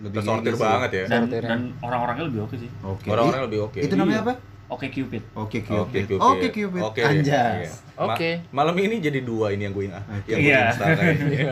Lebih 0.00 0.20
sih. 0.52 0.58
banget 0.58 0.90
ya. 0.90 1.04
Dan, 1.06 1.20
Sortirnya. 1.22 1.48
dan 1.48 1.60
orang-orangnya 1.78 2.24
lebih 2.26 2.40
oke 2.42 2.56
sih. 2.56 2.70
Oke. 2.82 3.06
Orang-orang 3.06 3.40
I- 3.40 3.46
lebih 3.46 3.60
oke. 3.62 3.78
Itu 3.78 3.94
namanya 3.94 4.20
apa? 4.22 4.34
Oke 4.70 4.86
Cupid. 4.88 5.22
Oke 5.34 5.58
Oke, 5.60 5.66
Cupid. 5.66 6.02
Cupid. 6.06 6.20
Oke 6.22 6.46
Cupid. 6.48 6.82
Oke. 6.82 7.00
Anjas. 7.02 7.26
iya. 7.26 7.70
Ma- 7.98 8.06
Oke. 8.08 8.30
Malam 8.50 8.76
ini 8.78 8.96
jadi 8.98 9.20
dua 9.20 9.50
ini 9.50 9.62
yang 9.62 9.74
gue 9.74 9.84
ingat. 9.84 10.02
Yang 10.24 10.38
gue 10.38 10.46
Iya. 10.46 10.60
install. 10.70 10.90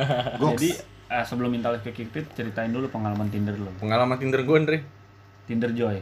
Jadi 0.54 0.70
eh, 1.08 1.24
sebelum 1.24 1.50
minta 1.50 1.68
ke 1.76 1.90
Cupid, 1.90 2.24
ceritain 2.32 2.70
dulu 2.70 2.86
pengalaman 2.86 3.26
Tinder 3.26 3.52
lu. 3.52 3.68
Pengalaman 3.76 4.16
Tinder 4.16 4.40
gue, 4.40 4.56
Andre. 4.56 4.78
Tinder 5.44 5.72
Joy. 5.72 5.98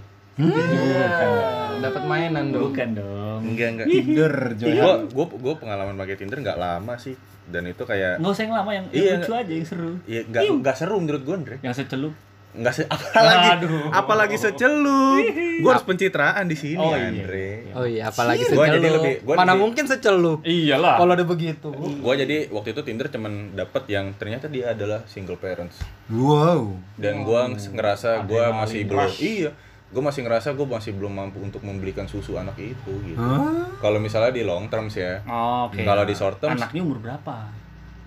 Dapat 1.79 2.03
mainan 2.05 2.51
dong. 2.51 2.69
Bukan 2.69 2.89
dong. 2.95 3.41
Enggak, 3.43 3.69
enggak. 3.73 3.87
Tinder 3.89 4.33
Joy. 4.55 4.77
Gue 4.77 4.93
gue 5.09 5.27
gue 5.41 5.55
pengalaman 5.57 5.95
pakai 5.95 6.15
Tinder 6.15 6.39
nggak 6.39 6.59
lama 6.59 6.95
sih. 6.97 7.17
Dan 7.47 7.65
itu 7.65 7.81
kayak 7.81 8.19
Enggak 8.19 8.33
usah 8.33 8.43
yang 8.43 8.55
lama 8.55 8.71
yang, 8.71 8.85
yang 8.91 8.99
Iya, 8.99 9.13
lucu 9.17 9.33
aja 9.33 9.53
yang 9.55 9.65
seru. 9.65 9.93
ya 10.05 10.21
nggak 10.21 10.43
nggak 10.61 10.77
seru 10.77 10.97
menurut 10.99 11.23
gue, 11.23 11.35
Andre. 11.35 11.57
Yang 11.63 11.75
secelup. 11.81 12.13
Nggak 12.57 12.73
se 12.73 12.83
apalagi 12.87 13.49
Aduh. 13.55 13.87
apalagi 13.90 14.37
secelup. 14.37 15.21
Gue 15.57 15.69
harus 15.69 15.85
pencitraan 15.85 16.45
di 16.45 16.55
sini, 16.55 16.77
Oh, 16.77 16.90
iya. 16.90 17.07
Andre. 17.07 17.49
Oh 17.71 17.85
iya, 17.85 18.03
apalagi 18.07 18.42
Gua 18.47 18.64
jadi 18.66 18.81
secelup. 18.81 18.97
lebih- 18.99 19.19
gua 19.23 19.35
Mana 19.35 19.45
lebih- 19.47 19.61
mungkin 19.62 19.85
secelup. 19.85 20.38
Iyalah. 20.42 20.97
Kalau 20.97 21.12
udah 21.12 21.29
begitu. 21.29 21.69
Gue 21.75 22.14
jadi 22.14 22.37
waktu 22.49 22.69
itu 22.71 22.81
Tinder 22.83 23.07
cuman 23.07 23.33
dapet 23.53 23.83
yang 23.88 24.12
ternyata 24.14 24.47
dia 24.47 24.73
adalah 24.73 25.05
single 25.05 25.37
parents. 25.37 25.85
Wow. 26.09 26.75
Dan 26.95 27.23
gue 27.23 27.40
ngerasa 27.71 28.25
gue 28.25 28.45
masih 28.55 28.81
belum 28.85 29.11
iya 29.19 29.53
gue 29.87 30.03
masih 30.03 30.23
ngerasa 30.23 30.51
gue 30.51 30.66
masih 30.66 30.92
belum 30.92 31.12
mampu 31.14 31.38
untuk 31.38 31.62
membelikan 31.62 32.05
susu 32.05 32.35
anak 32.35 32.59
itu 32.59 32.90
gitu. 33.05 33.16
Hah? 33.16 33.71
Kalau 33.77 33.97
misalnya 33.97 34.29
di 34.31 34.42
long 34.42 34.66
terms 34.66 34.92
ya, 34.95 35.23
Oh, 35.25 35.71
Oke. 35.71 35.81
Kalau 35.81 36.03
di 36.03 36.12
short 36.12 36.37
terms- 36.38 36.59
Anaknya 36.59 36.83
umur 36.83 36.99
berapa? 36.99 37.53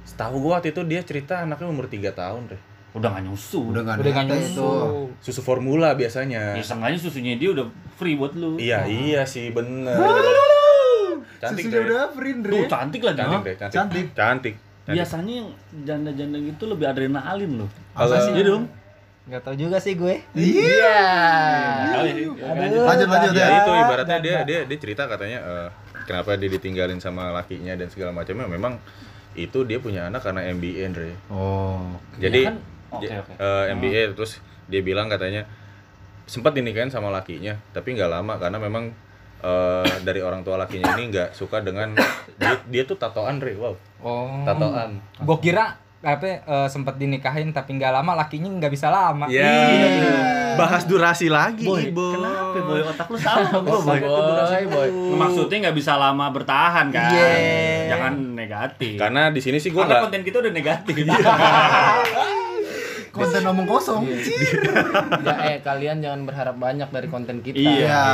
setahu 0.02 0.42
gue 0.42 0.52
waktu 0.52 0.70
itu 0.70 0.82
dia 0.84 1.02
cerita 1.02 1.40
anaknya 1.40 1.66
umur 1.66 1.86
3 1.86 2.10
tahun 2.12 2.50
deh. 2.50 2.62
Udah 2.98 3.08
nggak 3.14 3.24
nyusu. 3.30 3.70
Udah 3.70 3.82
nggak 3.86 3.98
Udah 4.02 4.12
gak 4.12 4.26
nyusu. 4.34 4.70
Susu 5.22 5.42
formula 5.46 5.94
biasanya. 5.94 6.58
Ya 6.58 6.64
seenggaknya 6.64 6.98
susunya 6.98 7.38
dia 7.38 7.54
udah 7.54 7.66
free 7.98 8.18
buat 8.18 8.34
lu. 8.34 8.58
Iya 8.58 8.90
iya 8.90 9.22
sih 9.26 9.54
bener. 9.54 9.94
cantik 11.40 11.72
Susunya 11.72 11.80
deh. 11.80 11.88
udah 11.88 12.02
free, 12.12 12.34
Andre. 12.36 12.52
Tuh 12.52 12.64
cantik 12.68 13.02
lagi. 13.06 13.20
Cantik 13.20 13.42
deh, 13.46 13.56
cantik. 13.56 13.76
Cantik. 13.78 14.06
Cantik. 14.18 14.56
Cantik. 14.90 14.98
Biasanya 14.98 15.34
yang 15.46 15.50
janda-janda 15.86 16.38
gitu 16.42 16.64
lebih 16.66 16.86
adrenalin 16.90 17.52
loh. 17.64 17.70
Kalau 17.94 18.16
Iya 18.18 18.44
dong. 18.44 18.64
Gak 19.30 19.46
tau 19.46 19.54
juga 19.54 19.78
sih 19.78 19.94
gue. 19.94 20.26
Iya. 20.34 21.00
Lanjut 22.74 23.08
lanjut 23.08 23.32
ya 23.38 23.46
ya. 23.46 23.58
itu 23.62 23.72
ibaratnya 23.78 24.18
dia 24.26 24.38
dia 24.42 24.60
dia 24.66 24.78
cerita 24.82 25.06
katanya 25.06 25.40
eh, 25.46 25.68
kenapa 26.10 26.34
dia 26.34 26.50
ditinggalin 26.50 26.98
sama 26.98 27.30
lakinya 27.30 27.78
dan 27.78 27.94
segala 27.94 28.10
macamnya 28.10 28.50
memang 28.50 28.82
itu 29.38 29.62
dia 29.70 29.78
punya 29.78 30.10
anak 30.10 30.26
karena 30.26 30.50
MBA 30.50 30.82
Andre. 30.90 31.14
Oh. 31.30 31.94
Jadi 32.18 32.50
kan? 32.50 32.58
Oke, 32.92 33.06
j- 33.06 33.16
oke. 33.16 33.34
eh, 33.34 33.66
MBA 33.72 34.14
terus 34.14 34.38
dia 34.66 34.80
bilang 34.80 35.08
katanya 35.08 35.46
sempat 36.24 36.52
dinikahin 36.52 36.88
sama 36.88 37.10
lakinya 37.10 37.58
tapi 37.70 37.94
nggak 37.94 38.06
lama 38.08 38.34
karena 38.36 38.58
memang 38.58 38.94
eh, 39.40 39.94
dari 40.08 40.20
orang 40.20 40.42
tua 40.42 40.58
lakinya 40.58 40.94
ini 40.94 41.10
nggak 41.10 41.30
suka 41.32 41.60
dengan 41.60 41.94
dia, 42.40 42.56
dia 42.64 42.84
tuh 42.84 42.96
tatoan 42.96 43.38
Re 43.38 43.54
wow 43.56 43.76
Oh. 44.00 44.42
tatoan 44.44 44.96
Gue 45.20 45.38
kira 45.40 45.76
apa 46.00 46.24
eh, 46.40 46.68
sempat 46.68 46.96
dinikahin 46.96 47.52
tapi 47.52 47.76
nggak 47.76 47.92
lama 47.94 48.16
lakinya 48.16 48.48
nggak 48.50 48.72
bisa 48.72 48.88
lama. 48.88 49.28
Iya. 49.28 50.56
bahas 50.56 50.84
durasi 50.84 51.28
lagi 51.28 51.64
Boy, 51.64 51.88
Boy. 51.90 52.16
kenapa 52.16 52.60
boy 52.62 52.82
otak 52.86 53.08
lu 53.08 53.16
sama 53.16 53.60
gua 53.64 53.80
boy? 53.82 54.00
Boy, 54.00 54.64
boy. 54.66 54.88
Maksudnya 55.14 55.58
nggak 55.62 55.76
bisa 55.76 55.96
lama 55.96 56.26
bertahan 56.30 56.88
kan? 56.90 57.12
Iya. 57.12 57.28
Jangan 57.90 58.14
negatif. 58.34 58.96
karena 58.96 59.28
di 59.30 59.40
sini 59.40 59.56
sih 59.56 59.68
gue 59.68 59.80
nggak 59.80 60.00
konten 60.02 60.22
kita 60.22 60.40
udah 60.40 60.52
negatif. 60.52 60.96
Konten 63.22 63.42
ngomong 63.44 63.68
kosong. 63.68 64.04
Ya, 64.08 65.36
eh 65.46 65.58
kalian 65.60 66.00
jangan 66.00 66.22
berharap 66.24 66.56
banyak 66.56 66.88
dari 66.88 67.08
konten 67.08 67.40
kita. 67.40 67.56
Iya. 67.56 68.06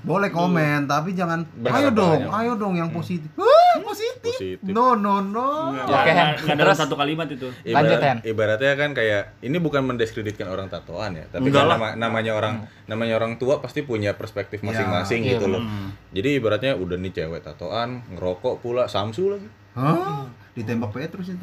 Boleh 0.00 0.30
komen, 0.30 0.86
tapi 0.86 1.12
jangan 1.12 1.42
Berharap 1.50 1.82
ayo 1.82 1.88
dong, 1.90 2.20
banyak. 2.22 2.30
ayo 2.32 2.52
dong 2.54 2.74
yang 2.74 2.94
positif. 2.94 3.26
Wah, 3.34 3.50
positif. 3.82 4.38
Positif. 4.38 4.62
No, 4.62 4.94
no, 4.94 5.18
no. 5.18 5.74
Oke, 5.74 6.10
dalam 6.14 6.38
Terus? 6.38 6.78
satu 6.78 6.94
kalimat 6.94 7.26
itu. 7.26 7.50
Lanjut, 7.66 7.98
Hen. 7.98 8.22
ibaratnya 8.22 8.78
kan 8.78 8.94
kayak 8.94 9.34
ini 9.42 9.58
bukan 9.58 9.82
mendiskreditkan 9.82 10.46
orang 10.46 10.70
tatoan 10.70 11.18
ya, 11.18 11.26
tapi 11.26 11.50
Enggak 11.50 11.58
kan 11.58 11.66
lah. 11.66 11.78
nama- 11.90 11.94
namanya 11.98 12.32
orang 12.32 12.54
namanya 12.86 13.18
orang 13.18 13.34
tua 13.34 13.58
pasti 13.58 13.82
punya 13.82 14.14
perspektif 14.14 14.62
masing-masing 14.62 15.20
Iya, 15.20 15.30
gitu 15.32 15.50
loh. 15.50 15.58
Hmm. 15.58 15.90
Jadi 16.12 16.38
ibaratnya 16.38 16.72
udah 16.72 16.96
nih 16.96 17.10
cewek 17.12 17.42
tatoan, 17.42 18.06
ngerokok 18.08 18.62
pula, 18.62 18.86
Samsu 18.86 19.34
lagi. 19.34 19.50
Hah? 19.74 20.22
Ditembak 20.54 20.88
Petrus 20.88 21.28
itu. 21.28 21.42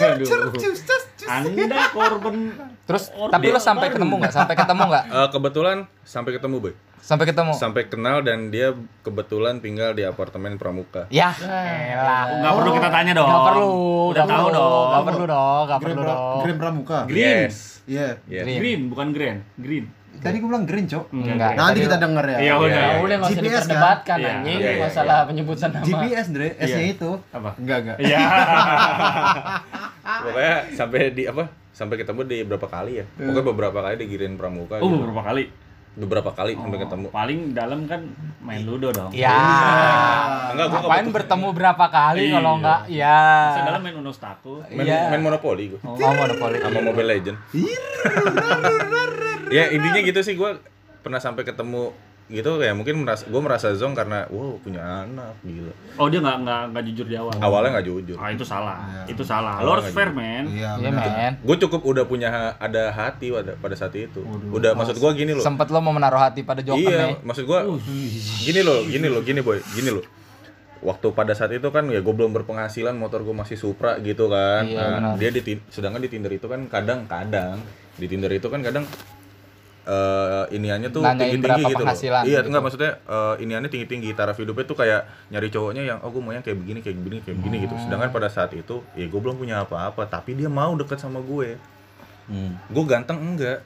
Aduh. 0.00 0.26
Anda 1.30 1.78
korban 1.88 2.34
Terus 2.82 3.04
Orde 3.14 3.30
tapi 3.30 3.46
lo 3.48 3.58
sampai 3.58 3.86
ketemu 3.88 4.14
nggak? 4.16 4.32
Sampai 4.32 4.54
ketemu 4.54 4.82
nggak? 4.84 5.04
Eh, 5.06 5.28
kebetulan 5.30 5.76
sampai 6.02 6.30
ketemu 6.34 6.56
boy, 6.58 6.74
Sampai 7.00 7.24
ketemu. 7.24 7.52
sampai 7.54 7.82
kenal 7.86 8.20
dan 8.20 8.50
dia 8.50 8.74
kebetulan 9.00 9.58
tinggal 9.58 9.90
di 9.92 10.02
apartemen 10.02 10.54
Pramuka. 10.54 11.06
Ya, 11.08 11.30
elah. 11.32 12.24
Nggak 12.36 12.52
perlu 12.52 12.70
kita 12.74 12.88
tanya 12.88 13.12
dong. 13.14 13.24
Nggak 13.24 13.46
perlu, 13.48 13.70
Udah 14.10 14.24
tahu 14.24 14.36
perlu, 14.42 14.50
dong. 14.52 14.86
nggak 14.90 15.04
perlu 15.06 15.24
dong, 15.24 15.62
nggak 15.64 15.78
Green, 15.78 15.94
perlu 15.94 16.02
dong. 16.04 16.40
green 16.42 16.58
Pramuka. 16.58 16.98
Green. 17.06 17.22
Yes. 17.22 17.56
Iya. 17.86 18.08
Yes. 18.26 18.44
Green. 18.44 18.58
Green 18.58 18.80
bukan 18.86 19.08
green. 19.10 19.36
Green. 19.56 19.84
Tadi 20.12 20.36
gue 20.36 20.46
bilang 20.46 20.64
green, 20.64 20.84
Cok. 20.84 21.04
Enggak. 21.12 21.50
Nanti 21.54 21.62
Tadi 21.62 21.78
kita 21.80 21.92
lo- 21.92 22.00
denger 22.02 22.24
ya. 22.26 22.36
Iya, 22.36 22.52
udah. 22.52 22.66
Iya, 22.66 22.76
Ya 22.76 22.84
iya. 22.84 22.98
udah 22.98 23.16
nggak 23.16 23.24
usah 23.24 23.32
GPS 23.32 23.40
kan? 23.40 23.62
diperdebatkan 23.62 24.16
Iya. 24.16 24.30
anjing 24.30 24.56
Iya, 24.56 24.68
iya, 24.68 24.80
masalah 24.82 25.16
penyebutan 25.24 25.68
nama. 25.70 25.82
GPS, 25.82 26.26
Dre. 26.28 26.48
S-nya 26.58 26.82
Iya. 26.82 26.92
itu. 26.92 27.10
Apa? 27.30 27.50
Enggak, 27.56 27.76
enggak. 27.80 27.96
Iya. 28.00 28.18
Pokoknya 30.22 30.54
sampai 30.72 30.98
di 31.10 31.22
apa? 31.24 31.42
Sampai 31.70 31.94
ketemu 31.96 32.20
di 32.22 32.36
berapa 32.42 32.66
kali 32.66 32.90
ya? 32.94 33.04
Pokoknya 33.08 33.44
beberapa 33.46 33.78
kali 33.80 33.94
di 33.96 34.06
Girin 34.06 34.34
Pramuka. 34.34 34.76
Oh, 34.76 34.84
gitu. 34.84 34.96
beberapa 35.00 35.22
kali. 35.24 35.44
Beberapa 35.90 36.30
kali 36.30 36.52
sampai 36.54 36.72
Oh, 36.72 36.80
ketemu. 36.80 37.06
Paling 37.10 37.38
dalam 37.50 37.78
kan 37.84 38.00
main 38.40 38.62
ludo 38.62 38.88
dong. 38.90 39.10
Ya. 39.10 39.34
Enggak, 40.50 40.66
gua 40.68 40.78
Ngapain 40.82 41.06
bertemu 41.10 41.46
berapa 41.50 41.84
kali 41.88 42.18
Iya. 42.22 42.32
kalau 42.36 42.50
enggak? 42.56 42.80
Ya. 42.86 43.18
Masa 43.48 43.60
dalam 43.66 43.80
main 43.80 43.94
Uno 43.96 44.10
Staku. 44.10 44.52
Main, 44.68 44.84
Iya. 44.84 44.98
main 45.08 45.20
Monopoly 45.20 45.64
gue. 45.68 45.78
Oh, 45.82 45.94
monopoli. 45.96 46.56
sama 46.58 46.78
Mobile 46.80 47.08
Legend. 47.10 47.36
Ya 49.50 49.68
intinya 49.68 50.00
gitu 50.00 50.20
sih 50.20 50.34
gue 50.34 50.50
pernah 51.00 51.18
sampai 51.18 51.42
ketemu 51.42 51.90
gitu 52.28 52.56
ya 52.56 52.70
mungkin 52.70 52.94
merasa 52.96 53.26
gue 53.26 53.40
merasa 53.40 53.74
zong 53.74 53.90
karena 53.90 54.22
wow 54.28 54.54
punya 54.56 54.78
anak 55.02 55.34
gila 55.40 55.74
Oh 55.98 56.06
dia 56.06 56.16
nggak 56.16 56.36
nggak 56.40 56.60
nggak 56.70 56.84
jujur 56.86 57.04
di 57.04 57.16
awal. 57.18 57.34
awalnya 57.36 57.70
nggak 57.74 57.86
jujur 57.86 58.14
Ah 58.16 58.30
itu 58.30 58.40
salah. 58.42 58.78
Iya. 58.80 59.02
Itu 59.10 59.22
salah. 59.22 59.58
Lo 59.58 59.74
harus 59.74 59.90
fair 59.90 60.08
man. 60.08 60.46
Iya, 60.46 60.78
Iya, 60.78 60.88
benar. 60.88 61.10
men. 61.10 61.32
gue 61.36 61.56
cukup 61.60 61.80
udah 61.84 62.04
punya 62.04 62.28
ha- 62.28 62.54
ada 62.56 62.88
hati 62.88 63.28
pada, 63.28 63.52
pada 63.54 63.74
saat 63.74 63.90
itu 63.92 64.22
Waduh. 64.22 64.54
udah 64.54 64.70
maksud 64.72 64.96
gue 64.96 65.10
gini 65.12 65.32
loh 65.32 65.42
Sempet 65.42 65.68
lo 65.68 65.78
mau 65.78 65.90
menaruh 65.90 66.22
hati 66.22 66.40
pada 66.40 66.62
Joker 66.62 66.78
iya 66.80 67.10
nih. 67.10 67.16
maksud 67.20 67.44
gue 67.44 67.58
gini 68.40 68.60
loh 68.62 68.78
gini 68.84 69.06
loh 69.06 69.20
gini 69.20 69.40
boy 69.40 69.58
gini 69.68 69.90
loh 69.90 70.04
waktu 70.80 71.06
pada 71.10 71.34
saat 71.34 71.50
itu 71.50 71.66
kan 71.68 71.84
ya 71.84 71.98
gue 71.98 72.14
belum 72.14 72.30
berpenghasilan 72.32 72.94
motor 72.94 73.20
gue 73.20 73.34
masih 73.34 73.52
Supra 73.54 73.98
gitu 73.98 74.30
kan 74.30 74.64
Iya, 74.64 74.78
Nah, 74.78 75.12
benar. 75.12 75.14
dia 75.18 75.30
di 75.34 75.42
sedangkan 75.66 75.98
di 75.98 76.08
Tinder 76.08 76.30
itu 76.30 76.46
kan 76.46 76.64
kadang-kadang 76.64 77.58
di 77.92 78.06
Tinder 78.06 78.30
itu 78.30 78.46
kan 78.46 78.62
kadang 78.62 78.86
eh 79.86 80.44
iniannya 80.52 80.88
tuh 80.92 81.00
tinggi-tinggi 81.00 81.62
gitu 81.72 81.82
loh. 81.82 81.96
Iya, 81.96 82.40
gitu. 82.44 82.46
enggak 82.52 82.62
maksudnya 82.62 82.92
eh, 83.04 83.34
iniannya 83.44 83.70
tinggi-tinggi, 83.72 84.12
taraf 84.12 84.36
hidupnya 84.36 84.64
tuh 84.68 84.76
kayak 84.76 85.08
nyari 85.32 85.48
cowoknya 85.48 85.82
yang 85.88 85.98
oh 86.04 86.12
gue 86.12 86.22
mau 86.22 86.32
yang 86.36 86.44
kayak 86.44 86.58
begini, 86.60 86.78
kayak 86.84 86.96
begini, 87.00 87.16
kayak 87.24 87.36
begini 87.40 87.56
gitu. 87.64 87.74
Sedangkan 87.80 88.12
pada 88.12 88.28
saat 88.28 88.52
itu 88.52 88.84
ya 88.92 89.06
gue 89.08 89.20
belum 89.20 89.40
punya 89.40 89.64
apa-apa, 89.64 90.04
tapi 90.04 90.36
dia 90.36 90.52
mau 90.52 90.76
deket 90.76 91.00
sama 91.00 91.24
gue. 91.24 91.56
Hmm. 92.30 92.60
Gue 92.70 92.84
ganteng 92.86 93.18
enggak 93.18 93.64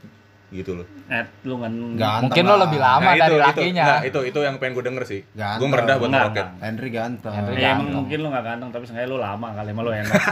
gitu 0.55 0.73
loh. 0.75 0.87
Eh 1.07 1.27
lu 1.43 1.59
kan 1.59 1.73
Ganteng 1.95 2.23
Mungkin 2.25 2.43
lo 2.43 2.51
lah. 2.51 2.61
lebih 2.65 2.79
lama 2.79 3.03
Nah, 3.05 3.15
dari 3.19 3.35
itu, 3.35 3.45
lakinya. 3.45 3.85
Nah, 3.85 4.01
itu 4.03 4.19
itu 4.23 4.39
yang 4.39 4.57
pengen 4.57 4.73
gue 4.73 4.85
denger 4.87 5.05
sih. 5.05 5.21
Ganteng. 5.31 5.59
Gue 5.59 5.69
merendah 5.69 5.97
buat 5.99 6.09
Enggak. 6.09 6.49
Henry 6.59 6.89
ganteng. 6.89 7.33
Henry 7.33 7.55
Ya, 7.57 7.69
emang 7.69 7.79
ganteng. 7.83 7.97
mungkin 7.99 8.17
lu 8.17 8.29
nggak 8.31 8.45
ganteng 8.47 8.69
tapi 8.71 8.85
sengaja 8.85 9.07
lu 9.07 9.19
lama 9.19 9.49
kali 9.51 9.69
emang 9.69 9.85
lu 9.85 9.93
enak. 9.93 10.15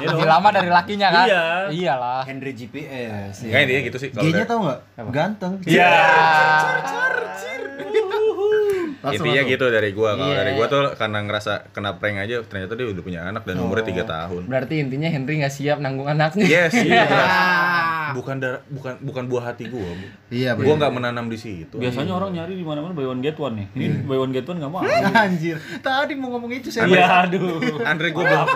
Iya, 0.00 0.06
Lebih 0.10 0.28
lama 0.30 0.48
dari 0.48 0.70
lakinya 0.70 1.08
kan? 1.10 1.26
Iya. 1.26 1.44
Iyalah. 1.68 2.20
Henry 2.24 2.52
GPS. 2.54 3.34
Kayak 3.42 3.66
dia 3.66 3.78
gitu 3.82 3.96
sih 3.98 4.08
kalau 4.08 4.24
G-nya 4.24 4.44
tau 4.44 4.58
nggak? 4.62 4.78
Ganteng. 5.10 5.52
Iya. 5.66 5.90
Langsung, 9.00 9.24
Intinya 9.24 9.42
gitu 9.46 9.64
dari 9.66 9.90
gua. 9.90 10.12
Kalau 10.12 10.28
Iya. 10.28 10.36
dari 10.38 10.52
gua 10.54 10.66
tuh 10.66 10.92
karena 10.94 11.18
ngerasa 11.22 11.72
kena 11.72 11.96
prank 11.96 12.20
aja 12.20 12.44
ternyata 12.44 12.76
dia 12.76 12.84
udah 12.86 13.00
punya 13.00 13.20
anak 13.24 13.42
dan 13.44 13.56
umurnya 13.58 13.86
tiga 13.86 14.04
tahun. 14.04 14.44
Berarti 14.44 14.74
intinya 14.78 15.08
Henry 15.08 15.40
nggak 15.40 15.48
siap 15.50 15.80
nanggung 15.80 16.04
anaknya. 16.06 16.44
Yes, 16.44 16.76
iya. 16.76 17.08
bukan 18.12 18.36
dar- 18.36 18.62
bukan 18.66 18.92
bukan 18.98 19.24
buah 19.26 19.44
hati 19.46 19.64
gua. 19.66 19.90
Iya, 20.28 20.54
Gua 20.54 20.74
nggak 20.76 20.92
menanam 20.92 21.26
di 21.26 21.36
situ. 21.36 21.74
Biasanya 21.74 22.12
orang 22.12 22.30
nyari 22.32 22.54
di 22.54 22.62
mana-mana 22.62 22.90
buy 22.90 23.06
one 23.06 23.20
get 23.20 23.34
one 23.34 23.54
nih. 23.56 23.66
Ini 23.72 23.86
buy 24.04 24.18
one 24.18 24.30
get 24.30 24.44
one 24.44 24.58
enggak 24.58 24.70
mau. 24.70 24.82
Anjir. 25.24 25.56
Tadi 25.78 26.12
mau 26.14 26.30
ngomong 26.30 26.50
itu 26.50 26.68
saya. 26.68 26.86
Iya, 26.86 27.06
aduh. 27.24 27.80
Andre 27.80 28.10
gue 28.10 28.22
belum 28.22 28.46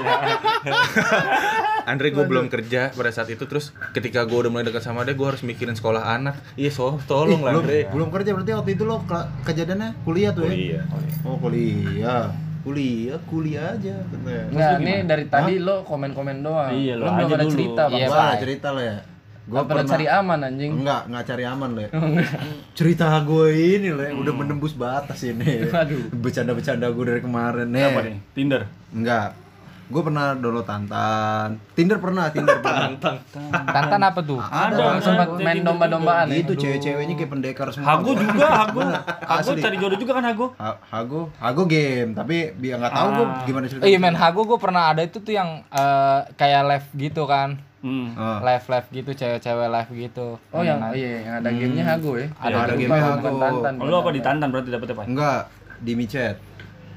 Andre 1.84 2.08
gue 2.10 2.24
belum 2.24 2.46
kerja 2.48 2.90
pada 2.90 3.10
saat 3.10 3.28
itu 3.28 3.44
terus 3.44 3.76
ketika 3.92 4.24
gue 4.24 4.38
udah 4.38 4.48
mulai 4.48 4.64
dekat 4.64 4.80
sama 4.80 5.04
dia 5.04 5.12
gue 5.12 5.26
harus 5.26 5.42
mikirin 5.42 5.72
sekolah 5.72 6.16
anak 6.16 6.32
iya 6.54 6.72
so 6.72 6.96
tolong 7.04 7.44
lah 7.44 7.52
belum, 7.52 7.62
Andre 7.62 7.78
belum 7.92 8.08
kerja 8.08 8.30
berarti 8.32 8.50
waktu 8.54 8.70
itu 8.72 8.84
lo 8.84 9.04
ke- 9.04 9.28
kejadiannya 9.44 9.92
kuliah 10.00 10.32
tuh 10.32 10.44
ya? 10.44 10.54
iya 10.54 10.80
Oh 11.22 11.36
kuliah, 11.36 12.32
kuliah, 12.60 13.16
kuliah 13.26 13.64
aja. 13.70 13.96
bener. 14.06 14.48
Ini 14.78 15.04
dari 15.04 15.24
tadi 15.26 15.56
lo 15.58 15.84
komen-komen 15.84 16.40
doang. 16.40 16.68
Iya, 16.70 16.96
lo 16.96 17.04
lo 17.04 17.10
belum 17.10 17.20
aja 17.22 17.34
ada 17.34 17.44
dulu. 17.44 17.52
cerita, 17.52 17.82
Bang. 17.82 17.96
Iya, 17.96 18.06
Gua 18.06 18.24
cerita 18.36 18.66
lo 18.70 18.80
ya. 18.82 18.96
Gua 19.44 19.68
pernah 19.68 19.84
cari 19.84 20.06
aman 20.08 20.38
anjing. 20.40 20.72
Enggak, 20.72 21.02
enggak 21.04 21.24
cari 21.28 21.44
aman 21.44 21.68
lo 21.76 21.80
ya. 21.84 21.90
cerita 22.78 23.12
gue 23.20 23.48
ini 23.52 23.92
lo 23.92 24.00
ya, 24.00 24.16
udah 24.16 24.32
menembus 24.32 24.72
batas 24.72 25.20
ini. 25.20 25.68
Aduh. 25.84 26.08
Bercanda-bercanda 26.16 26.88
gue 26.88 27.04
dari 27.04 27.20
kemarin 27.20 27.68
nih. 27.68 27.84
Apa 27.84 28.00
nih? 28.08 28.16
Tinder. 28.32 28.62
Enggak. 28.88 29.36
Gue 29.84 30.00
pernah 30.00 30.32
download 30.32 30.64
Tantan. 30.64 31.60
Tinder 31.76 32.00
pernah, 32.00 32.32
Tinder 32.32 32.56
pernah. 32.64 32.88
Tantan 33.76 34.00
apa 34.00 34.20
tuh? 34.24 34.40
Ada, 34.40 34.96
sempat 35.04 35.36
main 35.36 35.60
Tinder 35.60 35.76
domba-dombaan 35.76 36.24
ya. 36.32 36.40
Itu 36.40 36.56
cewek-ceweknya 36.56 37.14
kayak 37.20 37.30
pendekar 37.36 37.68
semua. 37.68 38.00
Hago 38.00 38.16
juga, 38.16 38.48
Hago. 38.64 38.80
Hago 39.28 39.50
cari 39.60 39.76
jodoh 39.76 39.98
juga 40.00 40.12
kan 40.16 40.24
Hago? 40.24 40.56
Ha- 40.56 40.80
Hago, 40.88 41.28
Hago 41.36 41.68
game, 41.68 42.16
tapi 42.16 42.56
biar 42.56 42.80
nggak 42.80 42.92
tahu 42.96 43.08
gue 43.12 43.26
gimana 43.44 43.64
cerita. 43.68 43.84
Eh, 43.84 43.92
Iya 43.92 43.98
main 44.00 44.16
Hago 44.16 44.48
gue 44.48 44.56
pernah 44.56 44.88
ada 44.88 45.04
itu 45.04 45.20
tuh 45.20 45.36
yang 45.36 45.60
eh, 45.68 46.20
kayak 46.32 46.62
live 46.64 46.88
gitu 46.96 47.28
kan 47.28 47.60
Hmm. 47.84 48.16
Ah. 48.16 48.40
Live 48.40 48.64
live 48.64 48.88
gitu 48.88 49.10
cewek-cewek 49.12 49.68
live 49.68 49.90
gitu 49.92 50.40
Oh 50.48 50.64
yang 50.64 50.80
oh 50.80 50.96
iya 50.96 51.20
yang 51.20 51.34
ada 51.44 51.52
gamenya 51.52 51.84
Hago 51.84 52.16
ya. 52.16 52.32
Ada, 52.40 52.40
ada 52.40 52.72
Bukan- 52.72 52.80
gamenya 52.80 53.12
bukan 53.12 53.20
Hago. 53.20 53.40
Tantan. 53.44 53.72
Oh, 53.76 53.84
lu 53.84 53.96
apa 54.00 54.10
di 54.10 54.20
Tantan 54.24 54.48
berarti 54.48 54.68
dapetnya 54.72 54.96
Pak? 54.96 55.04
Enggak, 55.04 55.40
di 55.78 55.92
micet. 55.92 56.36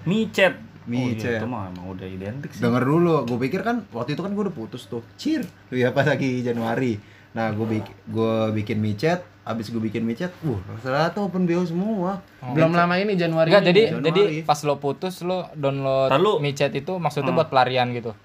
Micet. 0.07 0.53
Micet. 0.87 1.27
Oh, 1.27 1.27
iya, 1.27 1.43
itu 1.43 1.47
mah 1.51 1.63
emang 1.67 1.85
udah 1.91 2.07
identik 2.07 2.49
sih. 2.55 2.63
Denger 2.63 2.79
dulu, 2.79 3.27
gue 3.27 3.39
pikir 3.43 3.59
kan 3.59 3.83
waktu 3.91 4.15
itu 4.15 4.23
kan 4.23 4.31
gue 4.31 4.43
udah 4.47 4.55
putus 4.55 4.87
tuh. 4.87 5.03
Cir. 5.19 5.43
Ya 5.67 5.91
pas 5.91 6.07
lagi 6.07 6.39
Januari. 6.39 6.95
Nah, 7.35 7.51
gue 7.51 7.67
bikin 7.67 7.93
gue 8.07 8.35
bikin 8.55 8.77
micet, 8.79 9.19
abis 9.43 9.67
gue 9.67 9.83
bikin 9.83 10.01
micet, 10.01 10.31
uh, 10.41 10.57
ternyata 10.79 11.19
open 11.19 11.43
BO 11.43 11.67
semua. 11.67 12.23
Belum 12.55 12.71
lama 12.71 12.95
ini 12.95 13.13
Januari. 13.13 13.51
Enggak 13.51 13.67
jadi 13.67 13.81
Januari. 13.91 14.07
jadi 14.07 14.23
pas 14.47 14.59
lo 14.63 14.79
putus 14.79 15.19
lo 15.21 15.51
download 15.53 16.39
micet 16.39 16.71
itu 16.71 16.95
maksudnya 16.95 17.35
buat 17.35 17.51
pelarian 17.51 17.91
gitu 17.91 18.15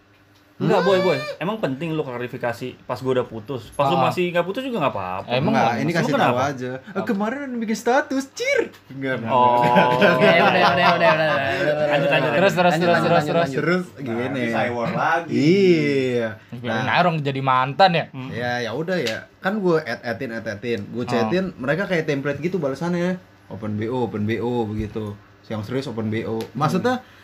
Enggak, 0.54 0.80
boy, 0.82 0.98
boy. 1.00 1.18
Emang 1.36 1.56
penting 1.58 1.90
lu 1.90 2.00
klarifikasi 2.00 2.76
pas 2.82 2.94
gua 2.96 3.12
udah 3.14 3.26
putus. 3.26 3.72
Pas 3.72 3.86
lu 3.86 3.96
Ah. 3.96 4.06
masih 4.06 4.30
nggak 4.30 4.42
putus 4.42 4.62
juga 4.62 4.78
nggak 4.80 4.92
apa-apa. 4.92 5.28
Emang 5.28 5.50
Enggak, 5.50 5.64
nggak? 5.66 5.82
ini 5.82 5.90
kasih 5.90 6.04
tahu 6.06 6.18
kenapa? 6.18 6.42
aja. 6.46 6.72
Eh, 6.92 7.04
kemarin 7.04 7.48
bikin 7.56 7.74
status, 7.74 8.24
cir. 8.30 8.60
Enggak. 8.88 9.16
enggak. 9.18 9.32
Oh. 9.32 9.58
Oke, 9.98 10.28
udah, 10.28 10.70
udah, 10.70 10.88
udah, 10.92 11.10
udah. 11.12 11.36
Lanjut, 11.88 12.08
lanjut. 12.10 12.32
terus 12.32 12.52
terus 12.52 12.74
terus 12.74 12.98
terus 13.00 13.24
terus. 13.24 13.48
Terus 13.52 13.84
gini. 13.98 14.42
cyber 14.48 14.88
lagi 14.92 15.32
Iya. 15.32 16.28
nah 16.62 16.94
orang 16.98 17.18
jadi 17.18 17.40
mantan 17.40 17.90
ya 17.92 18.04
Ya 18.30 18.50
ya 18.60 18.70
udah 18.72 18.96
ya. 18.96 19.18
Kan 19.38 19.58
gue 19.58 19.76
add 19.78 20.00
addin 20.02 20.30
add 20.30 20.46
addin. 20.46 20.80
Gue 20.86 21.04
chatin, 21.04 21.50
mereka 21.56 21.84
kayak 21.84 22.04
template 22.04 22.38
gitu 22.38 22.56
balasannya. 22.56 23.18
Open 23.48 23.74
BO, 23.74 24.06
open 24.06 24.24
BO 24.24 24.64
begitu. 24.64 25.12
Yang 25.44 25.62
serius 25.66 25.86
open 25.86 26.08
BO. 26.08 26.38
Maksudnya 26.52 27.00
ma- 27.00 27.20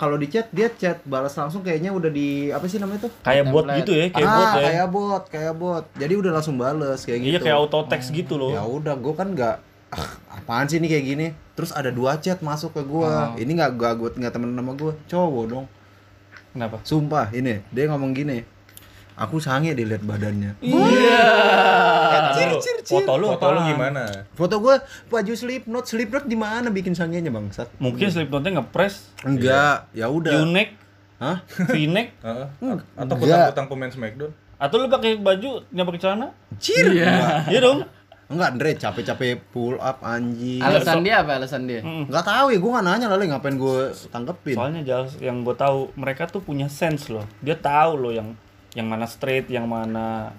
kalau 0.00 0.16
di 0.16 0.26
chat 0.32 0.48
dia 0.54 0.72
chat 0.72 1.00
balas 1.04 1.36
langsung 1.36 1.60
kayaknya 1.60 1.92
udah 1.92 2.08
di 2.08 2.48
apa 2.48 2.64
sih 2.66 2.80
namanya 2.80 3.08
tuh? 3.08 3.12
Kayak 3.20 3.44
bot 3.52 3.64
gitu 3.68 3.92
ya, 3.92 4.06
kayak 4.08 4.28
ah, 4.28 4.36
bot 4.36 4.48
ya. 4.48 4.60
kayak 4.60 4.88
bot, 4.88 5.24
kayak 5.28 5.54
bot. 5.54 5.84
Jadi 5.96 6.14
udah 6.16 6.30
langsung 6.32 6.56
bales 6.56 7.00
kayak 7.04 7.20
gitu. 7.20 7.32
Iya, 7.36 7.38
kayak 7.44 7.56
auto 7.60 7.78
text 7.86 8.08
gitu 8.12 8.34
loh. 8.40 8.50
Ya 8.52 8.64
udah, 8.64 8.94
gue 8.96 9.14
kan 9.14 9.28
nggak 9.32 9.56
ah, 9.92 10.10
apaan 10.32 10.66
sih 10.66 10.80
ini 10.80 10.88
kayak 10.88 11.04
gini. 11.04 11.26
Terus 11.58 11.70
ada 11.74 11.90
dua 11.92 12.16
chat 12.22 12.40
masuk 12.40 12.72
ke 12.74 12.82
gua. 12.86 13.34
Ini 13.36 13.50
nggak 13.50 13.70
gak 13.76 13.94
gue 13.98 14.08
nggak 14.22 14.32
temen 14.32 14.54
sama 14.54 14.72
gua, 14.78 14.92
cowok 15.10 15.44
dong. 15.48 15.66
Kenapa? 16.56 16.76
Sumpah, 16.82 17.28
ini 17.34 17.60
dia 17.68 17.84
ngomong 17.92 18.16
gini. 18.16 18.42
Aku 19.18 19.42
sange 19.42 19.74
dilihat 19.74 20.06
badannya. 20.06 20.62
Cir, 22.34 22.50
cir, 22.58 22.76
Foto 22.82 23.12
lu 23.14 23.26
foto 23.30 23.46
lu 23.50 23.60
gimana 23.64 24.02
Foto 24.32 24.54
gua 24.58 24.80
baju 25.06 25.32
slipknot, 25.32 25.84
slipknot 25.84 26.24
di 26.24 26.34
mana 26.34 26.68
bikin 26.68 26.92
sangenya 26.92 27.28
bangsat? 27.28 27.68
Mungkin 27.78 28.08
Slipknotnya 28.08 28.58
ngepres, 28.58 29.14
Enggak, 29.22 29.88
ya 29.92 30.08
udah. 30.08 30.42
U-neck, 30.42 30.74
Hah? 31.18 31.42
V-neck, 31.66 32.18
Heeh. 32.26 32.46
atau 32.94 33.14
Enggak. 33.14 33.16
kutang-kutang 33.18 33.66
pemain 33.66 33.92
Smackdown 33.92 34.32
atau 34.58 34.74
lu 34.74 34.90
pakai 34.90 35.14
baju 35.14 35.62
nggak 35.70 35.86
pakai 35.86 36.00
celana? 36.02 36.26
Cir. 36.58 36.90
Enggak. 36.90 37.46
Iya 37.46 37.60
dong. 37.62 37.78
Enggak, 38.28 38.48
Andre 38.58 38.70
capek-capek 38.74 39.40
pull 39.48 39.78
up 39.78 40.02
anjing. 40.02 40.60
Alasan 40.60 41.00
dia 41.00 41.22
apa 41.22 41.38
alasan 41.38 41.64
dia? 41.64 41.80
Enggak 41.80 42.26
tahu 42.26 42.52
ya, 42.52 42.58
gua 42.58 42.70
nggak 42.76 42.86
nanya 42.90 43.06
lalu 43.08 43.30
ngapain 43.30 43.56
gua 43.56 43.88
tanggepin. 44.10 44.58
Soalnya 44.58 44.82
jelas 44.82 45.14
yang 45.16 45.46
gue 45.46 45.54
tahu 45.54 45.94
mereka 45.94 46.26
tuh 46.26 46.42
punya 46.42 46.66
sense 46.66 47.08
loh. 47.08 47.22
Dia 47.38 47.54
tahu 47.54 48.02
loh 48.02 48.12
yang 48.12 48.34
yang 48.76 48.84
mana 48.84 49.06
straight, 49.06 49.48
yang 49.48 49.64
mana 49.64 50.34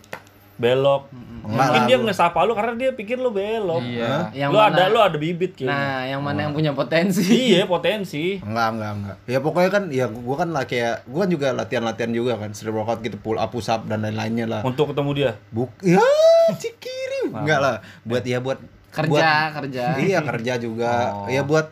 belok. 0.59 1.07
Enggak 1.39 1.65
Mungkin 1.65 1.81
dia 1.87 1.97
ngesapa 1.97 2.43
lu 2.43 2.53
karena 2.53 2.75
dia 2.75 2.91
pikir 2.91 3.15
lu 3.15 3.31
belok. 3.31 3.81
Iya. 3.81 4.29
Yang 4.35 4.49
lu 4.51 4.59
mana- 4.59 4.75
ada 4.75 4.83
lu 4.85 4.99
ada 4.99 5.17
bibit 5.17 5.55
kayaknya. 5.55 5.71
Nah, 5.73 5.99
yang 6.05 6.21
mana 6.21 6.39
yang 6.45 6.53
punya 6.53 6.75
potensi? 6.75 7.25
iya 7.25 7.63
potensi. 7.65 8.37
Enggak, 8.37 8.67
enggak, 8.75 8.91
enggak. 8.93 9.17
Ya 9.25 9.39
pokoknya 9.39 9.69
kan 9.71 9.83
ya 9.89 10.05
gua 10.05 10.35
kan 10.37 10.49
lah 10.51 10.67
kayak 10.67 11.07
gua 11.07 11.25
kan 11.25 11.29
juga 11.31 11.47
latihan-latihan 11.55 12.11
juga 12.11 12.37
kan, 12.37 12.51
street 12.51 12.75
workout 12.75 12.99
gitu, 13.01 13.17
pull 13.17 13.39
up, 13.39 13.49
push 13.49 13.71
up 13.71 13.87
dan 13.87 14.03
lain-lainnya 14.03 14.45
lah. 14.45 14.61
Untuk 14.61 14.91
ketemu 14.91 15.09
dia. 15.15 15.31
Buk 15.49 15.71
ya, 15.79 16.03
cikiri. 16.53 17.31
Enggak 17.31 17.59
lah, 17.59 17.75
buat 18.03 18.21
ya 18.21 18.37
buat 18.37 18.59
Kerja, 18.89 19.07
buat- 19.07 19.53
kerja. 19.55 19.85
Iya, 19.95 20.19
kerja 20.21 20.53
juga. 20.57 21.23
Ya 21.25 21.41
buat 21.41 21.69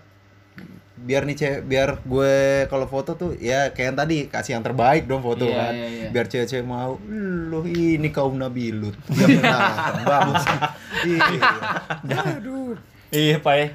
biar 1.07 1.23
nih 1.23 1.35
cewek 1.35 1.59
biar 1.63 1.89
gue 1.97 2.35
kalau 2.67 2.83
foto 2.85 3.15
tuh 3.15 3.31
ya 3.33 3.71
kayak 3.71 3.87
yang 3.87 3.97
tadi 3.97 4.17
kasih 4.27 4.51
yang 4.53 4.61
terbaik 4.61 5.07
dong 5.07 5.21
foto 5.21 5.41
Iya, 5.41 5.55
kan. 5.55 5.73
iya, 5.73 5.87
iya. 5.87 6.07
biar 6.09 6.25
cewek-cewek 6.25 6.65
mau 6.65 6.99
lu 7.47 7.63
ini 7.63 8.09
kaum 8.09 8.35
nabilut 8.35 8.91
dia 9.07 9.25
pernah 9.25 9.59
bang. 10.03 10.29
Iya. 11.07 11.23
Aduh. 12.33 12.75
Iya, 13.07 13.39
Pak. 13.39 13.53
ya. 13.55 13.67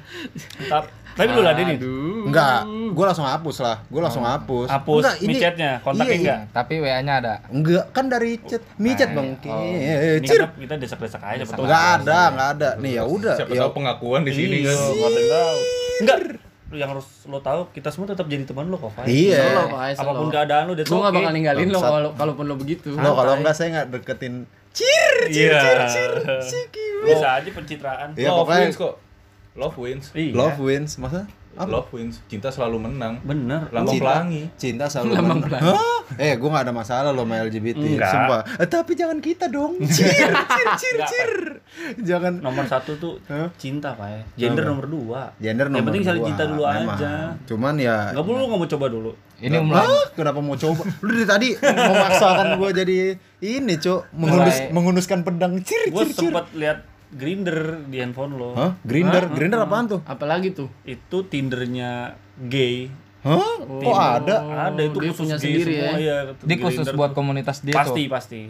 Tap- 0.67 0.91
Tapi 1.13 1.29
lu 1.29 1.41
ladenin. 1.41 1.77
enggak. 2.23 2.65
Gue 2.91 3.01
langsung 3.03 3.23
hapus 3.23 3.57
lah. 3.59 3.81
Gue 3.83 3.97
langsung 3.97 4.21
hapus. 4.21 4.65
Hapus. 4.67 5.01
Enggak, 5.03 5.15
ini- 5.19 5.29
micetnya, 5.31 5.71
kontaknya 5.79 6.09
iya, 6.11 6.17
enggak? 6.19 6.39
tapi 6.51 6.73
WA-nya 6.79 7.13
ada. 7.15 7.33
Enggak. 7.47 7.85
Kan 7.89 8.05
dari 8.07 8.37
chat. 8.39 8.61
Micet 8.75 9.09
bang 9.09 9.33
Oh, 9.43 9.61
Eh, 9.63 10.17
ini 10.17 10.27
cir 10.27 10.37
kita, 10.39 10.53
kita 10.55 10.75
desak-desak 10.77 11.21
aja 11.23 11.43
betul. 11.43 11.65
enggak 11.65 11.83
ada 11.95 12.19
enggak 12.29 12.49
ada. 12.51 12.69
Nih 12.77 12.91
ya 12.93 13.03
udah. 13.07 13.35
Siapa 13.35 13.49
ya 13.51 13.61
tahu 13.61 13.71
pengakuan 13.73 14.21
di 14.21 14.31
sini 14.31 14.55
Iya, 14.59 14.69
kan. 14.69 14.77
Yang. 14.91 15.57
Enggak. 15.99 16.17
Yang 16.73 16.89
harus 16.91 17.07
lo 17.25 17.39
tahu, 17.39 17.61
kita 17.69 17.87
semua 17.87 18.07
tetap 18.07 18.25
jadi 18.25 18.43
teman 18.43 18.65
lo 18.65 18.75
kok, 18.75 18.91
iya 19.03 19.65
Pak, 19.65 19.93
solo. 19.93 20.03
Apa 20.03 20.11
pun 20.15 20.29
keadaan 20.29 20.63
lu, 20.65 20.73
that's 20.73 20.87
Gua 20.87 20.97
nggak 20.99 21.09
okay. 21.09 21.19
bakal 21.19 21.31
ninggalin 21.31 21.67
lo 21.67 21.79
kalau 21.79 22.09
kalaupun 22.13 22.45
lo 22.45 22.55
begitu. 22.55 22.89
lo 22.91 23.09
kalau 23.11 23.33
enggak 23.35 23.53
saya 23.53 23.67
enggak 23.69 23.87
deketin 23.93 24.33
cir 24.71 25.15
Iya. 25.29 25.85
Siki. 26.41 27.05
Bisa 27.05 27.37
aja 27.37 27.45
pencitraan. 27.47 28.09
Ya, 28.15 28.29
love 28.29 28.43
pokoknya- 28.43 28.65
wins 28.65 28.77
kok 28.77 28.93
love 29.53 29.77
wins 29.77 30.05
Iya. 30.11 30.33
love 30.33 30.57
wins 30.57 30.91
masa 30.97 31.29
apa 31.55 31.69
love 31.69 31.89
wins 31.91 32.17
cinta 32.25 32.47
selalu 32.47 32.81
menang 32.81 33.21
Bener. 33.21 33.69
lambang 33.69 33.93
Cinta. 33.93 34.05
pelangi 34.09 34.41
Cinta 34.53 34.85
selalu 34.87 35.13
menang. 35.19 35.61
Hah? 35.63 36.01
Eh, 36.15 36.33
gue 36.33 36.45
gak 36.47 36.63
ada 36.63 36.73
masalah 36.73 37.09
loh 37.09 37.23
sama 37.23 37.41
LGBT. 37.41 37.79
Enggak. 37.79 38.09
Sumpah. 38.09 38.41
Eh, 38.55 38.67
tapi 38.67 38.91
jangan 38.93 39.17
kita 39.17 39.45
dong. 39.47 39.77
Cir, 39.87 40.09
cir, 40.27 40.67
cir, 40.75 40.97
cir. 41.03 41.31
Jangan. 41.99 42.37
Nomor 42.39 42.65
satu 42.65 42.93
tuh 42.95 43.13
Hah? 43.25 43.49
cinta, 43.55 43.93
Pak. 43.93 44.07
ya. 44.07 44.21
Gender 44.39 44.61
Apa? 44.61 44.69
nomor 44.69 44.85
dua. 44.85 45.21
Gender 45.37 45.65
Yang 45.65 45.73
nomor 45.73 45.87
penting 45.87 46.03
saling 46.03 46.23
cinta 46.25 46.43
dulu 46.45 46.61
memang. 46.63 46.97
aja. 46.97 47.13
Cuman 47.45 47.73
ya. 47.77 47.97
Enggak 48.09 48.25
perlu 48.25 48.43
nggak 48.43 48.59
mau 48.59 48.69
coba 48.69 48.85
dulu. 48.87 49.11
ini 49.39 49.55
umur 49.57 49.75
Hah? 49.75 50.05
Kenapa 50.13 50.39
mau 50.39 50.55
coba? 50.55 50.81
Lu 51.01 51.11
dari 51.13 51.25
tadi 51.25 51.47
memaksakan 51.59 52.47
gue 52.55 52.69
jadi 52.73 52.97
ini, 53.41 53.73
Cok. 53.75 54.01
Mengunus, 54.13 54.55
Mulai- 54.55 54.69
mengunuskan 54.71 55.19
pedang. 55.21 55.53
Cir, 55.61 55.81
Gue 55.87 56.03
cir, 56.03 56.13
cir. 56.13 56.29
sempat 56.29 56.45
lihat 56.53 56.77
Grinder 57.13 57.57
di 57.83 57.97
handphone 57.97 58.33
lo. 58.33 58.49
Hah? 58.53 58.71
Grinder? 58.79 59.29
Grinder 59.29 59.59
apaan 59.59 59.85
tuh? 59.87 60.01
Apalagi 60.03 60.51
tuh? 60.51 60.67
Itu 60.83 61.23
Tindernya 61.23 62.13
gay. 62.39 62.89
Hah? 63.21 63.39
Kok 63.59 63.95
ada? 63.95 64.35
Ada 64.67 64.81
itu 64.83 64.97
dia 64.97 65.07
khusus 65.07 65.19
punya 65.19 65.35
gay 65.35 65.43
sendiri 65.47 65.71
semua, 65.71 65.87
ya. 65.87 65.91
Iya, 65.95 66.15
dia 66.41 66.57
khusus 66.59 66.83
Grindr 66.83 66.95
buat 66.95 67.09
tuh. 67.09 67.15
komunitas 67.15 67.57
dia 67.59 67.71
Pasti, 67.71 68.03
tuh 68.03 68.11
pasti. 68.11 68.41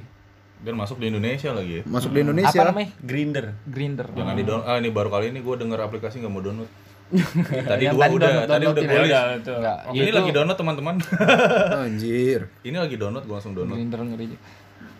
dan 0.59 0.73
masuk 0.73 0.95
di 0.95 1.05
Indonesia 1.05 1.51
lagi 1.51 1.73
ya 1.73 1.83
Masuk 1.85 2.09
di 2.09 2.19
Indonesia. 2.21 2.55
apa 2.55 2.71
namanya 2.71 2.89
Grinder. 2.97 3.45
Grinder 3.63 4.07
jangan 4.09 4.31
di 4.31 4.43
download 4.43 4.63
ah 4.65 4.77
ini 4.77 4.89
baru 4.89 5.09
kali 5.09 5.25
ini 5.27 5.39
gue 5.39 5.55
denger 5.57 5.75
aplikasi 5.77 6.15
nggak 6.17 6.31
mau 6.31 6.39
download 6.39 6.71
tadi 7.67 7.83
Yang 7.83 7.93
dua 7.93 8.01
tadi 8.01 8.15
udah 8.15 8.29
download- 8.31 8.47
tadi 8.47 8.63
udah 8.63 8.73
downloadin 8.73 8.87
gue 8.87 8.95
Ya 8.95 9.03
list. 9.03 9.11
udah 9.11 9.23
itu. 9.35 9.51
Enggak, 9.53 9.77
ini 9.93 10.11
lagi 10.13 10.31
download 10.31 10.57
teman-teman 10.57 10.95
Anjir. 11.83 12.39
ini 12.61 12.77
lagi 12.77 12.95
download 12.95 13.23
gue 13.23 13.35
langsung 13.35 13.53
download 13.53 13.75
Grinder 13.75 13.99
ngeri 14.01 14.25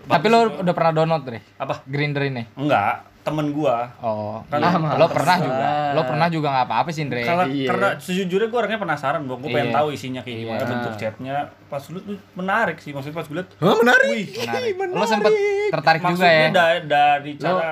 tapi 0.03 0.25
lo 0.27 0.37
udah 0.59 0.73
pernah 0.75 0.91
download 0.93 1.23
deh 1.25 1.43
Apa? 1.55 1.73
Grinder 1.85 2.23
ini 2.23 2.43
Enggak. 2.53 2.95
Temen 3.23 3.55
gua. 3.55 3.87
Oh, 4.03 4.43
Kan 4.51 4.59
nah, 4.59 4.99
lo 4.99 5.07
pernah 5.07 5.39
juga. 5.39 5.67
Lo 5.95 6.01
pernah 6.03 6.27
juga 6.27 6.47
nggak 6.51 6.65
apa-apa 6.67 6.89
sih, 6.91 7.07
Andre. 7.07 7.23
Karena, 7.23 7.45
Iya. 7.47 7.67
karena 7.71 7.87
sejujurnya 7.95 8.47
gue 8.47 8.59
orangnya 8.59 8.79
penasaran, 8.83 9.23
gue 9.23 9.37
pengen 9.41 9.71
Iya. 9.71 9.75
tahu 9.79 9.87
isinya 9.89 10.19
kayak 10.19 10.37
gimana 10.43 10.59
Iya. 10.59 10.67
bentuk 10.67 10.93
chatnya. 10.99 11.35
Pas 11.65 11.83
lu 11.87 11.99
tuh 11.99 12.19
menarik 12.35 12.77
sih, 12.77 12.91
maksudnya 12.91 13.15
pas 13.15 13.23
gue 13.23 13.37
liat, 13.39 13.47
Hah, 13.55 13.75
menarik. 13.79 14.07
wih, 14.11 14.25
Menarik. 14.37 14.73
Lo 14.91 15.05
sempet 15.07 15.31
tertarik 15.71 16.01
juga 16.01 16.11
maksudnya 16.19 16.35
ya? 16.35 16.49
dari, 16.51 16.79
dari 16.83 17.31
cara 17.39 17.69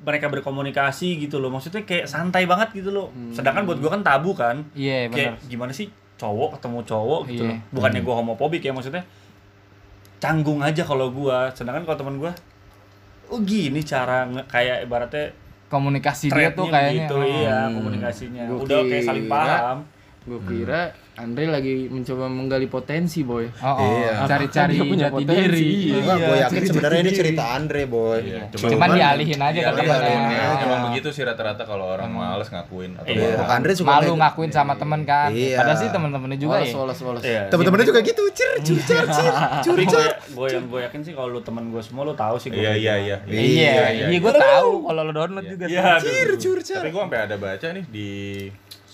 mereka 0.00 0.26
berkomunikasi 0.30 1.08
gitu 1.20 1.36
loh, 1.38 1.50
maksudnya 1.50 1.82
kayak 1.82 2.08
santai 2.08 2.48
banget 2.48 2.72
gitu 2.72 2.88
loh. 2.88 3.12
Sedangkan 3.30 3.68
buat 3.68 3.76
gue 3.76 3.90
kan 3.90 4.00
tabu 4.00 4.32
kan, 4.32 4.64
Iya, 4.72 5.12
kayak 5.12 5.36
benar. 5.36 5.50
gimana 5.52 5.72
sih 5.72 5.86
cowok 6.16 6.56
ketemu 6.56 6.78
cowok 6.82 7.20
gitu 7.28 7.44
Iya. 7.44 7.52
loh. 7.52 7.58
Bukannya 7.70 8.00
gue 8.00 8.14
homofobik 8.16 8.62
ya 8.62 8.72
maksudnya, 8.72 9.04
canggung 10.16 10.64
aja 10.64 10.82
kalau 10.82 11.12
gue. 11.12 11.36
Sedangkan 11.52 11.84
kalau 11.84 11.98
teman 11.98 12.16
gue, 12.16 12.32
oh 13.28 13.40
gini 13.42 13.80
cara 13.82 14.26
nge- 14.26 14.46
kayak 14.46 14.78
ibaratnya 14.84 15.26
Komunikasi 15.66 16.30
dia 16.30 16.54
tuh 16.54 16.70
kayaknya. 16.70 17.10
gitu, 17.10 17.16
oh. 17.18 17.26
iya 17.26 17.66
komunikasinya. 17.66 18.42
Gua 18.46 18.58
Udah 18.62 18.80
kayak 18.86 19.02
saling 19.02 19.26
paham. 19.26 19.78
Gue 20.22 20.40
kira 20.46 20.94
Andre 21.16 21.48
lagi 21.48 21.88
mencoba 21.88 22.28
menggali 22.28 22.68
potensi, 22.68 23.24
boy. 23.24 23.48
Oh, 23.58 23.72
oh. 23.72 23.80
Iya. 23.80 24.28
cari-cari 24.28 24.76
punya 24.78 25.08
jati 25.08 25.24
potensi? 25.24 25.48
diri. 25.48 25.68
Iya. 25.96 26.14
Gue 26.14 26.36
yakin 26.38 26.62
sebenarnya 26.68 27.00
ini 27.00 27.12
cerita 27.16 27.42
Andre, 27.56 27.82
boy. 27.88 28.20
Iya, 28.20 28.40
Cuman 28.52 28.88
dialihin 28.92 29.40
aja 29.40 29.56
Iya, 29.56 29.72
kan 29.72 29.80
iya, 29.80 29.96
iya. 29.96 30.44
Emang 30.60 30.80
begitu 30.92 31.08
sih 31.08 31.24
rata-rata 31.24 31.64
kalau 31.64 31.88
orang 31.88 32.12
males 32.12 32.52
ngakuin 32.52 33.00
atau 33.00 33.08
Iya. 33.08 33.48
Andre 33.48 33.72
suka 33.72 33.88
Malu 33.88 34.12
ngakuin 34.12 34.50
sama 34.52 34.76
temen 34.76 35.00
kan. 35.02 35.32
Iya. 35.32 35.56
Padahal 35.56 35.78
sih 35.80 35.88
temen-temennya 35.88 36.36
juga 36.36 36.56
ya. 36.60 36.76
woles, 36.76 37.00
woles. 37.00 37.22
Iya. 37.24 37.42
Temen-temennya 37.48 37.86
juga 37.88 38.00
gitu, 38.04 38.22
cir, 38.36 38.50
cir, 38.66 38.78
cir, 38.78 39.04
cir, 39.08 39.32
cur, 39.64 39.72
Tapi 39.72 39.82
gue 39.82 39.92
cur. 39.96 40.12
gue 40.36 40.48
yang 40.52 40.64
gue 40.68 40.80
yakin 40.84 41.00
sih 41.00 41.12
kalau 41.16 41.28
lu 41.30 41.40
temen 41.40 41.72
gue 41.72 41.80
semua 41.80 42.04
lu 42.04 42.12
tahu 42.12 42.36
sih 42.36 42.52
gue 42.52 42.60
Iya, 42.60 42.76
iya, 42.76 42.94
iya. 43.00 43.16
Iya, 43.24 43.74
iya, 44.04 44.18
gue 44.20 44.34
tahu 44.36 44.84
kalau 44.84 45.00
lo 45.00 45.12
download 45.12 45.48
juga. 45.48 45.64
Iya, 45.64 45.96
Cir, 45.96 46.28
cur, 46.36 46.58
cur. 46.60 46.76
Tapi 46.76 46.92
gua 46.92 47.02
sampai 47.04 47.20
ada 47.24 47.36
baca 47.36 47.66
nih 47.72 47.84
di 47.88 48.08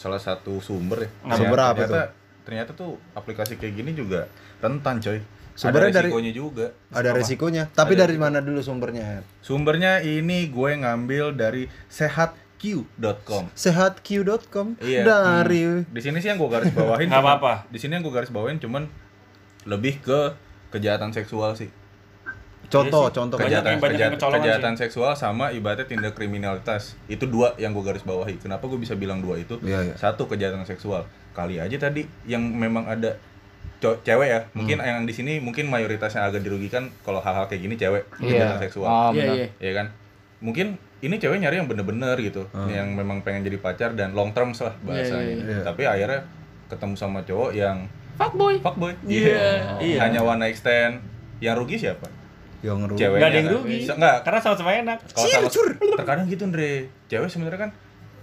salah 0.03 0.19
satu 0.19 0.59
sumber 0.59 1.07
ya. 1.07 1.11
Nah, 1.23 1.37
sumber 1.39 1.59
apa 1.63 1.79
ternyata, 1.79 2.03
Ternyata 2.43 2.71
tuh 2.75 2.99
aplikasi 3.15 3.55
kayak 3.55 3.79
gini 3.79 3.95
juga 3.95 4.27
rentan, 4.59 4.99
coy. 4.99 5.23
Sumbernya 5.55 5.95
ada 5.95 5.99
dari- 6.03 6.11
resikonya 6.11 6.33
juga. 6.35 6.67
Ada 6.91 7.11
resikonya. 7.15 7.63
Tapi 7.71 7.95
dari 7.95 8.17
mana 8.19 8.43
dulu 8.43 8.59
sumbernya? 8.59 9.23
Sumbernya 9.39 10.03
ini 10.03 10.51
gue 10.51 10.71
ngambil 10.75 11.39
dari 11.39 11.71
sehatq.com. 11.87 13.53
Sehatq.com 13.55 14.67
Iya. 14.81 15.03
dari 15.05 15.87
Di 15.87 16.01
sini 16.03 16.19
sih 16.19 16.35
yang 16.35 16.41
gue 16.41 16.51
garis 16.51 16.73
bawahin. 16.73 17.07
Nggak 17.07 17.23
apa-apa. 17.23 17.53
Di 17.71 17.79
sini 17.79 17.95
yang 17.95 18.03
gue 18.03 18.11
garis 18.11 18.33
bawahin 18.35 18.59
cuman 18.59 18.89
lebih 19.63 20.03
ke 20.03 20.35
kejahatan 20.73 21.15
seksual 21.15 21.55
sih. 21.55 21.71
Contoh, 22.73 23.05
Iya 23.05 23.07
sih. 23.07 23.15
contoh 23.15 23.37
Banyak 23.37 23.49
kejahatan 23.53 23.73
banyak 23.75 23.93
kejahatan, 23.93 24.17
kecolongan 24.17 24.41
kejahatan 24.41 24.75
seksual 24.75 25.13
sama 25.15 25.45
ibaratnya 25.51 25.85
tindak 25.85 26.13
kriminalitas 26.13 26.83
itu 27.07 27.25
dua 27.25 27.53
yang 27.57 27.71
gue 27.71 27.83
garis 27.83 28.01
bawahi 28.03 28.37
kenapa 28.37 28.65
gue 28.65 28.77
bisa 28.77 28.95
bilang 28.95 29.21
dua 29.21 29.37
itu 29.37 29.61
Iya, 29.61 29.85
iya. 29.85 29.95
satu 29.95 30.25
kejahatan 30.25 30.65
seksual 30.65 31.05
kali 31.31 31.57
aja 31.57 31.77
tadi 31.79 32.03
yang 32.25 32.41
memang 32.41 32.85
ada 32.87 33.21
cewek 33.81 34.29
ya 34.29 34.41
mungkin 34.53 34.79
Hmm. 34.79 34.87
yang 34.87 34.99
di 35.03 35.13
sini 35.13 35.33
mungkin 35.39 35.67
mayoritasnya 35.67 36.23
agak 36.23 36.41
dirugikan 36.41 36.87
kalau 37.01 37.19
hal-hal 37.19 37.45
kayak 37.45 37.63
gini 37.63 37.75
cewek 37.75 38.07
Iya. 38.17 38.31
kejahatan 38.49 38.59
seksual 38.61 38.87
Oh, 38.87 39.11
Iya, 39.11 39.19
benar. 39.21 39.35
iya. 39.37 39.49
ya 39.61 39.73
kan 39.75 39.87
mungkin 40.39 40.67
ini 41.01 41.15
cewek 41.17 41.39
nyari 41.39 41.57
yang 41.57 41.67
bener-bener 41.67 42.15
gitu 42.17 42.47
Hmm. 42.49 42.67
yang 42.67 42.89
memang 42.89 43.21
pengen 43.21 43.43
jadi 43.43 43.59
pacar 43.59 43.93
dan 43.93 44.13
long 44.13 44.31
term 44.31 44.51
lah 44.53 44.75
bahasanya 44.81 45.27
iya, 45.29 45.45
iya. 45.53 45.63
tapi 45.63 45.83
akhirnya 45.85 46.23
ketemu 46.69 46.95
sama 46.95 47.21
cowok 47.21 47.51
yang 47.53 47.85
Fuckboy. 48.15 48.55
fuckboy 48.59 48.95
Iya. 49.03 49.77
Iya. 49.77 49.99
hanya 50.01 50.21
one 50.21 50.41
night 50.41 50.55
stand 50.55 51.03
yang 51.39 51.59
rugi 51.59 51.75
siapa 51.77 52.07
yang 52.63 52.79
ngeru. 52.79 52.95
ceweknya 52.95 53.19
Nggak 53.19 53.29
ada 53.29 53.37
yang 53.37 53.47
kan? 53.47 53.55
rugi. 53.59 53.79
Se- 53.83 53.97
Nggak, 53.97 54.17
Karena 54.23 54.39
sama-sama 54.41 54.71
enak. 54.73 54.99
kalau 55.11 55.29
sama 55.29 55.49
terkadang 55.99 56.27
gitu 56.27 56.43
Andre 56.45 56.71
cewek 57.07 57.29
sebenarnya 57.29 57.61
kan 57.61 57.71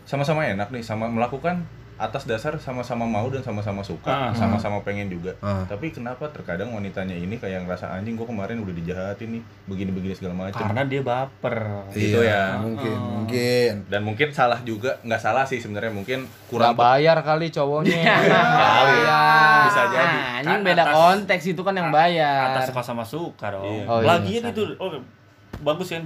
sama-sama 0.04 0.42
enak 0.44 0.68
nih 0.70 0.82
sama 0.82 1.06
melakukan 1.06 1.68
atas 2.00 2.24
dasar 2.24 2.56
sama-sama 2.56 3.04
mau 3.04 3.28
dan 3.28 3.40
sama-sama 3.40 3.84
suka 3.84 4.08
Ah. 4.08 4.32
sama-sama 4.32 4.80
pengen 4.80 5.06
juga 5.06 5.36
Ah. 5.38 5.68
tapi 5.68 5.92
kenapa 5.92 6.26
terkadang 6.28 6.72
wanitanya 6.72 7.12
ini 7.12 7.36
kayak 7.36 7.64
ngerasa 7.64 7.92
anjing 7.92 8.16
gua 8.16 8.24
kemarin 8.24 8.58
udah 8.58 8.72
dijahatin 8.72 9.30
nih 9.30 9.44
begini-begini 9.66 10.14
segala 10.14 10.34
macam 10.40 10.64
Karena 10.64 10.82
dia 10.84 11.02
baper. 11.02 11.58
gitu 11.92 12.20
Iya, 12.20 12.56
ya. 12.56 12.58
Mungkin, 12.58 12.96
mungkin. 12.96 13.72
dan 13.86 14.02
mungkin 14.02 14.28
salah 14.30 14.64
juga 14.64 14.96
nggak 15.02 15.20
salah 15.20 15.44
sih 15.44 15.60
sebenarnya 15.60 15.92
mungkin 15.92 16.24
Kurang 16.48 16.72
kurang 16.72 16.80
bayar 16.80 17.20
kali 17.20 17.48
cowoknya. 17.50 18.00
Kali. 18.00 18.98
Bayar. 18.98 19.60
Bisa 19.66 19.82
jadi. 19.86 20.18
Ah, 20.18 20.38
ini 20.40 20.48
Kan 20.48 20.60
beda 20.64 20.82
atas- 20.82 20.96
konteks 20.96 21.44
itu 21.48 21.62
kan 21.62 21.74
yang 21.74 21.90
bayar. 21.90 22.56
Atas 22.56 22.72
suka 22.72 22.82
sama 22.82 23.04
suka 23.04 23.52
dong. 23.52 23.64
Iya. 23.66 23.84
Oh, 23.86 24.00
iya. 24.00 24.08
Lagian 24.10 24.44
itu 24.50 24.62
oh, 24.78 24.90
bagus 25.60 25.90
kan. 25.90 26.04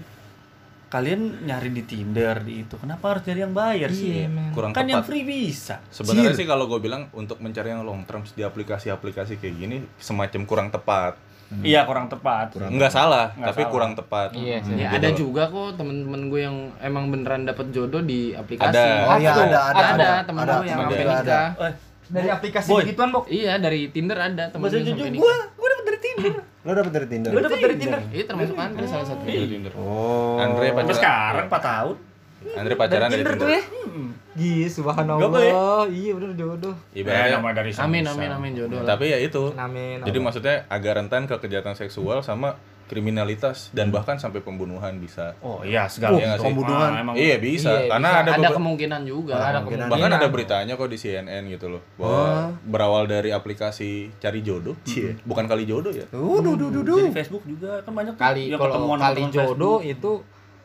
Kalian 0.94 1.22
nyari 1.42 1.74
di 1.74 1.82
Tinder 1.82 2.38
di 2.40 2.62
itu. 2.62 2.78
Kenapa 2.78 3.18
harus 3.18 3.26
nyari 3.26 3.40
yang 3.42 3.54
bayar 3.58 3.90
sih? 3.90 4.14
Iya, 4.14 4.30
men. 4.30 4.54
kurang 4.54 4.72
kan 4.72 4.86
yang 4.86 5.02
tepat 5.02 5.10
free 5.10 5.26
bisa. 5.26 5.82
sebenarnya 5.90 6.38
sih 6.38 6.46
kalau 6.46 6.70
gue 6.70 6.78
bilang 6.78 7.10
untuk 7.18 7.42
mencari 7.42 7.74
yang 7.74 7.82
long 7.82 8.06
term 8.06 8.22
di 8.24 8.46
aplikasi-aplikasi 8.46 9.42
kayak 9.42 9.56
gini 9.58 9.78
semacam 9.98 10.42
kurang 10.46 10.70
tepat 10.70 11.18
Iya, 11.62 11.86
kurang 11.86 12.10
tepat. 12.10 12.54
nggak 12.58 12.90
salah 12.90 13.34
Nggak 13.34 13.46
tapi 13.48 13.62
salah. 13.62 13.74
kurang 13.74 13.92
tepat 13.94 14.28
Iya 14.34 14.58
sih. 14.62 14.74
Ya, 14.74 14.90
Gitu 14.90 14.98
ada 14.98 15.10
juga 15.14 15.44
kok 15.50 15.70
temen-temen 15.78 16.22
gue 16.30 16.42
yang 16.42 16.58
emang 16.78 17.10
beneran 17.10 17.46
dapet 17.46 17.70
jodoh 17.70 18.02
di 18.02 18.34
aplikasi. 18.34 18.74
Ada. 18.74 18.86
Oh 19.04 19.18
iya, 19.18 19.32
Tuh, 19.32 19.44
ada, 19.44 19.60
ada, 19.64 19.70
ada, 19.74 19.94
ada. 19.94 20.10
temen 20.26 20.42
Ada, 20.42 20.54
gue 20.54 20.66
yang 20.66 20.80
sampai 20.80 21.04
nikah. 21.04 21.50
Eh, 21.60 21.74
Dari 22.04 22.30
aplikasi 22.30 22.68
Boy. 22.70 22.82
begituan, 22.84 23.10
Bok. 23.10 23.26
Iya, 23.26 23.54
dari 23.58 23.82
Tinder 23.90 24.18
ada 24.20 24.44
temen 24.50 24.66
gue 24.66 24.82
sampai 24.82 25.10
nikah. 25.10 25.42
Dari 26.14 26.28
Tinder. 26.30 26.44
Lo 26.64 26.72
dapet 26.74 26.92
dari 26.94 27.06
Tinder? 27.10 27.32
Gua 27.34 27.42
dapet 27.44 27.60
dari 27.60 27.76
Tinder. 27.76 28.02
Iya, 28.14 28.24
termasuk 28.30 28.56
Andre 28.56 28.86
salah 28.88 29.08
satu. 29.08 29.24
Oh. 29.78 30.38
Andre 30.40 30.68
Sampai 30.70 30.78
pacaran 30.84 30.96
sekarang 30.96 31.46
4 31.50 31.70
tahun. 31.70 31.96
Andre 32.54 32.74
pacaran 32.76 33.10
dari 33.12 33.24
Tinder 33.24 33.50
ya? 33.50 33.62
Gih, 34.34 34.66
Gak 34.66 34.74
subhanallah. 34.74 35.86
Iya 35.94 36.12
bener 36.18 36.32
jodoh. 36.34 36.76
Ibaratnya 36.98 37.38
nama 37.38 37.50
dari 37.54 37.70
Amin, 37.78 38.04
amin, 38.08 38.30
amin 38.34 38.52
jodoh 38.58 38.82
lah. 38.82 38.98
tapi 38.98 39.14
ya 39.14 39.22
itu 39.22 39.54
Amin. 39.54 40.02
jadi 40.02 40.18
maksudnya 40.18 40.56
agak 40.74 40.98
rentan 40.98 41.30
ke 41.30 41.36
kejahatan 41.38 41.78
seksual 41.78 42.26
sama 42.26 42.58
kriminalitas 42.86 43.72
dan 43.72 43.90
bahkan 43.90 44.16
sampai 44.16 44.40
pembunuhan 44.40 44.96
bisa 44.96 45.34
Oh 45.40 45.62
iya, 45.62 45.86
segala. 45.86 46.14
Oh, 46.14 46.18
Iya 46.18 46.28
nggak 46.28 46.40
sih? 46.40 46.46
pembunuhan. 46.46 46.90
Ah, 46.90 47.00
emang 47.00 47.16
iya 47.16 47.36
bisa 47.38 47.72
Iya, 47.72 47.90
karena 47.90 48.10
bisa. 48.10 48.22
ada 48.22 48.32
ada 48.36 48.50
kemungkinan 48.52 49.02
juga. 49.04 49.34
Ada 49.36 49.60
kemungkinan. 49.60 49.88
bahkan 49.88 50.12
ada 50.12 50.20
Iya. 50.22 50.30
beritanya 50.30 50.74
kok 50.74 50.88
di 50.88 50.98
CNN 50.98 51.44
gitu 51.48 51.68
loh 51.70 51.82
bahwa 51.96 52.26
berawal 52.62 53.04
dari 53.06 53.30
aplikasi 53.30 53.92
cari 54.16 54.40
jodoh 54.40 54.76
Cie, 54.84 55.16
bukan 55.22 55.46
kali 55.46 55.64
jodoh 55.64 55.92
ya 55.92 56.06
Duh, 56.08 56.40
duh, 56.40 56.54
duh, 56.54 56.70
duh, 56.70 56.84
duh. 56.84 56.98
Jadi 57.00 57.12
Facebook 57.14 57.44
juga 57.44 57.82
kan 57.82 57.94
banyak 57.94 58.14
Kali 58.16 58.44
yang 58.48 58.60
kalau 58.60 58.94
kali 58.94 59.24
jodoh 59.28 59.80
Facebook. 59.80 59.84
itu 59.86 60.12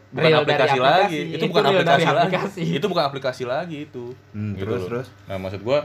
bukan 0.08 0.24
real 0.24 0.40
dari 0.40 0.56
aplikasi, 0.64 0.78
lagi 0.80 1.20
itu 1.30 1.44
bukan 1.46 1.62
real 1.62 1.72
aplikasi, 1.74 1.88
dari 2.00 2.04
lagi 2.08 2.16
aplikasi. 2.34 2.60
itu 2.72 2.86
bukan 2.86 3.04
aplikasi 3.04 3.42
lagi 3.44 3.76
itu 3.84 4.04
Hmm, 4.32 4.52
Gitu 4.52 4.64
terus, 4.64 4.80
loh. 4.80 4.88
terus? 4.90 5.06
nah 5.24 5.36
maksud 5.36 5.60
gua 5.60 5.78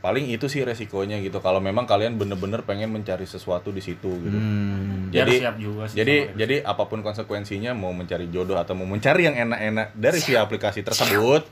paling 0.00 0.26
itu 0.26 0.48
sih 0.48 0.60
resikonya 0.60 1.20
gitu 1.20 1.38
kalau 1.38 1.60
memang 1.60 1.84
kalian 1.84 2.16
bener-bener 2.16 2.60
pengen 2.60 2.88
mencari 2.88 3.24
sesuatu 3.24 3.68
di 3.68 3.78
situ 3.78 4.08
gitu 4.08 4.32
Hmm. 4.32 5.12
Jadi 5.12 5.42
siap 5.42 5.56
juga 5.56 5.84
sih 5.84 5.96
jadi 5.98 6.16
sama 6.24 6.38
jadi 6.38 6.56
apa 6.62 6.82
pun 6.86 7.00
konsekuensinya 7.00 7.70
mau 7.72 7.90
mencari 7.90 8.26
jodoh 8.28 8.56
atau 8.56 8.72
mau 8.72 8.86
mencari 8.86 9.26
yang 9.26 9.36
enak-enak 9.36 9.92
dari 9.92 10.18
si 10.18 10.32
aplikasi 10.32 10.80
tersebut 10.80 11.44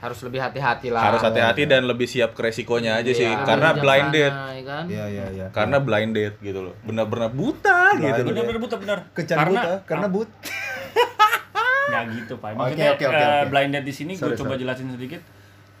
harus 0.00 0.18
lebih 0.20 0.40
hati-hati 0.40 0.88
lah. 0.88 1.02
harus 1.04 1.20
hati-hati 1.20 1.62
dan 1.64 1.84
lebih 1.84 2.08
siap 2.08 2.32
ke 2.32 2.42
resikonya 2.42 2.98
aja 2.98 3.12
sih 3.12 3.22
Iya. 3.22 3.44
karena 3.44 3.70
Jangan 3.70 3.82
blind 3.82 4.02
sana, 4.02 4.16
date 4.16 4.34
ya 4.34 4.62
kan? 4.64 4.84
Iya, 4.88 5.04
iya, 5.06 5.24
iya. 5.30 5.46
karena 5.50 5.76
blind 5.78 6.12
date 6.12 6.36
gitu 6.40 6.60
loh 6.60 6.74
benar-benar 6.82 7.30
buta 7.30 7.80
gitu 7.94 8.20
loh 8.20 8.30
bener 8.32 8.44
bener 8.58 8.98
Kencan 9.12 9.36
karena 9.38 9.60
buta, 9.60 9.72
karena 9.84 10.06
but. 10.08 10.28
nggak 11.84 12.04
gitu 12.16 12.34
pak 12.36 12.50
maksudnya 12.56 12.90
oke, 12.90 13.04
oke, 13.04 13.14
eh, 13.14 13.28
oke. 13.36 13.46
blind 13.52 13.70
date 13.70 13.84
di 13.84 13.94
sini 13.94 14.12
gue 14.16 14.32
coba 14.32 14.54
sorry. 14.54 14.60
jelasin 14.60 14.88
sedikit 14.90 15.20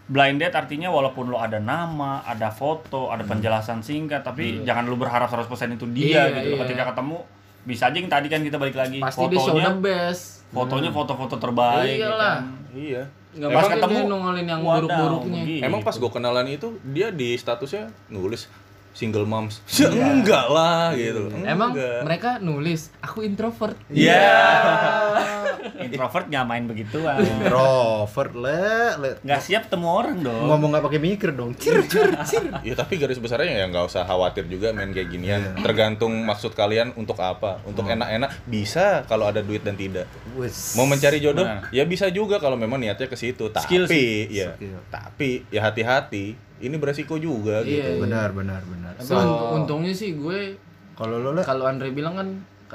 blind 0.04 0.36
date 0.36 0.52
artinya 0.52 0.88
walaupun 0.88 1.26
lo 1.26 1.38
ada 1.38 1.56
nama 1.56 2.22
ada 2.22 2.48
foto 2.48 3.06
Hmm. 3.06 3.14
ada 3.14 3.24
penjelasan 3.24 3.80
singkat 3.80 4.20
tapi 4.20 4.60
jangan 4.60 4.84
lu 4.84 4.94
berharap 4.94 5.26
100% 5.26 5.46
itu 5.72 5.86
dia 5.88 6.26
Iya, 6.26 6.34
gitu 6.36 6.46
loh. 6.48 6.54
iya. 6.54 6.62
ketika 6.64 6.82
ketemu 6.88 7.16
bisa 7.62 7.82
aja 7.86 7.94
yang 7.94 8.08
tadi 8.08 8.26
kan 8.26 8.40
kita 8.40 8.56
balik 8.56 8.74
lagi 8.74 8.98
Pasti 8.98 9.22
fotonya 9.22 9.70
the 9.70 9.78
best. 9.78 10.24
fotonya 10.48 10.90
foto-foto 10.90 11.36
terbaik 11.36 11.94
ya 11.94 12.08
Iyalah. 12.08 12.18
kan. 12.18 12.42
iya 12.72 13.02
Nggak 13.32 13.48
Pas 13.48 13.64
ketemu, 13.66 13.98
nongolin 14.06 14.44
yang 14.44 14.60
buruk-buruknya. 14.60 15.42
emang 15.62 15.80
pas 15.80 15.96
gue 15.96 16.10
kenalan 16.10 16.44
itu 16.46 16.68
dia 16.84 17.08
di 17.08 17.32
statusnya 17.32 17.88
nulis 18.08 18.44
single 18.92 19.24
moms 19.24 19.64
Iya. 19.72 19.88
Ya, 19.88 20.04
enggak 20.12 20.46
lah 20.48 20.92
gitu 20.92 21.32
Emang 21.40 21.72
Enggak. 21.72 22.00
mereka 22.04 22.30
nulis, 22.38 22.92
aku 22.98 23.22
introvert. 23.22 23.72
Iya. 23.88 24.20
introvert 25.78 26.26
nggak 26.26 26.44
main 26.44 26.64
begituan 26.64 27.18
Introvert, 27.18 28.32
le, 28.34 28.62
le. 28.96 29.10
nggak 29.20 29.40
siap 29.40 29.62
ketemu 29.66 29.86
orang 29.88 30.16
dong 30.18 30.44
Ngomong 30.44 30.68
nggak 30.70 30.84
pakai 30.84 31.00
mikir 31.00 31.30
dong. 31.32 31.52
Cir, 31.54 31.84
cir, 31.84 32.12
cir. 32.22 32.42
Ya 32.64 32.74
tapi 32.74 32.96
garis 32.96 33.16
besarnya 33.16 33.52
ya 33.54 33.66
nggak 33.66 33.84
usah 33.84 34.02
khawatir 34.02 34.46
juga 34.46 34.70
main 34.70 34.90
kayak 34.90 35.08
ginian. 35.08 35.40
Tergantung 35.56 36.12
maksud 36.22 36.52
kalian 36.52 36.92
untuk 36.94 37.16
apa. 37.18 37.62
Untuk 37.62 37.84
enak-enak 37.84 38.30
bisa 38.44 39.02
kalau 39.04 39.24
ada 39.24 39.40
duit 39.40 39.60
dan 39.60 39.74
tidak. 39.74 40.06
Wes. 40.34 40.74
Mau 40.74 40.84
mencari 40.84 41.18
jodoh 41.18 41.42
Benar. 41.42 41.70
ya 41.70 41.84
bisa 41.84 42.08
juga 42.08 42.36
kalau 42.36 42.54
memang 42.54 42.78
niatnya 42.78 43.04
ke 43.04 43.14
situ. 43.14 43.48
Tapi 43.48 43.64
Skill 43.64 43.84
ya 44.28 44.54
Skill. 44.54 44.78
tapi 44.88 45.30
ya 45.48 45.62
hati-hati. 45.62 46.34
Ini 46.58 46.74
beresiko 46.76 47.16
juga 47.16 47.60
Iya. 47.60 47.98
gitu. 47.98 48.06
Benar, 48.06 48.30
benar, 48.30 48.62
benar. 48.62 48.92
So- 48.98 49.14
unt- 49.14 49.42
untungnya 49.60 49.92
sih 49.92 50.14
gue 50.14 50.54
Kalau 50.92 51.18
lo 51.18 51.32
le, 51.32 51.40
kalau 51.40 51.64
Andre 51.64 51.88
bilang 51.90 52.14
kan 52.14 52.28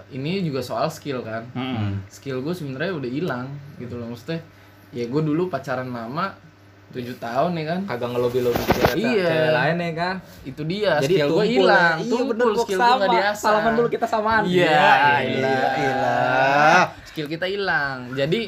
ini 0.10 0.42
juga 0.42 0.60
soal 0.60 0.88
skill 0.88 1.22
kan. 1.22 1.46
Mm-mm. 1.52 2.06
skill 2.08 2.40
gue 2.40 2.52
sebenarnya 2.52 2.94
udah 2.94 3.10
hilang 3.10 3.48
gitu 3.76 3.96
loh. 3.96 4.08
Maksudnya 4.08 4.42
ya 4.90 5.04
gue 5.04 5.22
dulu 5.22 5.48
pacaran 5.48 5.88
lama 5.88 6.34
tujuh 6.88 7.18
tahun 7.18 7.52
ya 7.54 7.66
kan. 7.68 7.80
Kagak 7.86 8.10
ngelobi 8.10 8.40
lobi 8.40 8.62
cewek 8.64 8.96
Iya. 8.96 9.28
cewek 9.28 9.52
lain 9.54 9.76
ya 9.78 9.92
kan? 9.94 10.16
Itu 10.44 10.62
dia 10.64 10.92
jadi 10.98 11.14
skill 11.14 11.28
gue 11.28 11.36
tumpul 11.36 11.46
hilang. 11.52 11.94
Ya. 11.94 12.00
iya 12.00 12.10
tumpul 12.10 12.28
bener 12.30 12.48
skill 12.56 12.80
gue 12.80 12.88
sama. 12.88 13.06
nggak 13.08 13.34
salaman 13.36 13.72
dulu 13.76 13.88
kita 13.88 14.06
samaan. 14.06 14.44
Iya 14.44 14.88
Iya, 15.22 15.60
ilah. 15.78 16.84
skill 17.04 17.28
kita 17.28 17.46
hilang. 17.46 17.98
Jadi 18.14 18.42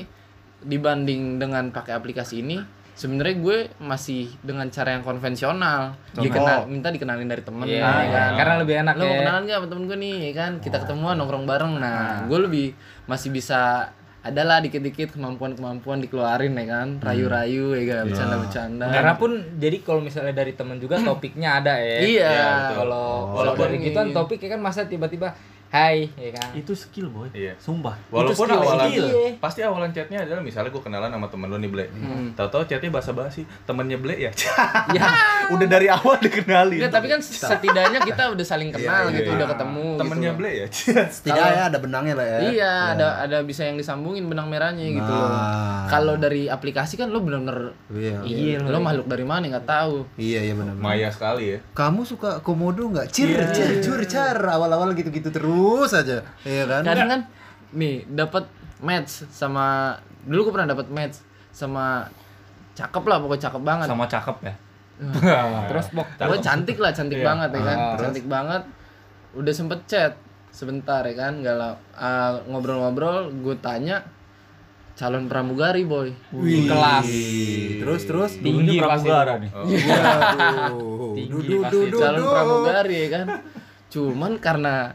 dibanding 0.60 1.38
dengan 1.38 1.70
pakai 1.70 1.94
aplikasi 1.94 2.42
ini 2.42 2.60
sebenarnya 3.00 3.36
gue 3.40 3.58
masih 3.80 4.28
dengan 4.44 4.68
cara 4.68 4.92
yang 4.92 5.02
konvensional. 5.02 5.96
Dikenal 6.12 6.68
minta 6.68 6.92
dikenalin 6.92 7.26
dari 7.26 7.40
temen 7.40 7.64
Iya, 7.64 7.80
ya 7.80 8.08
kan? 8.12 8.32
Karena 8.36 8.54
lebih 8.60 8.76
enak 8.78 8.94
lo 8.94 9.02
mau 9.02 9.10
ya. 9.10 9.20
kenalan 9.24 9.42
gak 9.48 9.56
sama 9.56 9.68
temen 9.72 9.84
gue 9.88 9.98
nih 9.98 10.16
ya 10.20 10.34
kan? 10.36 10.52
Kita 10.60 10.78
ketemuan 10.84 11.16
nongkrong 11.16 11.48
bareng. 11.48 11.74
Nah 11.80 12.28
gue 12.28 12.40
lebih 12.44 12.68
masih 13.08 13.32
bisa 13.32 13.88
adalah 14.20 14.60
dikit-dikit 14.60 15.16
kemampuan-kemampuan 15.16 16.04
dikeluarin 16.04 16.52
ya 16.52 16.66
kan? 16.68 16.88
Rayu-rayu 17.00 17.72
ya 17.74 17.84
kan? 17.88 18.04
Bercanda-bercanda. 18.06 18.86
Karena 18.92 19.14
pun 19.16 19.32
jadi 19.56 19.78
kalau 19.80 20.04
misalnya 20.04 20.36
dari 20.36 20.52
temen 20.52 20.76
juga 20.76 21.00
topiknya 21.00 21.64
ada 21.64 21.80
ya. 21.80 21.98
Iya. 22.04 22.36
Kalau 22.76 23.32
kalau 23.32 23.54
dari 23.56 23.80
gitu 23.80 23.96
ini- 23.96 24.12
topik 24.12 24.44
ya 24.44 24.50
kan 24.52 24.60
masa 24.60 24.84
tiba-tiba 24.84 25.32
hai 25.70 26.10
ya 26.18 26.34
kan 26.34 26.50
Itu 26.58 26.74
skill 26.74 27.14
boy. 27.14 27.30
Iya. 27.30 27.54
Sumpah. 27.62 27.94
Walaupun 28.10 28.34
itu 28.42 28.58
skill, 28.58 28.66
awalan 28.66 28.88
skill. 28.90 29.08
pasti 29.38 29.60
awalan 29.62 29.92
chatnya 29.94 30.26
adalah 30.26 30.42
misalnya 30.42 30.74
gue 30.74 30.82
kenalan 30.82 31.14
sama 31.14 31.30
temen 31.30 31.46
lu 31.46 31.58
nih 31.62 31.70
Ble. 31.70 31.86
Tahu-tahu 32.34 32.64
chatnya 32.66 32.90
basa-basi, 32.90 33.46
temennya 33.70 34.02
Ble 34.02 34.18
ya. 34.26 34.32
Udah 35.54 35.68
dari 35.70 35.86
awal 35.86 36.18
dikenalin. 36.18 36.82
Enggak, 36.82 36.94
tapi 36.98 37.08
kan 37.08 37.22
setidaknya 37.22 38.02
kita 38.02 38.34
udah 38.34 38.46
saling 38.46 38.74
kenal 38.74 39.14
gitu, 39.14 39.30
udah 39.30 39.48
ketemu 39.48 39.86
temennya 40.02 40.32
gitu. 40.34 40.40
Ble 40.42 40.50
ya. 40.50 40.68
Setidaknya 41.22 41.62
ada 41.70 41.78
benangnya 41.78 42.14
lah 42.18 42.26
ya. 42.26 42.40
Iya, 42.50 42.74
ada 42.98 43.08
ada 43.22 43.38
bisa 43.46 43.62
yang 43.62 43.78
disambungin 43.78 44.26
benang 44.26 44.50
merahnya 44.50 44.90
gitu. 44.90 45.06
Nah. 45.06 45.86
Kalau 45.86 46.18
dari 46.18 46.50
aplikasi 46.50 46.98
kan 46.98 47.14
lo 47.14 47.22
bener-bener 47.22 47.78
Iya. 47.94 48.18
iya, 48.26 48.58
lo 48.58 48.82
makhluk 48.82 49.06
dari 49.06 49.22
mana 49.22 49.46
nggak 49.46 49.70
tahu. 49.70 50.10
Iya, 50.18 50.50
iya 50.50 50.54
benar. 50.58 50.74
Maya 50.74 51.14
sekali 51.14 51.54
ya. 51.54 51.58
Kamu 51.78 52.02
suka 52.10 52.42
komodo 52.42 52.90
nggak? 52.90 53.14
Cir, 53.14 53.38
cir, 53.54 53.86
cur, 53.86 54.02
car. 54.10 54.34
Awal-awal 54.40 54.98
gitu-gitu 54.98 55.30
terus 55.30 55.59
aja. 55.90 56.18
Iya 56.46 56.64
kan? 56.66 56.82
Kadang 56.84 57.08
kan 57.10 57.22
nih 57.70 58.06
dapat 58.10 58.50
match 58.82 59.30
sama 59.30 59.96
dulu 60.26 60.50
gue 60.50 60.54
pernah 60.56 60.74
dapat 60.74 60.88
match 60.90 61.22
sama 61.54 62.08
cakep 62.76 63.04
lah 63.06 63.18
pokoknya 63.20 63.44
cakep 63.50 63.62
banget. 63.64 63.88
Sama 63.88 64.06
cakep 64.08 64.38
ya. 64.44 64.54
terus 65.72 65.88
bok 65.96 66.08
Pokoknya 66.20 66.44
cantik 66.44 66.78
lah, 66.80 66.92
cantik 66.92 67.20
banget 67.24 67.50
ya 67.56 67.62
kan. 67.64 67.78
Cantik 68.00 68.26
banget. 68.28 68.62
Udah 69.36 69.54
sempet 69.54 69.80
chat 69.88 70.14
sebentar 70.50 71.06
ya 71.06 71.16
kan, 71.16 71.40
nggak 71.40 71.56
lah 71.56 71.78
ah, 71.94 72.42
ngobrol-ngobrol, 72.50 73.30
gue 73.32 73.56
tanya 73.62 74.02
calon 74.98 75.32
pramugari 75.32 75.88
boy. 75.88 76.12
Wih, 76.36 76.68
kelas. 76.68 77.08
Terus 77.80 78.02
terus. 78.04 78.32
Tinggi 78.44 78.82
pramugara 78.82 79.40
nih. 79.40 79.52
Waduh. 79.56 81.16
Tinggi 81.16 81.48
Dudu, 81.48 81.56
pasti. 81.64 81.76
dudu, 81.78 81.98
calon 82.02 82.24
pramugari 82.28 82.96
ya 83.08 83.10
kan 83.14 83.28
cuman 83.90 84.38
karena 84.38 84.94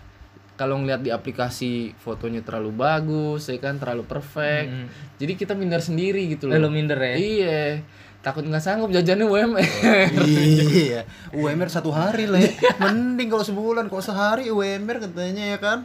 kalau 0.54 0.78
ngeliat 0.78 1.00
di 1.00 1.10
aplikasi 1.10 1.72
fotonya 1.96 2.40
terlalu 2.40 2.70
bagus 2.72 3.46
ya 3.46 3.58
kan 3.58 3.74
terlalu 3.76 4.02
perfect 4.02 4.70
jadi 5.16 5.32
kita 5.34 5.52
minder 5.52 5.78
sendiri 5.78 6.26
gitu 6.28 6.46
Eh, 6.46 6.56
loh 6.56 6.66
lo 6.66 6.68
minder 6.70 6.94
ya? 6.96 7.14
iya 7.14 7.62
takut 8.20 8.40
nggak 8.40 8.58
sanggup 8.58 8.88
jajannya 8.88 9.24
UMR 9.24 9.60
iya 10.22 11.04
UMR 11.36 11.68
satu 11.68 11.90
hari 11.90 12.24
le 12.24 12.54
mending 12.76 13.28
kalau 13.28 13.42
sebulan 13.42 13.86
kok 13.86 14.00
sehari 14.00 14.48
UMR 14.48 15.02
katanya 15.02 15.54
ya 15.54 15.58
kan 15.58 15.84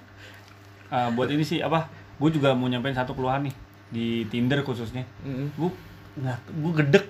Ah, 0.88 1.14
buat 1.14 1.30
ini 1.30 1.46
sih 1.46 1.62
apa? 1.62 1.86
Gue 2.18 2.34
juga 2.34 2.50
mau 2.52 2.66
nyampein 2.66 2.98
satu 2.98 3.14
keluhan 3.14 3.46
nih 3.46 3.54
di 3.88 4.08
Tinder 4.26 4.66
khususnya. 4.66 5.06
Mm. 5.22 5.54
Gue 5.54 5.70
nggak, 6.18 6.40
gue 6.50 6.74
gedek 6.82 7.06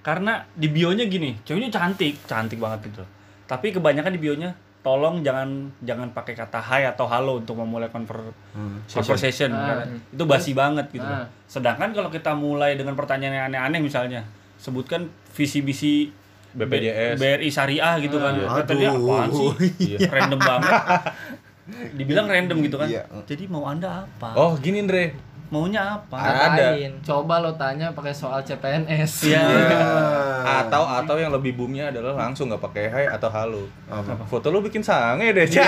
karena 0.00 0.46
di 0.54 0.70
bionya 0.70 1.02
gini, 1.02 1.34
ceweknya 1.42 1.66
cantik, 1.68 2.14
cantik 2.24 2.62
banget 2.62 2.86
gitu. 2.86 3.02
Tapi 3.44 3.74
kebanyakan 3.74 4.14
di 4.14 4.22
bionya 4.22 4.54
tolong 4.88 5.20
jangan 5.20 5.48
jangan 5.80 6.08
pakai 6.10 6.32
kata 6.32 6.56
hai 6.58 6.88
atau 6.88 7.04
halo 7.04 7.36
untuk 7.36 7.60
memulai 7.60 7.88
conver 7.88 8.32
conversation 8.88 9.52
Ah. 9.52 9.84
kan. 9.84 10.00
itu 10.08 10.24
basi 10.24 10.52
banget 10.52 10.88
gitu 10.88 11.04
Ah. 11.04 11.28
sedangkan 11.44 11.92
kalau 11.92 12.08
kita 12.08 12.32
mulai 12.32 12.72
dengan 12.72 12.96
pertanyaan 12.96 13.34
yang 13.34 13.46
aneh-aneh 13.46 13.80
misalnya 13.82 14.24
sebutkan 14.56 15.04
visi 15.30 15.60
misi 15.60 16.08
BPJS. 16.50 17.20
BRI 17.20 17.48
Syariah 17.48 18.00
gitu 18.00 18.16
kan 18.16 18.32
Aduh. 18.32 18.48
Kata 18.48 18.72
dia 18.72 18.88
apaan 18.90 19.28
sih 19.30 19.48
Iya. 19.92 20.08
random 20.08 20.40
banget 20.40 20.72
dibilang 22.00 22.24
random 22.26 22.58
gitu 22.64 22.76
kan 22.80 22.88
Iya. 22.88 23.04
jadi 23.28 23.44
mau 23.46 23.68
anda 23.68 24.08
apa 24.08 24.32
Oh, 24.32 24.56
gini 24.56 24.80
Andre. 24.80 25.12
Maunya 25.48 25.96
apa 25.96 26.16
Ada. 26.54 26.76
Coba 27.00 27.40
lo 27.40 27.56
tanya 27.56 27.92
pakai 27.96 28.12
soal 28.12 28.44
CPNS 28.44 29.32
Iya. 29.32 29.44
Atau 30.44 30.84
atau 30.84 31.16
yang 31.16 31.32
lebih 31.32 31.56
boomnya 31.56 31.88
adalah 31.92 32.28
langsung 32.28 32.48
nggak 32.52 32.62
pakai 32.62 32.84
hai 32.88 33.06
atau 33.08 33.28
halo. 33.32 33.64
Apa? 33.88 34.24
Foto 34.28 34.52
lu 34.52 34.60
bikin 34.64 34.84
sange 34.84 35.32
deh. 35.32 35.46
Bisa. 35.48 35.64